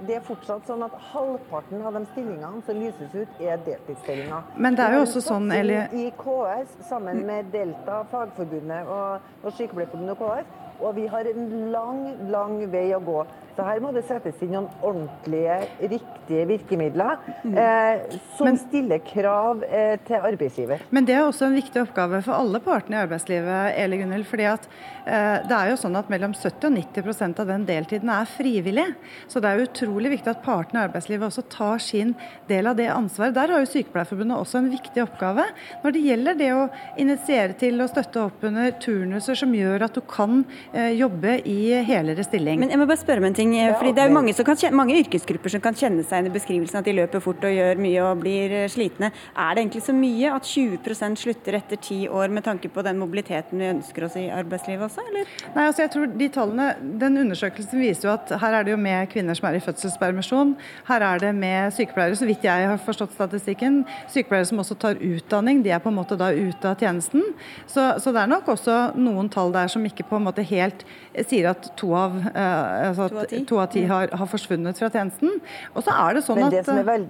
det 0.08 0.18
er 0.18 0.24
fortsatt 0.26 0.66
sånn 0.66 0.82
at 0.86 0.94
halvparten 1.12 1.82
av 1.86 1.94
de 1.94 2.04
stillingene 2.12 2.62
som 2.66 2.80
lyses 2.82 3.12
ut, 3.14 3.40
er 3.40 3.60
deltidsstillinger. 3.66 4.48
Men 4.58 4.74
det 4.78 4.82
er 4.84 4.96
jo 4.96 5.04
også 5.04 5.22
sånn, 5.22 5.46
Eli- 5.54 5.76
I 5.94 6.08
KS 6.18 6.74
sammen 6.88 7.07
med 7.16 7.52
Delta, 7.52 8.02
Fagforbundet 8.10 8.88
og, 8.88 9.28
og 9.42 9.52
Sykepleierforbundet 9.56 10.16
og 10.16 10.22
KS. 10.22 10.56
Og 10.78 10.94
vi 10.94 11.08
har 11.10 11.26
en 11.26 11.46
lang, 11.72 12.02
lang 12.30 12.58
vei 12.70 12.86
å 12.94 13.02
gå. 13.02 13.22
Så 13.58 13.64
her 13.66 13.80
må 13.82 13.90
det 13.90 14.04
settes 14.06 14.38
inn 14.44 14.52
noen 14.54 14.68
ordentlige, 14.86 15.56
riktige 15.90 16.44
virkemidler 16.46 17.16
eh, 17.50 18.04
som 18.38 18.54
stiller 18.60 19.02
krav 19.02 19.64
eh, 19.66 19.96
til 20.06 20.28
arbeidsgiver. 20.28 20.84
Men 20.94 21.08
det 21.08 21.16
er 21.16 21.24
også 21.24 21.48
en 21.48 21.56
viktig 21.58 21.82
oppgave 21.82 22.20
for 22.22 22.38
alle 22.38 22.60
partene 22.62 22.94
i 22.94 23.02
arbeidslivet. 23.02 23.72
Eli 23.82 23.98
Gunhild, 23.98 24.28
fordi 24.30 24.46
at 24.52 24.70
det 25.08 25.54
er 25.56 25.70
jo 25.72 25.76
sånn 25.80 25.96
at 25.98 26.08
Mellom 26.12 26.34
70 26.36 26.68
og 26.68 26.74
90% 26.76 27.40
av 27.42 27.46
den 27.48 27.64
deltiden 27.68 28.10
er 28.12 28.28
frivillig. 28.28 28.86
Så 29.30 29.40
det 29.40 29.48
er 29.50 29.62
utrolig 29.64 30.10
viktig 30.16 30.30
at 30.34 30.42
partene 30.44 30.82
i 30.82 30.86
arbeidslivet 30.88 31.28
også 31.30 31.44
tar 31.52 31.80
sin 31.82 32.14
del 32.48 32.68
av 32.68 32.76
det 32.78 32.88
ansvaret. 32.92 33.34
Der 33.36 33.52
har 33.54 33.62
jo 33.64 33.70
Sykepleierforbundet 33.70 34.36
også 34.38 34.60
en 34.60 34.70
viktig 34.72 35.02
oppgave 35.04 35.46
når 35.82 35.94
det 35.96 36.02
gjelder 36.04 36.38
det 36.38 36.50
å 36.56 36.66
initiere 37.00 37.56
til 37.58 37.80
og 37.84 37.90
støtte 37.92 38.20
opp 38.26 38.44
under 38.48 38.72
turnuser 38.82 39.38
som 39.38 39.52
gjør 39.56 39.86
at 39.88 39.96
du 39.96 40.02
kan 40.08 40.42
eh, 40.72 40.92
jobbe 40.98 41.38
i 41.48 41.58
helere 41.88 42.24
stilling. 42.26 42.60
Men 42.62 42.72
jeg 42.74 42.80
må 42.80 42.86
bare 42.88 43.00
spørre 43.00 43.22
om 43.22 43.28
en 43.30 43.38
ting. 43.38 43.54
eh, 43.58 43.74
fordi 43.78 43.94
Det 43.96 44.04
er 44.04 44.08
jo 44.12 44.16
mange, 44.18 44.34
som 44.34 44.44
kan, 44.48 44.56
kjenne- 44.60 44.76
mange 44.80 44.98
yrkesgrupper 45.02 45.54
som 45.56 45.64
kan 45.64 45.74
kjenne 45.78 46.04
seg 46.04 46.18
igjen 46.18 46.30
i 46.30 46.36
beskrivelsen 46.36 46.80
at 46.82 46.84
de 46.88 46.96
løper 46.98 47.24
fort 47.24 47.44
og 47.48 47.54
gjør 47.56 47.80
mye 47.80 48.02
og 48.04 48.20
blir 48.22 48.50
eh, 48.64 48.68
slitne. 48.68 49.12
Er 49.36 49.54
det 49.54 49.64
egentlig 49.64 49.84
så 49.88 49.94
mye 49.96 50.34
at 50.34 50.42
20% 50.48 51.22
slutter 51.24 51.58
etter 51.60 51.80
ti 51.80 52.00
år, 52.08 52.28
med 52.28 52.44
tanke 52.44 52.68
på 52.72 52.82
den 52.84 52.98
mobiliteten 53.00 53.58
vi 53.58 53.70
ønsker 53.72 54.04
oss 54.08 54.16
i 54.20 54.28
arbeidslivet 54.34 54.88
også, 54.88 54.97
eller? 55.10 55.32
Nei, 55.54 55.64
altså 55.66 55.82
jeg 55.84 55.92
tror 55.94 56.10
de 56.20 56.28
tallene, 56.34 56.68
Den 57.00 57.18
undersøkelsen 57.22 57.80
viser 57.80 58.08
jo 58.08 58.14
at 58.14 58.32
her 58.40 58.56
er 58.58 58.66
det 58.66 58.72
jo 58.74 58.80
med 58.80 59.08
kvinner 59.12 59.36
som 59.38 59.48
er 59.50 59.58
i 59.58 59.62
fødselspermisjon. 59.64 60.54
Her 60.88 61.04
er 61.06 61.22
det 61.22 61.32
med 61.34 61.72
sykepleiere, 61.76 62.16
så 62.18 62.28
vidt 62.28 62.44
jeg 62.46 62.68
har 62.70 62.80
forstått 62.82 63.14
statistikken. 63.16 63.84
Sykepleiere 64.12 64.48
som 64.50 64.62
også 64.62 64.78
tar 64.80 65.00
utdanning. 65.02 65.62
De 65.64 65.70
er 65.74 65.82
på 65.84 65.92
en 65.92 65.98
måte 65.98 66.18
da 66.18 66.30
ute 66.34 66.72
av 66.72 66.78
tjenesten. 66.80 67.22
Så, 67.66 67.86
så 68.02 68.12
det 68.14 68.24
er 68.24 68.32
nok 68.34 68.48
også 68.54 68.78
noen 68.98 69.30
tall 69.32 69.54
der 69.54 69.70
som 69.72 69.84
ikke 69.86 70.06
på 70.08 70.18
en 70.18 70.26
måte 70.28 70.44
helt 70.46 70.84
sier 71.28 71.50
at 71.52 71.70
to 71.78 71.92
av, 71.98 72.18
eh, 72.34 72.88
altså 72.90 73.08
To 73.08 73.22
av 73.22 73.30
ti? 73.30 73.44
to 73.48 73.62
av 73.62 73.72
ti 73.72 73.86
har, 73.88 74.12
har 74.12 74.30
forsvunnet 74.30 74.78
fra 74.78 74.90
tjenesten. 74.92 75.40
Og 75.74 75.84
så 75.84 75.94
er 75.94 76.18
det 76.18 76.26
sånn 76.26 76.40
Men 76.40 76.50
at 76.50 76.58
det 76.58 76.66
som 76.68 76.78
er 76.82 76.94
eh, 76.98 77.08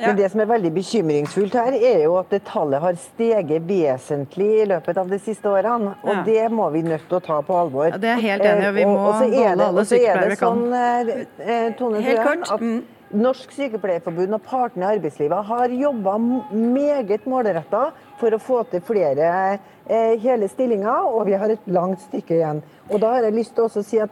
Men 0.00 0.16
det 0.16 0.30
som 0.32 0.40
er 0.40 0.46
veldig 0.50 0.70
bekymringsfullt 0.74 1.54
her, 1.58 1.72
er 1.74 2.02
jo 2.04 2.16
at 2.20 2.30
det 2.30 2.42
tallet 2.48 2.80
har 2.82 2.98
steget 3.02 3.64
vesentlig 3.68 4.48
i 4.62 4.66
løpet 4.70 5.00
av 5.00 5.08
de 5.10 5.18
siste 5.18 5.50
årene. 5.50 5.94
Og 6.04 6.12
Ja. 6.14 6.22
det 6.26 6.50
må 6.52 6.70
vi 6.72 6.82
nødt 6.82 7.08
til 7.08 7.18
å 7.18 7.24
ta 7.24 7.40
på 7.42 7.54
alvor. 7.54 7.88
Ja, 7.90 7.96
det 7.98 8.08
er 8.10 8.20
helt 8.20 8.42
enig 8.42 8.68
og 8.68 8.74
vi 8.74 8.82
Eh, 8.82 8.86
må 8.86 9.18
det- 9.30 9.66
alle 9.66 9.80
er 9.80 9.84
sykepleiere 9.84 10.28
vi 10.28 10.36
kan. 10.36 10.58
Sånn, 10.58 10.72
eh, 10.74 11.26
eh, 11.66 11.72
Tone 11.78 12.00
Helt 12.00 12.22
kort. 12.22 12.60
Mm. 12.60 12.78
at 12.78 12.84
Norsk 13.14 13.50
Sykepleierforbund 13.52 14.34
og 14.34 14.42
partene 14.44 14.82
i 14.84 14.98
arbeidslivet 14.98 15.44
har 15.46 15.68
jobba 15.68 16.18
meget 16.52 17.24
målretta 17.24 17.92
for 18.18 18.30
å 18.30 18.38
få 18.38 18.70
til 18.70 18.80
flere 18.80 19.58
eh, 19.88 20.16
hele 20.18 20.46
stillinger, 20.48 21.06
og 21.06 21.24
vi 21.26 21.32
har 21.32 21.48
et 21.48 21.66
langt 21.66 22.00
stykke 22.00 22.34
igjen. 22.36 22.62
Og 22.90 23.00
da 23.00 23.14
har 23.14 23.22
jeg 23.22 23.32
lyst 23.32 23.54
til 23.54 23.64
også 23.64 23.78
å 23.80 23.84
si 23.84 23.98
at 23.98 24.10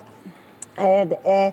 eh, 0.78 1.04
det 1.04 1.18
er 1.26 1.52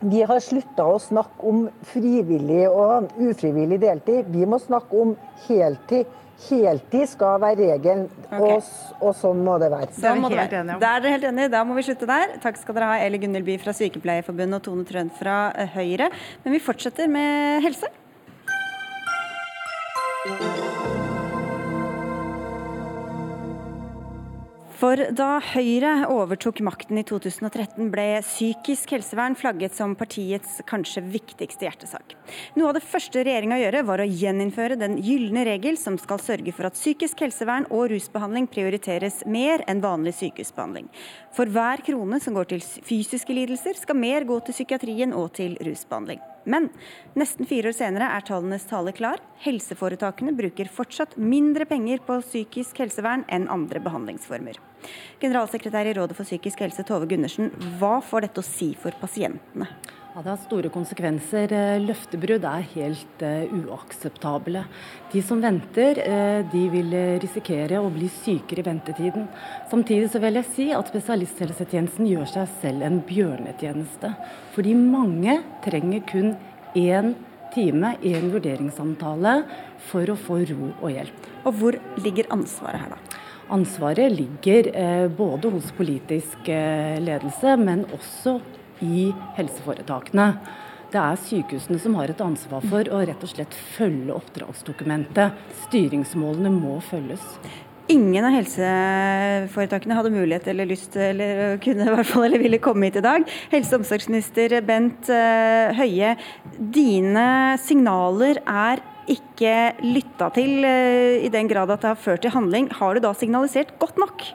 vi 0.00 0.22
har 0.24 0.40
slutta 0.40 0.86
å 0.88 0.96
snakke 1.00 1.44
om 1.46 1.66
frivillig 1.90 2.64
og 2.70 3.10
ufrivillig 3.20 3.80
deltid. 3.82 4.30
Vi 4.32 4.48
må 4.48 4.58
snakke 4.62 4.96
om 4.96 5.14
heltid. 5.46 6.08
Heltid 6.40 7.04
skal 7.10 7.36
være 7.42 7.66
regelen, 7.74 8.06
og, 8.32 8.62
og 9.04 9.10
sånn 9.18 9.42
må 9.44 9.58
det 9.60 9.68
være. 9.74 9.92
Da 10.00 10.14
må 10.16 10.30
det 10.32 10.38
være. 10.40 10.62
Da 10.80 10.94
er 10.94 11.02
dere 11.04 11.12
helt 11.18 11.26
enige. 11.28 11.50
Da 11.52 11.60
må 11.68 11.76
vi 11.76 11.84
slutte 11.84 12.08
der. 12.08 12.38
Takk 12.40 12.56
skal 12.62 12.78
dere 12.78 12.88
ha, 12.94 13.02
Eli 13.04 13.20
Gunhild 13.20 13.44
By 13.44 13.58
fra 13.60 13.74
Sykepleierforbundet 13.76 14.56
og 14.62 14.64
Tone 14.70 14.88
Trøen 14.88 15.12
fra 15.20 15.50
eh, 15.52 15.68
Høyre. 15.76 16.08
Men 16.46 16.56
vi 16.56 16.62
fortsetter 16.64 17.12
med 17.12 17.60
helse. 17.66 17.92
For 24.80 24.96
da 25.12 25.42
Høyre 25.44 26.06
overtok 26.08 26.62
makten 26.64 26.96
i 26.96 27.02
2013, 27.04 27.90
ble 27.92 28.04
psykisk 28.24 28.94
helsevern 28.94 29.34
flagget 29.36 29.74
som 29.76 29.92
partiets 29.98 30.62
kanskje 30.70 31.02
viktigste 31.04 31.66
hjertesak. 31.66 32.14
Noe 32.56 32.70
av 32.70 32.78
det 32.78 32.84
første 32.88 33.20
regjeringa 33.26 33.58
gjøre, 33.60 33.84
var 33.90 34.00
å 34.00 34.08
gjeninnføre 34.08 34.80
den 34.80 34.96
gylne 35.04 35.44
regel 35.50 35.76
som 35.76 36.00
skal 36.00 36.22
sørge 36.24 36.56
for 36.56 36.70
at 36.70 36.80
psykisk 36.80 37.20
helsevern 37.26 37.68
og 37.68 37.90
rusbehandling 37.92 38.48
prioriteres 38.48 39.20
mer 39.28 39.66
enn 39.68 39.84
vanlig 39.84 40.16
sykehusbehandling. 40.22 40.88
For 41.36 41.52
hver 41.52 41.84
krone 41.84 42.24
som 42.24 42.40
går 42.40 42.54
til 42.54 42.64
fysiske 42.64 43.36
lidelser, 43.36 43.76
skal 43.76 44.00
mer 44.00 44.24
gå 44.24 44.40
til 44.46 44.62
psykiatrien 44.62 45.12
og 45.12 45.34
til 45.36 45.60
rusbehandling. 45.60 46.24
Men 46.44 46.70
nesten 47.18 47.48
fire 47.48 47.70
år 47.70 47.76
senere 47.76 48.08
er 48.16 48.24
tallenes 48.26 48.64
tale 48.68 48.94
klar. 48.96 49.20
Helseforetakene 49.44 50.34
bruker 50.36 50.70
fortsatt 50.72 51.16
mindre 51.20 51.66
penger 51.68 52.02
på 52.06 52.20
psykisk 52.24 52.80
helsevern 52.80 53.26
enn 53.28 53.48
andre 53.52 53.82
behandlingsformer. 53.84 54.58
Generalsekretær 55.20 55.90
i 55.90 55.94
Rådet 55.96 56.16
for 56.16 56.28
psykisk 56.28 56.62
helse, 56.64 56.84
Tove 56.88 57.08
Gundersen, 57.10 57.52
hva 57.80 57.98
får 58.04 58.28
dette 58.28 58.40
å 58.40 58.46
si 58.46 58.72
for 58.78 58.96
pasientene? 59.02 59.68
Ja, 60.10 60.22
Det 60.22 60.30
har 60.30 60.38
store 60.42 60.70
konsekvenser. 60.74 61.52
Eh, 61.54 61.80
løftebrudd 61.84 62.42
er 62.42 62.64
helt 62.72 63.22
uh, 63.22 63.52
uakseptable. 63.54 64.64
De 65.12 65.22
som 65.22 65.38
venter, 65.38 66.00
uh, 66.02 66.40
de 66.50 66.62
vil 66.72 66.96
risikere 67.22 67.78
å 67.78 67.92
bli 67.94 68.08
sykere 68.10 68.64
i 68.64 68.66
ventetiden. 68.66 69.28
Samtidig 69.70 70.10
så 70.10 70.18
vil 70.18 70.40
jeg 70.40 70.50
si 70.50 70.68
at 70.74 70.90
spesialisthelsetjenesten 70.90 72.10
gjør 72.10 72.26
seg 72.26 72.50
selv 72.58 72.88
en 72.88 72.98
bjørnetjeneste. 73.06 74.10
Fordi 74.56 74.74
mange 74.74 75.38
trenger 75.62 76.02
kun 76.10 76.34
én 76.74 77.14
time, 77.54 77.94
én 78.02 78.30
vurderingssamtale, 78.34 79.40
for 79.92 80.10
å 80.10 80.18
få 80.18 80.42
ro 80.50 80.72
og 80.72 80.90
hjelp. 80.90 81.34
Og 81.46 81.54
hvor 81.54 81.78
ligger 82.02 82.30
ansvaret 82.34 82.82
her, 82.82 82.96
da? 82.96 83.20
Ansvaret 83.50 84.12
ligger 84.14 84.68
eh, 84.74 85.08
både 85.10 85.50
hos 85.50 85.72
politisk 85.74 86.50
eh, 86.50 86.98
ledelse, 87.02 87.56
men 87.58 87.82
også 87.96 88.36
i 88.84 89.10
helseforetakene. 89.38 90.32
Det 90.90 90.98
er 90.98 91.18
sykehusene 91.22 91.78
som 91.78 91.94
har 92.00 92.10
et 92.10 92.22
ansvar 92.24 92.64
for 92.66 92.88
å 92.90 93.00
rett 93.06 93.22
og 93.22 93.30
slett 93.30 93.54
følge 93.76 94.14
oppdragsdokumentet. 94.16 95.38
Styringsmålene 95.68 96.50
må 96.50 96.80
følges. 96.82 97.22
Ingen 97.90 98.26
av 98.26 98.34
helseforetakene 98.36 99.96
hadde 99.98 100.12
mulighet 100.14 100.46
eller 100.50 100.68
lyst 100.70 100.94
eller 100.98 101.56
kunne 101.62 101.86
i 101.86 101.94
hvert 101.94 102.06
fall 102.06 102.26
eller 102.28 102.42
ville 102.42 102.60
komme 102.62 102.86
hit 102.86 103.00
i 103.00 103.06
dag. 103.06 103.26
Helse- 103.50 103.74
og 103.74 103.82
omsorgsminister 103.82 104.54
Bent 104.66 105.10
eh, 105.10 105.74
Høie, 105.78 106.14
dine 106.58 107.26
signaler 107.62 108.42
er 108.46 108.82
ikke 109.10 109.54
lytta 109.82 110.30
til 110.36 110.66
eh, 110.66 111.24
i 111.26 111.32
den 111.34 111.50
grad 111.50 111.72
at 111.74 111.82
det 111.82 111.90
har 111.94 111.98
ført 111.98 112.22
til 112.26 112.34
handling. 112.34 112.70
Har 112.78 112.94
du 112.94 113.02
da 113.02 113.14
signalisert 113.16 113.74
godt 113.82 113.98
nok? 113.98 114.26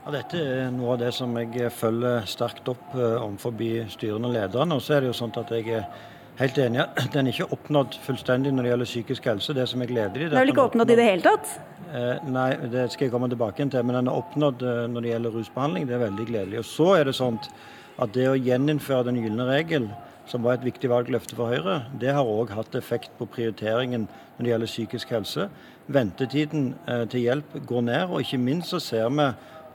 Ja, 0.00 0.14
dette 0.14 0.38
er 0.40 0.70
noe 0.72 0.94
av 0.94 1.02
det 1.02 1.10
som 1.12 1.34
jeg 1.36 1.68
følger 1.76 2.24
sterkt 2.28 2.68
opp 2.72 2.94
eh, 2.96 3.18
overfor 3.20 3.52
styrene 3.92 4.30
og 4.30 4.32
lederne. 4.32 4.78
Og 4.78 4.80
så 4.80 4.96
er 4.96 5.04
det 5.04 5.10
jo 5.10 5.16
sånn 5.18 5.34
at 5.36 5.50
jeg 5.52 5.66
er 5.76 5.82
helt 6.38 6.60
enig 6.62 6.80
at 6.86 7.02
den 7.16 7.28
ikke 7.28 7.44
er 7.44 7.52
oppnådd 7.52 7.98
fullstendig 8.06 8.54
når 8.54 8.64
det 8.64 8.72
gjelder 8.72 8.88
psykisk 8.88 9.28
helse. 9.28 9.56
Det 9.58 9.66
som 9.68 9.84
er 9.84 9.90
gledelig. 9.92 10.30
Den 10.30 10.38
er 10.38 10.46
vel 10.46 10.54
ikke 10.54 10.64
oppnådd 10.70 10.94
i 10.94 10.96
det 10.96 11.08
hele 11.10 11.26
tatt? 11.26 11.52
Eh, 11.92 12.24
nei, 12.32 12.48
det 12.72 12.86
skal 12.94 13.06
jeg 13.06 13.12
komme 13.12 13.28
tilbake 13.28 13.60
til. 13.60 13.84
Men 13.84 13.98
den 13.98 14.08
er 14.08 14.22
oppnådd 14.22 14.64
eh, 14.70 14.80
når 14.94 15.04
det 15.04 15.12
gjelder 15.12 15.36
rusbehandling. 15.36 15.90
Det 15.90 15.98
er 15.98 16.02
veldig 16.06 16.26
gledelig. 16.32 16.62
Og 16.64 16.70
så 16.70 16.88
er 16.96 17.10
det 17.10 17.16
sånn 17.20 17.36
at 18.00 18.16
det 18.16 18.26
å 18.30 18.40
gjeninnføre 18.40 19.10
den 19.10 19.20
gylne 19.20 19.50
regel, 19.52 19.92
som 20.30 20.46
var 20.46 20.56
et 20.56 20.64
viktig 20.64 20.88
valgløfte 20.88 21.36
for 21.36 21.52
Høyre, 21.52 21.82
det 22.00 22.14
har 22.14 22.24
òg 22.24 22.54
hatt 22.54 22.72
effekt 22.78 23.12
på 23.18 23.28
prioriteringen 23.28 24.08
når 24.08 24.46
det 24.46 24.52
gjelder 24.54 24.70
psykisk 24.70 25.12
helse. 25.12 25.48
Ventetiden 25.90 26.70
til 27.10 27.24
hjelp 27.24 27.56
går 27.66 27.88
ned, 27.88 28.12
og 28.14 28.22
ikke 28.22 28.38
minst 28.38 28.70
så 28.70 28.78
ser 28.78 29.08
vi 29.10 29.26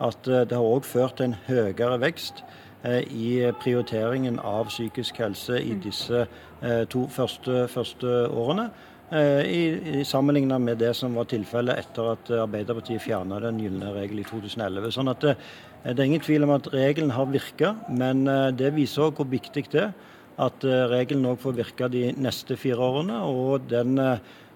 at 0.03 0.27
eh, 0.27 0.43
det 0.47 0.57
har 0.57 0.65
òg 0.65 0.87
ført 0.87 1.19
til 1.19 1.29
en 1.29 1.37
høyere 1.47 1.99
vekst 2.01 2.43
eh, 2.83 3.03
i 3.05 3.29
prioriteringen 3.61 4.39
av 4.43 4.71
psykisk 4.71 5.21
helse 5.23 5.59
i 5.61 5.75
mm. 5.75 5.81
disse 5.85 6.25
eh, 6.25 6.83
to 6.91 7.05
første, 7.11 7.65
første 7.71 8.25
årene. 8.29 8.69
I, 9.15 9.99
i 9.99 10.03
Sammenlignet 10.03 10.63
med 10.63 10.79
det 10.81 10.89
som 10.97 11.13
var 11.13 11.27
tilfellet 11.29 11.77
etter 11.77 12.07
at 12.15 12.29
Arbeiderpartiet 12.41 13.03
fjerna 13.03 13.37
den 13.43 13.59
gylne 13.61 13.91
regelen 13.93 14.23
i 14.23 14.25
2011. 14.25 14.87
Sånn 14.95 15.11
at 15.11 15.21
det, 15.21 15.35
det, 15.83 15.93
er 15.93 16.07
ingen 16.07 16.23
tvil 16.25 16.47
om 16.47 16.55
at 16.55 16.71
regelen 16.73 17.13
har 17.13 17.29
virka, 17.29 17.75
men 17.85 18.25
det 18.57 18.71
viser 18.73 19.05
også 19.05 19.19
hvor 19.19 19.29
viktig 19.29 19.67
det 19.75 19.83
er 19.83 19.93
at 20.41 20.65
regelen 20.89 21.29
òg 21.29 21.37
får 21.45 21.53
virke 21.61 21.91
de 21.93 22.01
neste 22.17 22.57
fire 22.57 22.81
årene. 22.81 23.21
og 23.29 23.69
den 23.69 23.93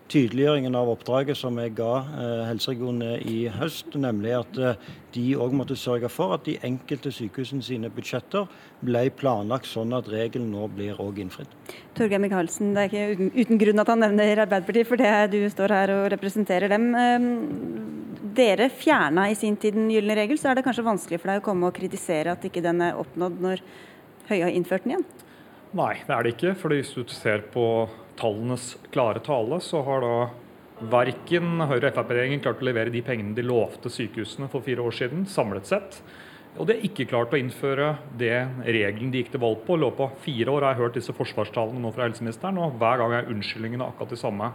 tydeliggjøringen 0.09 0.75
av 0.77 0.89
oppdraget 0.91 1.37
som 1.37 1.57
jeg 1.61 1.75
ga 1.77 1.91
eh, 2.01 2.41
helseregionene 2.49 3.19
i 3.29 3.37
høst, 3.53 3.93
nemlig 3.99 4.33
at 4.39 4.59
eh, 4.59 4.87
de 5.15 5.25
òg 5.41 5.53
måtte 5.57 5.77
sørge 5.79 6.09
for 6.11 6.35
at 6.35 6.45
de 6.47 6.57
enkelte 6.65 7.11
sykehusene 7.13 7.65
sine 7.65 7.91
budsjetter 7.93 8.49
ble 8.85 9.05
planlagt 9.19 9.69
sånn 9.69 9.93
at 9.97 10.09
regelen 10.11 10.49
nå 10.53 10.65
blir 10.73 10.99
òg 11.01 11.21
innfridd. 11.23 11.51
Torgeir 11.97 12.21
Micaelsen, 12.23 12.73
det 12.75 12.85
er 12.85 12.91
ikke 12.91 13.05
uten, 13.13 13.31
uten, 13.37 13.61
grunn 13.61 13.83
at 13.83 13.93
han 13.93 14.03
nevner 14.05 14.43
Arbeiderpartiet, 14.45 14.89
for 14.89 15.01
det 15.01 15.13
du 15.35 15.39
står 15.53 15.75
her 15.77 15.95
og 15.97 16.09
representerer 16.15 16.71
dem. 16.71 16.89
Ehm, 16.97 17.29
dere 18.35 18.69
fjerna 18.73 19.29
i 19.29 19.37
sin 19.37 19.57
tid 19.59 19.77
den 19.77 19.89
gylne 19.93 20.17
regel, 20.17 20.39
så 20.41 20.51
er 20.51 20.59
det 20.59 20.65
kanskje 20.67 20.87
vanskelig 20.87 21.21
for 21.21 21.33
deg 21.33 21.41
å 21.41 21.47
komme 21.49 21.69
og 21.69 21.77
kritisere 21.77 22.33
at 22.33 22.45
ikke 22.45 22.63
den 22.65 22.81
er 22.85 22.99
oppnådd 22.99 23.41
når 23.45 23.65
Høie 24.29 24.45
har 24.45 24.53
innført 24.53 24.83
den 24.85 24.93
igjen? 24.93 25.07
Nei, 25.73 25.95
det 26.05 26.13
er 26.13 26.25
det 26.25 26.31
ikke. 26.35 26.51
for 26.57 26.73
hvis 26.73 26.91
du 26.93 27.01
ser 27.13 27.41
på 27.53 27.63
tallenes 28.19 28.73
klare 28.93 29.23
tale, 29.25 29.61
så 29.63 29.81
har 29.87 30.05
da 30.05 30.15
verken 30.91 31.59
Høyre- 31.67 31.89
og 31.89 31.95
Frp-regjeringen 31.97 32.43
klart 32.43 32.61
å 32.61 32.67
levere 32.69 32.93
de 32.93 33.03
pengene 33.03 33.35
de 33.35 33.43
lovte 33.43 33.91
sykehusene 33.91 34.49
for 34.51 34.63
fire 34.63 34.83
år 34.83 34.95
siden, 34.95 35.25
samlet 35.27 35.67
sett. 35.67 36.01
Og 36.57 36.67
de 36.67 36.75
har 36.75 36.85
ikke 36.87 37.07
klart 37.07 37.33
å 37.35 37.39
innføre 37.39 37.91
det 38.19 38.35
regelen 38.65 39.11
de 39.13 39.21
gikk 39.21 39.33
til 39.35 39.43
valg 39.43 39.61
på. 39.67 39.77
Lå 39.79 39.91
på 39.95 40.09
fire 40.23 40.51
år 40.51 40.65
har 40.65 40.73
jeg 40.73 40.81
hørt 40.83 40.97
disse 40.97 41.15
forsvarstalene 41.15 41.81
nå 41.83 41.91
fra 41.95 42.07
helseministeren, 42.07 42.57
og 42.59 42.79
hver 42.81 43.03
gang 43.03 43.15
er 43.15 43.29
unnskyldningene 43.31 43.85
akkurat 43.85 44.15
de 44.15 44.19
samme. 44.19 44.49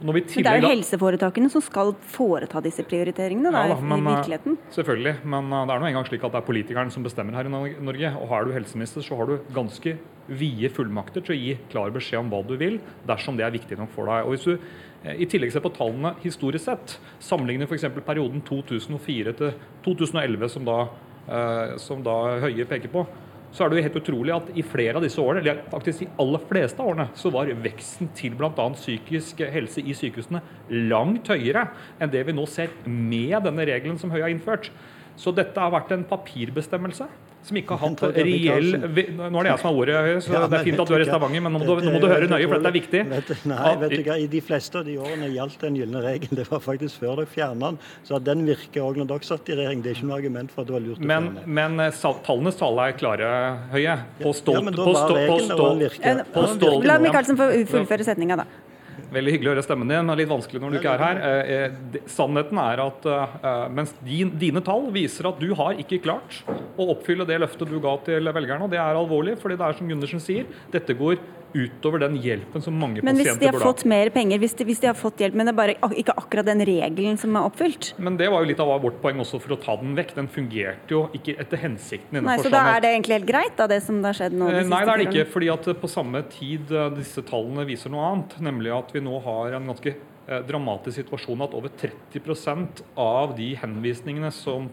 Men 0.00 0.16
det 0.16 0.46
er 0.48 0.62
jo 0.62 0.70
helseforetakene 0.70 1.50
som 1.52 1.60
skal 1.60 1.92
foreta 2.08 2.62
disse 2.64 2.80
prioriteringene 2.88 3.50
da, 3.52 3.66
ja, 3.68 3.74
da, 3.74 3.84
men, 3.84 4.00
i 4.00 4.14
virkeligheten? 4.14 4.56
Selvfølgelig, 4.72 5.12
men 5.28 5.50
det 5.52 5.74
er 5.74 5.82
nå 5.82 5.88
engang 5.90 6.06
slik 6.08 6.24
at 6.24 6.32
det 6.32 6.40
er 6.40 6.46
politikeren 6.46 6.92
som 6.94 7.04
bestemmer 7.04 7.36
her 7.36 7.50
i 7.50 7.52
Norge. 7.52 8.14
Og 8.16 8.32
har 8.32 8.48
du 8.48 8.54
helseminister, 8.56 9.04
så 9.04 9.18
har 9.20 9.28
du 9.28 9.52
ganske 9.52 9.98
vide 10.30 10.70
fullmakter 10.72 11.24
til 11.24 11.34
å 11.34 11.38
gi 11.38 11.54
klar 11.72 11.92
beskjed 11.94 12.22
om 12.22 12.30
hva 12.32 12.42
du 12.46 12.56
vil, 12.60 12.78
dersom 13.08 13.38
det 13.38 13.46
er 13.46 13.54
viktig 13.54 13.78
nok 13.80 13.92
for 13.94 14.10
deg. 14.10 14.26
Og 14.26 14.34
hvis 14.34 14.46
du 14.48 14.52
eh, 14.56 15.22
i 15.24 15.28
tillegg 15.30 15.54
ser 15.54 15.64
på 15.64 15.72
tallene 15.76 16.14
historisk 16.24 16.68
sett, 16.68 16.98
sammenligner 17.22 17.70
f.eks. 17.70 17.88
perioden 18.06 18.44
2004 18.46 19.34
til 19.40 19.56
2011, 19.86 20.52
som 20.54 20.68
da, 20.68 20.78
eh, 21.26 21.74
som 21.82 22.04
da 22.06 22.16
Høie 22.44 22.68
peker 22.68 22.92
på, 22.92 23.04
så 23.50 23.64
er 23.64 23.70
det 23.70 23.80
jo 23.80 23.86
helt 23.88 23.98
utrolig 23.98 24.34
at 24.34 24.50
i 24.54 24.62
flere 24.62 25.00
av 25.00 25.02
disse 25.02 25.18
årene, 25.18 25.42
eller 25.42 25.64
faktisk 25.72 26.04
de 26.04 26.10
aller 26.22 26.44
fleste 26.46 26.84
årene, 26.84 27.08
så 27.18 27.32
var 27.34 27.50
veksten 27.64 28.12
til 28.14 28.36
bl.a. 28.38 28.52
psykisk 28.76 29.42
helse 29.50 29.82
i 29.82 29.96
sykehusene 29.96 30.42
langt 30.90 31.32
høyere 31.32 31.66
enn 31.98 32.12
det 32.12 32.22
vi 32.28 32.36
nå 32.36 32.46
ser 32.50 32.70
med 32.86 33.40
denne 33.48 33.66
regelen 33.66 33.98
som 33.98 34.14
Høie 34.14 34.28
har 34.28 34.34
innført. 34.34 34.70
Så 35.18 35.34
dette 35.34 35.58
har 35.58 35.74
vært 35.74 35.90
en 35.92 36.06
papirbestemmelse 36.08 37.08
som 37.46 37.56
ikke 37.56 37.76
har 37.76 37.88
hatt 37.88 38.02
reell 38.18 38.68
Nå 38.76 39.40
er 39.40 39.46
det 39.46 39.50
jeg 39.50 39.60
som 39.62 39.68
har 39.70 39.78
ordet, 39.82 39.96
så 40.24 40.34
ja, 40.34 40.42
det 40.50 40.58
er 40.58 40.66
fint 40.66 40.82
at 40.82 40.90
du 40.90 40.94
er 40.96 41.04
i 41.04 41.08
Stavanger, 41.08 41.44
men 41.46 41.54
nå 41.56 41.60
må, 41.62 41.66
du, 41.68 41.86
nå 41.86 41.94
må 41.94 42.02
du 42.02 42.06
høre 42.10 42.28
nøye, 42.30 42.46
for 42.46 42.58
dette 42.58 42.70
er 42.70 42.76
viktig. 42.76 43.02
Vet, 43.10 43.32
nei, 43.48 43.72
vet 43.80 43.94
du 43.94 44.02
hva, 44.06 44.16
I 44.20 44.28
de 44.30 44.42
fleste 44.44 44.80
av 44.80 44.86
de 44.88 44.96
årene 45.00 45.30
gjaldt 45.32 45.64
den 45.64 45.78
gylne 45.80 46.04
regel. 46.04 46.34
Det 46.40 46.46
var 46.50 46.62
faktisk 46.64 47.00
før 47.02 47.22
dere 47.22 47.32
fjerna 47.32 47.72
den. 47.72 47.80
Så 48.06 48.18
at 48.20 48.26
den 48.28 48.44
virker 48.48 48.84
òg 48.84 49.00
når 49.00 49.10
dere 49.14 49.30
satt 49.30 49.50
i 49.50 49.58
regjering, 49.58 49.84
det 49.84 49.92
er 49.92 49.98
ikke 49.98 50.10
noe 50.10 50.18
argument 50.20 50.54
for 50.54 50.64
at 50.64 50.70
det 50.70 50.76
var 50.76 50.84
lurt 50.86 51.00
å 51.00 51.10
men, 51.12 51.30
fjerne. 51.34 51.58
Men 51.60 51.84
eh, 51.86 52.00
tallenes 52.28 52.60
tale 52.60 52.88
er 52.90 52.98
klare, 53.00 53.30
Høie. 53.74 54.00
På 54.20 54.34
stolt, 54.36 54.60
ja, 54.60 54.66
men 54.68 54.76
da 54.76 54.88
var 54.90 55.14
regelen 55.16 55.30
på 55.30 55.60
stolt, 55.60 56.34
på 56.34 56.48
stolt, 56.56 56.90
La 56.90 57.00
Michaelsen 57.02 57.40
få 57.40 57.52
fullføre 57.72 58.06
setninga, 58.06 58.42
da. 58.44 58.69
Veldig 59.10 59.32
hyggelig 59.34 59.50
å 59.50 59.54
høre 59.56 59.64
stemmen 59.66 59.90
din, 59.90 60.12
litt 60.20 60.30
vanskelig 60.30 60.60
når 60.62 60.72
du 60.72 60.78
ikke 60.78 60.92
er 60.94 61.02
her. 61.02 61.20
Eh, 61.26 61.50
eh, 61.56 62.02
sannheten 62.10 62.60
er 62.62 62.82
at 62.84 63.08
eh, 63.10 63.64
mens 63.74 63.94
dine 64.06 64.62
tall 64.66 64.86
viser 64.94 65.26
at 65.30 65.40
du 65.42 65.50
har 65.58 65.80
ikke 65.82 65.98
klart 66.04 66.40
å 66.78 66.86
oppfylle 66.94 67.26
det 67.26 67.40
løftet 67.42 67.70
du 67.70 67.80
ga 67.82 67.96
til 68.06 68.30
velgerne, 68.30 68.66
og 68.66 68.70
det 68.70 68.78
er 68.78 68.98
alvorlig, 69.00 69.34
fordi 69.42 69.58
det 69.58 69.66
er 69.66 69.78
som 69.78 69.90
Gundersen 69.90 70.22
sier, 70.22 70.46
dette 70.70 70.94
går 70.98 71.18
utover 71.54 72.02
den 72.02 72.16
hjelpen 72.22 72.62
som 72.62 72.76
mange 72.78 73.00
men 73.00 73.16
pasienter 73.16 73.24
burde 73.24 73.30
ha. 73.30 73.36
Men 73.36 73.36
hvis 73.36 73.40
de 73.40 73.48
har 73.50 73.64
fått 73.64 73.84
mer 73.90 74.10
penger, 74.14 74.40
hvis 74.42 74.54
de, 74.58 74.66
hvis 74.68 74.82
de, 74.82 74.88
har 74.90 74.98
fått 74.98 75.22
hjelp, 75.22 75.36
men 75.38 75.48
det 75.48 75.54
er 75.54 75.58
bare 75.58 75.76
ikke 76.02 76.14
akkurat 76.20 76.48
den 76.48 76.62
regelen 76.66 77.18
som 77.20 77.38
er 77.38 77.48
oppfylt? 77.50 77.92
Men 77.98 78.18
det 78.20 78.30
var 78.32 78.44
jo 78.44 78.50
litt 78.50 78.62
av 78.62 78.72
vårt 78.84 79.00
poeng 79.02 79.22
også 79.24 79.40
for 79.42 79.56
å 79.56 79.60
ta 79.60 79.76
den 79.80 79.96
vekk. 79.98 80.14
Den 80.18 80.30
fungerte 80.32 80.96
jo 80.96 81.02
ikke 81.16 81.36
etter 81.42 81.62
hensikten. 81.64 82.20
Nei, 82.26 82.36
Så 82.42 82.52
da 82.52 82.62
er 82.74 82.84
det 82.84 82.92
egentlig 82.94 83.18
helt 83.20 83.30
greit, 83.30 83.56
da, 83.58 83.68
det 83.70 83.80
som 83.86 83.98
har 84.06 84.16
skjedd 84.16 84.36
nå? 84.36 84.50
De 84.54 84.62
Nei, 84.70 84.84
det 84.86 84.94
er 84.94 85.02
det 85.02 85.08
ikke. 85.10 85.26
fordi 85.34 85.50
at 85.54 85.70
på 85.82 85.90
samme 85.90 86.22
tid 86.32 86.72
eh, 86.74 86.92
disse 86.96 87.24
tallene 87.26 87.66
viser 87.68 87.92
noe 87.92 88.06
annet, 88.12 88.38
nemlig 88.44 88.74
at 88.76 88.94
vi 88.94 89.04
nå 89.04 89.20
har 89.24 89.58
en 89.58 89.72
ganske 89.72 89.94
eh, 89.96 90.42
dramatisk 90.48 91.02
situasjon 91.02 91.46
at 91.46 91.56
over 91.58 91.72
30% 91.82 92.84
av 93.00 93.36
de 93.38 93.52
henvisningene 93.60 94.32
som 94.34 94.70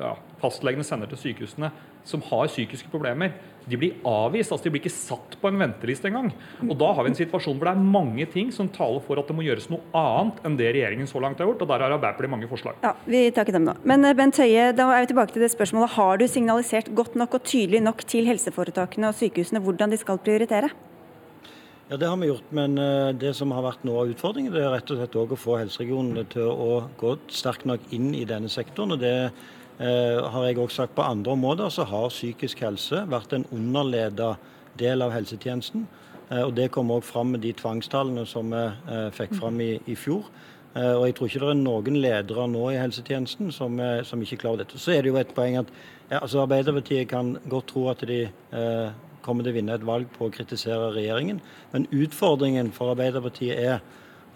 ja, 0.00 0.14
fastlegene 0.40 0.86
sender 0.86 1.10
til 1.10 1.20
sykehusene 1.26 1.70
som 2.04 2.22
har 2.30 2.50
psykiske 2.50 2.90
problemer, 2.92 3.34
de 3.70 3.78
blir 3.78 3.96
avvist. 4.06 4.52
altså 4.52 4.66
De 4.66 4.72
blir 4.74 4.82
ikke 4.82 4.92
satt 4.92 5.36
på 5.40 5.50
en 5.50 5.60
venteliste 5.60 6.08
engang. 6.08 6.30
Og 6.66 6.74
da 6.80 6.90
har 6.96 7.04
vi 7.04 7.12
en 7.12 7.18
situasjon 7.18 7.58
hvor 7.58 7.68
det 7.68 7.74
er 7.76 7.92
mange 7.96 8.26
ting 8.32 8.50
som 8.54 8.70
taler 8.72 9.02
for 9.04 9.20
at 9.20 9.28
det 9.28 9.36
må 9.36 9.44
gjøres 9.46 9.68
noe 9.72 9.84
annet 9.96 10.42
enn 10.46 10.58
det 10.58 10.72
regjeringen 10.74 11.10
så 11.10 11.22
langt 11.22 11.40
har 11.40 11.50
gjort. 11.50 11.64
Og 11.64 11.70
der 11.70 11.84
har 11.84 11.96
Arbeiderpartiet 11.96 12.34
mange 12.34 12.50
forslag. 12.50 12.80
Ja, 12.84 12.94
Vi 13.06 13.24
tar 13.30 13.46
ikke 13.46 13.58
dem 13.58 13.68
nå. 13.68 13.76
Men 13.84 14.04
eh, 14.04 14.16
Bent 14.16 14.40
Høie, 14.40 14.70
da 14.76 14.90
er 14.94 15.04
vi 15.04 15.12
tilbake 15.12 15.36
til 15.36 15.44
det 15.44 15.52
spørsmålet. 15.54 15.96
Har 15.96 16.20
du 16.20 16.26
signalisert 16.30 16.92
godt 16.96 17.18
nok 17.20 17.36
og 17.38 17.44
tydelig 17.46 17.82
nok 17.84 18.04
til 18.08 18.28
helseforetakene 18.30 19.10
og 19.10 19.18
sykehusene 19.18 19.62
hvordan 19.64 19.92
de 19.92 20.00
skal 20.00 20.22
prioritere? 20.22 20.72
Ja, 21.90 21.96
Det 21.96 22.06
har 22.06 22.16
vi 22.16 22.28
gjort, 22.30 22.50
men 22.54 22.78
eh, 22.78 23.12
det 23.18 23.34
som 23.34 23.50
har 23.50 23.64
vært 23.66 23.84
noe 23.84 24.04
av 24.04 24.12
utfordringen, 24.12 24.52
det 24.54 24.62
er 24.62 24.70
rett 24.76 24.90
og 24.94 25.00
slett 25.00 25.16
å 25.18 25.38
få 25.38 25.56
helseregionene 25.58 26.22
til 26.30 26.46
å 26.46 26.84
gå 27.00 27.16
sterkt 27.34 27.66
nok 27.66 27.88
inn 27.90 28.12
i 28.14 28.22
denne 28.24 28.48
sektoren. 28.48 28.94
og 28.94 29.02
det 29.02 29.32
har 29.80 30.44
jeg 30.44 30.58
også 30.60 30.82
sagt 30.82 30.94
På 30.94 31.06
andre 31.08 31.32
områder 31.32 31.70
så 31.72 31.86
har 31.88 32.10
psykisk 32.12 32.60
helse 32.60 32.98
vært 33.08 33.32
en 33.32 33.46
underleda 33.48 34.34
del 34.78 35.02
av 35.02 35.14
helsetjenesten. 35.14 35.86
og 36.44 36.52
Det 36.54 36.70
kom 36.70 36.90
også 36.90 37.12
fram 37.12 37.32
med 37.32 37.40
de 37.40 37.52
tvangstallene 37.52 38.26
som 38.26 38.52
vi 38.52 38.64
fikk 39.16 39.32
fram 39.38 39.60
i, 39.60 39.78
i 39.86 39.96
fjor. 39.96 40.28
Og 40.74 41.06
Jeg 41.06 41.14
tror 41.16 41.26
ikke 41.26 41.40
det 41.40 41.48
er 41.48 41.62
noen 41.62 41.96
ledere 41.96 42.46
nå 42.46 42.66
i 42.70 42.78
helsetjenesten 42.78 43.50
som, 43.52 43.80
som 44.04 44.20
ikke 44.22 44.42
klarer 44.44 44.62
dette. 44.64 44.78
Så 44.78 44.92
er 44.92 45.02
det 45.02 45.14
jo 45.14 45.16
et 45.16 45.32
poeng 45.34 45.56
at 45.62 45.72
altså 46.10 46.42
Arbeiderpartiet 46.42 47.08
kan 47.08 47.36
godt 47.48 47.70
tro 47.72 47.88
at 47.90 48.02
de 48.06 48.24
eh, 48.26 48.90
kommer 49.22 49.44
til 49.44 49.52
å 49.52 49.58
vinne 49.58 49.76
et 49.76 49.86
valg 49.86 50.10
på 50.16 50.26
å 50.26 50.34
kritisere 50.34 50.92
regjeringen, 50.94 51.40
men 51.72 51.88
utfordringen 51.92 52.72
for 52.74 52.94
Arbeiderpartiet 52.94 53.58
er 53.58 53.80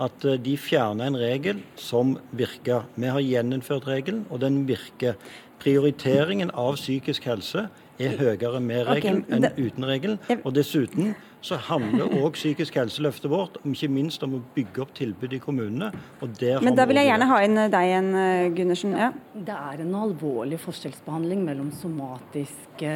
at 0.03 0.27
eh, 0.27 0.41
de 0.41 0.57
fjerner 0.59 1.11
en 1.11 1.19
regel 1.19 1.63
som 1.79 2.17
virker. 2.35 2.89
Vi 2.99 3.11
har 3.11 3.23
gjeninnført 3.23 3.89
regelen, 3.89 4.25
og 4.31 4.43
den 4.45 4.65
virker. 4.69 5.19
Prioriteringen 5.65 6.51
av 6.59 6.75
psykisk 6.77 7.25
helse 7.31 7.69
er 8.03 8.17
høyere 8.19 8.59
med 8.61 8.89
regelen 8.89 9.23
okay, 9.23 9.37
enn 9.39 9.47
uten 9.55 9.87
regelen. 9.87 10.19
Og 10.43 10.51
dessuten 10.57 11.15
så 11.45 11.57
handler 11.69 12.11
òg 12.19 12.35
psykisk 12.35 12.75
helseløftet 12.81 13.31
vårt 13.31 13.57
om 13.63 13.73
ikke 13.73 13.89
minst 13.93 14.25
om 14.27 14.35
å 14.37 14.41
bygge 14.57 14.83
opp 14.83 14.93
tilbud 14.99 15.37
i 15.37 15.41
kommunene. 15.41 15.93
Men 16.21 16.77
da 16.77 16.89
vil 16.91 17.01
jeg 17.01 17.09
gjerne 17.11 17.29
ha 17.31 17.39
inn 17.47 17.61
deg 17.63 17.89
igjen, 17.89 18.11
Gundersen. 18.59 18.97
Ja. 18.99 19.13
Det 19.47 19.57
er 19.71 19.85
en 19.87 19.97
alvorlig 20.03 20.59
forskjellsbehandling 20.65 21.47
mellom 21.47 21.71
somatiske, 21.79 22.93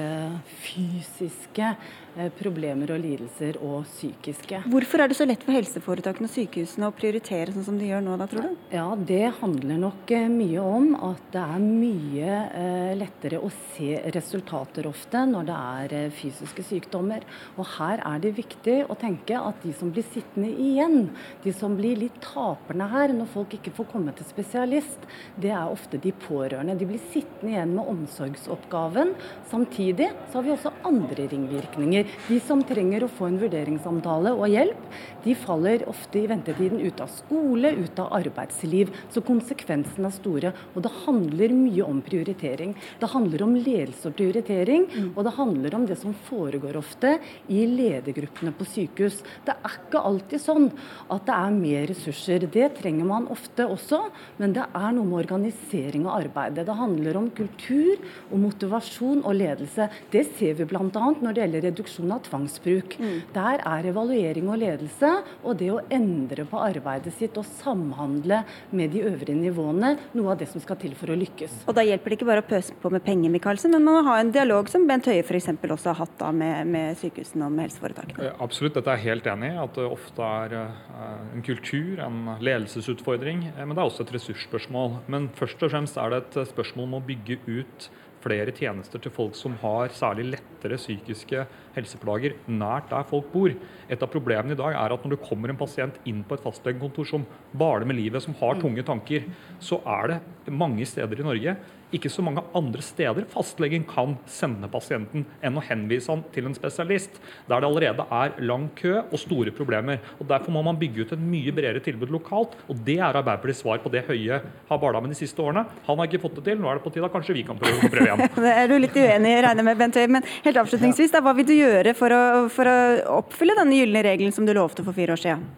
fysiske 0.67 1.73
Eh, 1.73 2.08
problemer 2.39 2.91
og 2.95 3.03
lidelser 3.03 3.59
og 3.65 3.87
psykiske. 3.89 4.63
Hvorfor 4.71 5.03
er 5.03 5.11
det 5.11 5.19
så 5.19 5.27
lett 5.29 5.45
for 5.47 5.57
helseforetakene 5.57 6.29
og 6.29 6.33
sykehusene 6.35 6.89
å 6.89 6.95
prioritere 6.97 7.55
sånn 7.55 7.67
som 7.67 7.79
de 7.79 7.89
gjør 7.91 8.05
nå, 8.05 8.17
da, 8.21 8.27
tror 8.31 8.49
du? 8.49 8.57
Ja, 8.75 8.87
Det 8.97 9.33
handler 9.41 9.81
nok 9.83 10.11
eh, 10.15 10.29
mye 10.33 10.63
om 10.63 10.91
at 11.09 11.23
det 11.35 11.43
er 11.43 11.65
mye 11.65 12.35
eh, 12.59 12.93
lettere 12.99 13.41
å 13.43 13.51
se 13.75 14.01
resultater 14.15 14.89
ofte 14.91 15.23
når 15.29 15.49
det 15.49 15.59
er 15.59 15.95
eh, 15.99 16.15
fysiske 16.15 16.65
sykdommer. 16.67 17.27
Og 17.57 17.69
her 17.77 18.03
er 18.07 18.23
det 18.25 18.35
viktig 18.39 18.79
å 18.89 18.97
tenke 18.99 19.39
at 19.39 19.63
de 19.65 19.73
som 19.77 19.93
blir 19.95 20.07
sittende 20.13 20.51
igjen, 20.51 21.09
de 21.45 21.55
som 21.57 21.77
blir 21.79 21.99
litt 22.01 22.19
taperne 22.25 22.89
her 22.93 23.15
når 23.15 23.31
folk 23.35 23.57
ikke 23.59 23.75
får 23.79 23.91
komme 23.93 24.15
til 24.17 24.29
spesialist, 24.29 25.09
det 25.41 25.53
er 25.55 25.71
ofte 25.71 26.01
de 26.03 26.13
pårørende. 26.27 26.77
De 26.79 26.89
blir 26.89 27.03
sittende 27.13 27.55
igjen 27.55 27.75
med 27.77 27.93
omsorgsoppgaven. 27.95 29.15
Samtidig 29.51 30.11
så 30.29 30.39
har 30.39 30.47
vi 30.47 30.55
også 30.55 30.75
andre 30.89 31.29
ringvirkninger. 31.33 31.98
De 32.29 32.39
som 32.45 32.63
trenger 32.67 33.05
å 33.05 33.11
få 33.11 33.29
en 33.29 33.39
vurderingssamtale 33.41 34.35
og 34.37 34.49
hjelp, 34.53 34.85
de 35.25 35.35
faller 35.37 35.83
ofte 35.91 36.21
i 36.21 36.29
ventetiden 36.31 36.81
ut 36.81 37.01
av 37.03 37.11
skole, 37.11 37.73
ut 37.75 37.99
av 38.01 38.13
arbeidsliv. 38.17 38.93
Så 39.13 39.23
konsekvensene 39.27 40.09
er 40.09 40.15
store. 40.15 40.53
Og 40.75 40.85
det 40.85 40.93
handler 41.05 41.55
mye 41.57 41.87
om 41.87 42.01
prioritering. 42.05 42.75
Det 43.01 43.11
handler 43.13 43.45
om 43.45 43.57
ledelse 43.57 44.11
og 44.11 44.17
prioritering, 44.19 44.87
mm. 44.89 45.11
og 45.15 45.27
det 45.27 45.35
handler 45.37 45.77
om 45.77 45.87
det 45.89 45.99
som 46.01 46.15
foregår 46.29 46.79
ofte 46.79 47.17
i 47.51 47.65
ledergruppene 47.69 48.55
på 48.57 48.69
sykehus. 48.69 49.21
Det 49.47 49.57
er 49.57 49.79
ikke 49.81 50.05
alltid 50.11 50.43
sånn 50.45 50.69
at 51.11 51.27
det 51.29 51.37
er 51.37 51.59
mer 51.59 51.89
ressurser. 51.91 52.47
Det 52.59 52.71
trenger 52.79 53.09
man 53.09 53.29
ofte 53.35 53.67
også, 53.67 54.05
men 54.39 54.55
det 54.57 54.69
er 54.69 54.95
noe 54.95 55.09
med 55.09 55.25
organisering 55.25 56.07
av 56.07 56.23
arbeidet. 56.23 56.67
Det 56.69 56.79
handler 56.79 57.21
om 57.21 57.31
kultur 57.35 57.99
og 58.31 58.39
motivasjon 58.47 59.25
og 59.25 59.37
ledelse. 59.37 59.91
Det 60.13 60.25
ser 60.39 60.57
vi 60.61 60.69
bl.a. 60.69 60.87
når 60.89 61.35
det 61.35 61.45
gjelder 61.45 61.67
reduksjon 61.69 61.88
reduksjon 61.89 62.13
av 62.13 62.23
tvangsbruk. 62.27 62.97
Mm. 62.99 63.23
Der 63.35 63.63
er 63.65 63.89
evaluering 63.89 64.49
og 64.49 64.59
ledelse 64.61 65.11
og 65.43 65.59
det 65.59 65.71
å 65.73 65.81
endre 65.91 66.45
på 66.49 66.61
arbeidet 66.61 67.15
sitt 67.17 67.37
og 67.39 67.47
samhandle 67.47 68.43
med 68.71 68.93
de 68.93 69.03
øvrige 69.09 69.37
nivåene 69.37 69.97
noe 70.15 70.33
av 70.33 70.39
det 70.39 70.49
som 70.49 70.61
skal 70.61 70.79
til 70.79 70.95
for 70.95 71.11
å 71.11 71.19
lykkes. 71.19 71.65
Og 71.67 71.75
Da 71.75 71.85
hjelper 71.87 72.11
det 72.11 72.19
ikke 72.19 72.29
bare 72.29 72.43
å 72.43 72.49
pøse 72.49 72.75
på 72.75 72.91
med 72.91 73.05
penger, 73.05 73.31
Michaelsen, 73.31 73.73
men 73.73 73.85
man 73.85 73.99
må 73.99 74.05
ha 74.11 74.19
en 74.21 74.33
dialog 74.33 74.69
som 74.69 74.87
Bent 74.87 75.07
Høie 75.07 75.23
f.eks. 75.23 75.49
også 75.49 75.93
har 75.93 76.01
hatt 76.03 76.19
da 76.19 76.33
med, 76.33 76.67
med 76.67 76.99
sykehusene 76.99 77.47
og 77.47 77.55
med 77.55 77.69
helseforetakene. 77.69 78.29
Eh, 78.29 78.43
absolutt, 78.43 78.75
dette 78.77 78.91
er 78.91 79.01
jeg 79.01 79.15
helt 79.15 79.31
enig 79.31 79.53
i. 79.53 79.59
At 79.63 79.79
det 79.79 79.87
ofte 79.87 80.23
er 80.43 80.57
eh, 80.59 81.15
en 81.37 81.45
kultur, 81.47 82.03
en 82.05 82.35
ledelsesutfordring. 82.43 83.47
Eh, 83.55 83.65
men 83.65 83.77
det 83.77 83.83
er 83.83 83.89
også 83.89 84.05
et 84.07 84.15
ressursspørsmål. 84.19 85.01
Men 85.09 85.31
først 85.39 85.63
og 85.65 85.73
fremst 85.73 85.99
er 86.01 86.13
det 86.13 86.23
et 86.25 86.53
spørsmål 86.53 86.89
om 86.89 86.99
å 87.01 87.05
bygge 87.09 87.41
ut 87.47 87.89
flere 88.23 88.53
tjenester 88.55 89.03
til 89.03 89.13
folk 89.15 89.37
som 89.39 89.55
har 89.63 89.93
særlig 89.95 90.27
lettere 90.35 90.79
psykiske 90.81 91.45
helseplager 91.77 92.37
nært 92.51 92.91
der 92.91 93.07
folk 93.09 93.31
bor. 93.33 93.55
Et 93.89 94.03
av 94.05 94.13
problemene 94.13 94.57
i 94.57 94.61
dag 94.61 94.77
er 94.77 94.95
at 94.95 95.05
når 95.05 95.17
det 95.17 95.27
kommer 95.29 95.53
en 95.53 95.61
pasient 95.61 95.99
inn 96.09 96.25
på 96.27 96.37
et 96.37 96.45
fastlegekontor 96.45 97.09
som 97.09 97.27
baler 97.53 97.89
med 97.89 98.01
livet, 98.01 98.25
som 98.25 98.37
har 98.41 98.59
tunge 98.61 98.85
tanker, 98.87 99.29
så 99.61 99.81
er 99.87 100.15
det 100.15 100.55
mange 100.55 100.87
steder 100.89 101.21
i 101.21 101.29
Norge 101.29 101.57
ikke 101.95 102.11
så 102.13 102.25
mange 102.25 102.43
andre 102.57 102.83
steder 102.85 103.27
fastlegen 103.33 103.85
kan 103.89 104.17
sende 104.29 104.69
pasienten 104.73 105.25
enn 105.45 105.59
å 105.59 105.65
henvise 105.65 106.13
han 106.13 106.25
til 106.35 106.49
en 106.49 106.57
spesialist, 106.57 107.19
der 107.49 107.63
det 107.63 107.69
allerede 107.69 108.07
er 108.13 108.35
lang 108.45 108.69
kø 108.79 108.95
og 109.01 109.17
store 109.21 109.55
problemer. 109.55 110.03
Og 110.19 110.29
Derfor 110.29 110.53
må 110.55 110.63
man 110.67 110.79
bygge 110.79 111.07
ut 111.07 111.15
et 111.17 111.23
mye 111.23 111.55
bredere 111.55 111.83
tilbud 111.85 112.13
lokalt, 112.13 112.57
og 112.69 112.83
det 112.85 112.99
er 112.99 113.09
Arbeiderpartiets 113.09 113.63
svar 113.65 113.81
på 113.83 113.93
det 113.93 114.05
Høie 114.09 114.41
har 114.69 114.83
bala 114.83 115.01
med 115.01 115.15
de 115.15 115.21
siste 115.21 115.43
årene. 115.43 115.65
Han 115.87 115.99
har 116.01 116.11
ikke 116.11 116.23
fått 116.27 116.39
det 116.41 116.49
til, 116.51 116.61
nå 116.61 116.69
er 116.71 116.79
det 116.79 116.85
på 116.85 116.93
tide 116.95 117.09
at 117.09 117.15
kanskje 117.15 117.39
vi 117.39 117.47
kan 117.49 117.61
prøve, 117.61 117.93
prøve 117.93 118.11
igjen. 118.11 118.25
det 118.45 118.55
er 118.55 118.69
du 118.69 118.77
litt 118.77 118.99
uenig 118.99 119.33
i, 119.33 119.39
regner 119.47 119.69
med, 119.71 119.81
Bent 119.81 119.97
Høie. 119.99 120.11
Men 120.19 120.27
helt 120.45 120.61
avslutningsvis, 120.65 121.15
da, 121.15 121.25
hva 121.25 121.35
vil 121.39 121.49
du 121.49 121.57
gjøre 121.57 121.97
for 121.99 122.15
å, 122.15 122.23
for 122.53 122.69
å 122.69 122.77
oppfylle 123.23 123.57
denne 123.59 123.81
gylne 123.81 124.05
regelen 124.05 124.37
som 124.37 124.49
du 124.49 124.55
lovte 124.57 124.85
for 124.87 124.97
fire 124.97 125.17
år 125.17 125.25
siden? 125.25 125.49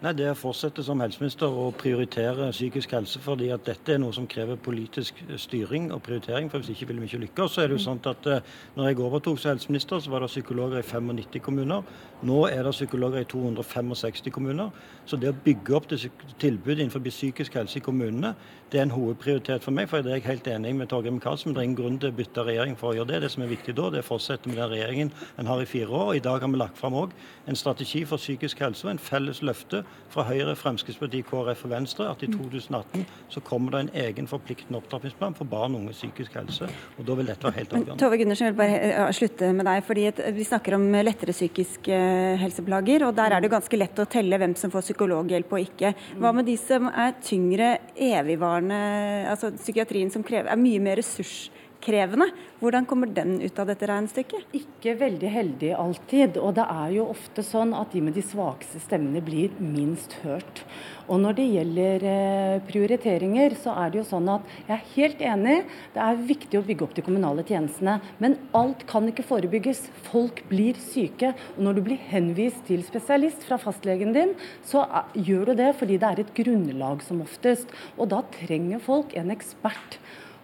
Nei, 0.00 0.14
Det 0.16 0.24
er 0.24 0.30
å 0.32 0.38
fortsette 0.38 0.80
som 0.80 1.00
helseminister 1.02 1.52
å 1.52 1.66
prioritere 1.76 2.46
psykisk 2.54 2.94
helse, 2.96 3.20
fordi 3.20 3.50
at 3.52 3.66
dette 3.68 3.92
er 3.92 3.98
noe 4.00 4.14
som 4.16 4.24
krever 4.24 4.56
politisk 4.56 5.18
styring 5.36 5.90
og 5.92 6.00
prioritering. 6.06 6.48
for 6.48 6.58
Hvis 6.58 6.70
ikke 6.70 6.86
vil 6.88 7.00
vi 7.00 7.04
ikke 7.04 7.26
lykkes. 7.26 7.52
Så 7.52 7.60
er 7.60 7.68
det 7.68 7.76
jo 7.76 7.84
sånn 7.84 8.00
at 8.08 8.26
eh, 8.26 8.40
når 8.76 8.88
jeg 8.88 8.98
overtok 8.98 9.38
som 9.38 9.50
helseminister, 9.50 10.00
så 10.00 10.08
var 10.08 10.20
det 10.20 10.30
psykologer 10.32 10.78
i 10.78 10.82
95 10.82 11.42
kommuner. 11.44 11.82
Nå 12.22 12.48
er 12.48 12.62
det 12.62 12.72
psykologer 12.72 13.20
i 13.20 13.28
265 13.28 14.32
kommuner. 14.32 14.70
Så 15.04 15.20
det 15.20 15.28
å 15.28 15.36
bygge 15.36 15.76
opp 15.76 15.86
tilbudet 15.90 16.80
innenfor 16.80 17.04
psykisk 17.04 17.52
helse 17.60 17.76
i 17.76 17.84
kommunene, 17.84 18.34
det 18.72 18.78
er 18.80 18.86
en 18.86 18.96
hovedprioritet 18.96 19.62
for 19.62 19.70
meg. 19.70 19.90
For 19.90 20.00
det 20.00 20.14
er 20.14 20.20
jeg 20.20 20.28
helt 20.30 20.48
enig 20.48 20.74
med 20.76 20.88
Torgeir 20.88 21.12
Micaelsen. 21.12 21.52
Det 21.52 21.60
er 21.60 21.68
ingen 21.68 21.76
grunn 21.76 22.00
til 22.00 22.08
å 22.08 22.16
bytte 22.16 22.46
regjering 22.46 22.76
for 22.78 22.94
å 22.94 22.96
gjøre 22.96 23.12
det. 23.12 23.22
Det 23.26 23.32
som 23.34 23.42
er 23.42 23.52
viktig 23.52 23.76
da, 23.76 23.90
det 23.90 24.00
er 24.00 24.06
å 24.06 24.12
fortsette 24.14 24.48
med 24.48 24.56
den 24.56 24.72
regjeringen 24.72 25.12
en 25.36 25.46
har 25.46 25.60
i 25.60 25.68
fire 25.68 25.92
år. 25.92 26.14
I 26.16 26.24
dag 26.24 26.40
har 26.40 26.48
vi 26.48 26.56
lagt 26.56 26.80
fram 26.80 26.96
òg 26.96 27.12
en 27.46 27.58
strategi 27.58 28.06
for 28.08 28.16
psykisk 28.16 28.64
helse 28.64 28.86
og 28.86 28.94
en 28.94 29.02
felles 29.02 29.42
løfte 29.44 29.84
fra 30.10 30.24
Høyre, 30.26 30.56
Fremskrittspartiet, 30.58 31.26
KrF 31.28 31.64
og 31.66 31.70
Venstre 31.70 32.08
at 32.10 32.22
i 32.26 32.28
2018 32.32 33.04
så 33.30 33.42
kommer 33.46 33.76
det 33.76 33.82
en 33.84 33.90
egen 34.02 34.28
forpliktende 34.30 34.80
opptrappingsplan 34.80 35.36
for 35.38 35.48
barn 35.50 35.76
og 35.76 35.84
unge 35.84 35.94
psykisk 35.94 36.34
helse. 36.38 36.66
og 36.98 37.06
Da 37.06 37.16
vil 37.18 37.30
dette 37.30 37.46
være 37.46 37.58
helt 37.60 37.76
avgjørende. 37.78 37.98
Tove 38.02 38.18
Gundersen, 38.18 38.48
jeg 38.48 38.56
vil 38.56 38.60
bare 38.62 39.12
slutte 39.16 39.52
med 39.54 39.68
deg. 39.70 39.84
fordi 39.86 40.06
Vi 40.40 40.48
snakker 40.48 40.74
om 40.74 40.88
lettere 41.06 41.36
psykiske 41.36 41.94
eh, 41.94 42.38
helseplager, 42.42 43.06
og 43.06 43.14
der 43.14 43.36
er 43.36 43.40
det 43.40 43.52
ganske 43.54 43.78
lett 43.78 44.02
å 44.02 44.08
telle 44.10 44.40
hvem 44.42 44.56
som 44.58 44.74
får 44.74 44.88
psykologhjelp 44.88 45.54
og 45.54 45.64
ikke. 45.68 45.94
Hva 46.18 46.34
med 46.34 46.50
de 46.50 46.58
som 46.58 46.90
er 46.90 47.14
tyngre, 47.22 47.76
evigvarende, 47.94 48.82
altså 49.30 49.54
psykiatrien 49.54 50.10
som 50.10 50.26
krever, 50.26 50.50
er 50.50 50.58
mye 50.58 50.82
mer 50.82 50.98
ressurs 50.98 51.50
krevende. 51.84 52.28
Hvordan 52.60 52.86
kommer 52.88 53.08
den 53.08 53.38
ut 53.40 53.58
av 53.58 53.70
dette 53.70 53.88
regnestykket? 53.88 54.52
Ikke 54.56 54.94
veldig 55.00 55.30
heldig 55.32 55.70
alltid. 55.80 56.36
Og 56.40 56.54
det 56.58 56.66
er 56.68 56.94
jo 56.98 57.08
ofte 57.12 57.44
sånn 57.46 57.72
at 57.76 57.94
de 57.94 58.02
med 58.04 58.16
de 58.18 58.24
svakeste 58.24 58.82
stemmene 58.84 59.22
blir 59.24 59.54
minst 59.62 60.18
hørt. 60.24 60.62
Og 61.10 61.18
når 61.22 61.38
det 61.40 61.48
gjelder 61.50 62.06
eh, 62.06 62.60
prioriteringer, 62.68 63.56
så 63.58 63.74
er 63.82 63.90
det 63.90 64.00
jo 64.02 64.06
sånn 64.12 64.28
at 64.30 64.52
jeg 64.68 64.76
er 64.76 64.92
helt 64.92 65.24
enig. 65.32 65.56
Det 65.96 66.04
er 66.04 66.22
viktig 66.30 66.60
å 66.60 66.64
bygge 66.68 66.86
opp 66.86 66.96
de 66.98 67.06
kommunale 67.06 67.44
tjenestene. 67.48 67.98
Men 68.22 68.38
alt 68.56 68.84
kan 68.90 69.08
ikke 69.10 69.26
forebygges. 69.26 69.86
Folk 70.10 70.44
blir 70.52 70.78
syke. 70.80 71.32
Og 71.56 71.64
når 71.66 71.80
du 71.80 71.84
blir 71.90 72.08
henvist 72.12 72.62
til 72.68 72.84
spesialist 72.86 73.46
fra 73.48 73.58
fastlegen 73.60 74.14
din, 74.16 74.36
så 74.66 74.84
gjør 75.16 75.50
du 75.50 75.58
det 75.64 75.72
fordi 75.80 75.98
det 76.00 76.12
er 76.12 76.22
et 76.22 76.34
grunnlag 76.36 77.02
som 77.06 77.24
oftest. 77.24 77.72
Og 77.96 78.12
da 78.12 78.22
trenger 78.36 78.84
folk 78.84 79.16
en 79.18 79.32
ekspert. 79.34 79.98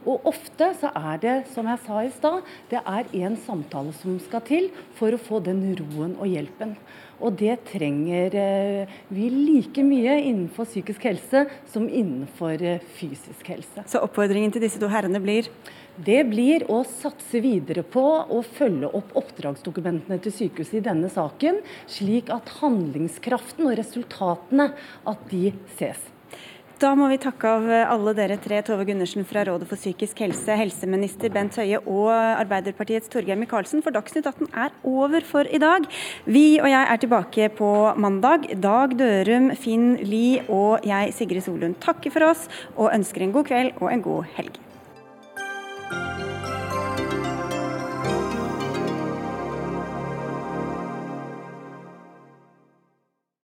Og 0.07 0.29
ofte 0.31 0.71
så 0.79 0.93
er 0.95 1.19
det, 1.23 1.35
som 1.51 1.67
jeg 1.67 1.83
sa 1.83 2.03
i 2.05 2.13
stad, 2.15 2.47
det 2.71 2.79
er 2.79 3.09
en 3.27 3.37
samtale 3.43 3.95
som 3.99 4.21
skal 4.23 4.45
til 4.47 4.69
for 4.99 5.15
å 5.15 5.21
få 5.21 5.41
den 5.43 5.65
roen 5.81 6.15
og 6.21 6.31
hjelpen. 6.31 6.77
Og 7.17 7.33
det 7.41 7.57
trenger 7.71 8.35
eh, 8.37 8.95
vi 9.09 9.31
like 9.33 9.83
mye 9.83 10.19
innenfor 10.21 10.69
psykisk 10.69 11.09
helse 11.09 11.47
som 11.73 11.89
innenfor 11.89 12.61
eh, 12.61 12.85
fysisk 12.99 13.51
helse. 13.51 13.87
Så 13.89 14.03
oppfordringen 14.05 14.53
til 14.55 14.63
disse 14.63 14.81
to 14.81 14.91
herrene 14.93 15.23
blir? 15.25 15.49
Det 15.97 16.21
blir 16.29 16.67
å 16.69 16.83
satse 16.85 17.41
videre 17.41 17.81
på 17.83 18.05
å 18.05 18.43
følge 18.45 18.91
opp 18.99 19.15
oppdragsdokumentene 19.17 20.21
til 20.23 20.35
sykehuset 20.43 20.83
i 20.83 20.85
denne 20.85 21.09
saken, 21.13 21.63
slik 21.89 22.29
at 22.35 22.53
handlingskraften 22.61 23.65
og 23.65 23.79
resultatene 23.81 24.75
at 25.09 25.25
de 25.33 25.49
ses. 25.79 26.05
Da 26.77 26.91
må 26.93 27.07
vi 27.09 27.17
takke 27.17 27.49
av 27.49 27.71
alle 27.73 28.13
dere 28.13 28.35
tre, 28.37 28.59
Tove 28.61 28.85
Gundersen 28.85 29.25
fra 29.25 29.47
Rådet 29.49 29.65
for 29.71 29.81
psykisk 29.81 30.19
helse, 30.21 30.59
helseminister 30.61 31.33
Bent 31.33 31.57
Høie 31.57 31.79
og 31.81 32.11
Arbeiderpartiets 32.13 33.09
Torgeir 33.09 33.39
Micaelsen, 33.41 33.81
for 33.81 33.97
Dagsnytt 33.97 34.29
18 34.29 34.51
er 34.53 34.75
over 34.85 35.25
for 35.25 35.49
i 35.49 35.63
dag. 35.63 35.89
Vi 36.29 36.59
og 36.61 36.69
jeg 36.69 36.93
er 36.93 37.01
tilbake 37.01 37.49
på 37.57 37.73
mandag. 37.97 38.51
Dag 38.61 38.93
Dørum, 39.01 39.55
Finn 39.57 39.95
Lie 40.05 40.45
og 40.53 40.85
jeg, 40.85 41.17
Sigrid 41.17 41.49
Solund, 41.49 41.81
takker 41.81 42.13
for 42.13 42.29
oss 42.29 42.45
og 42.77 42.93
ønsker 42.93 43.25
en 43.25 43.33
god 43.41 43.49
kveld 43.49 43.81
og 43.81 43.89
en 43.95 44.05
god 44.05 44.33
helg. 44.37 44.66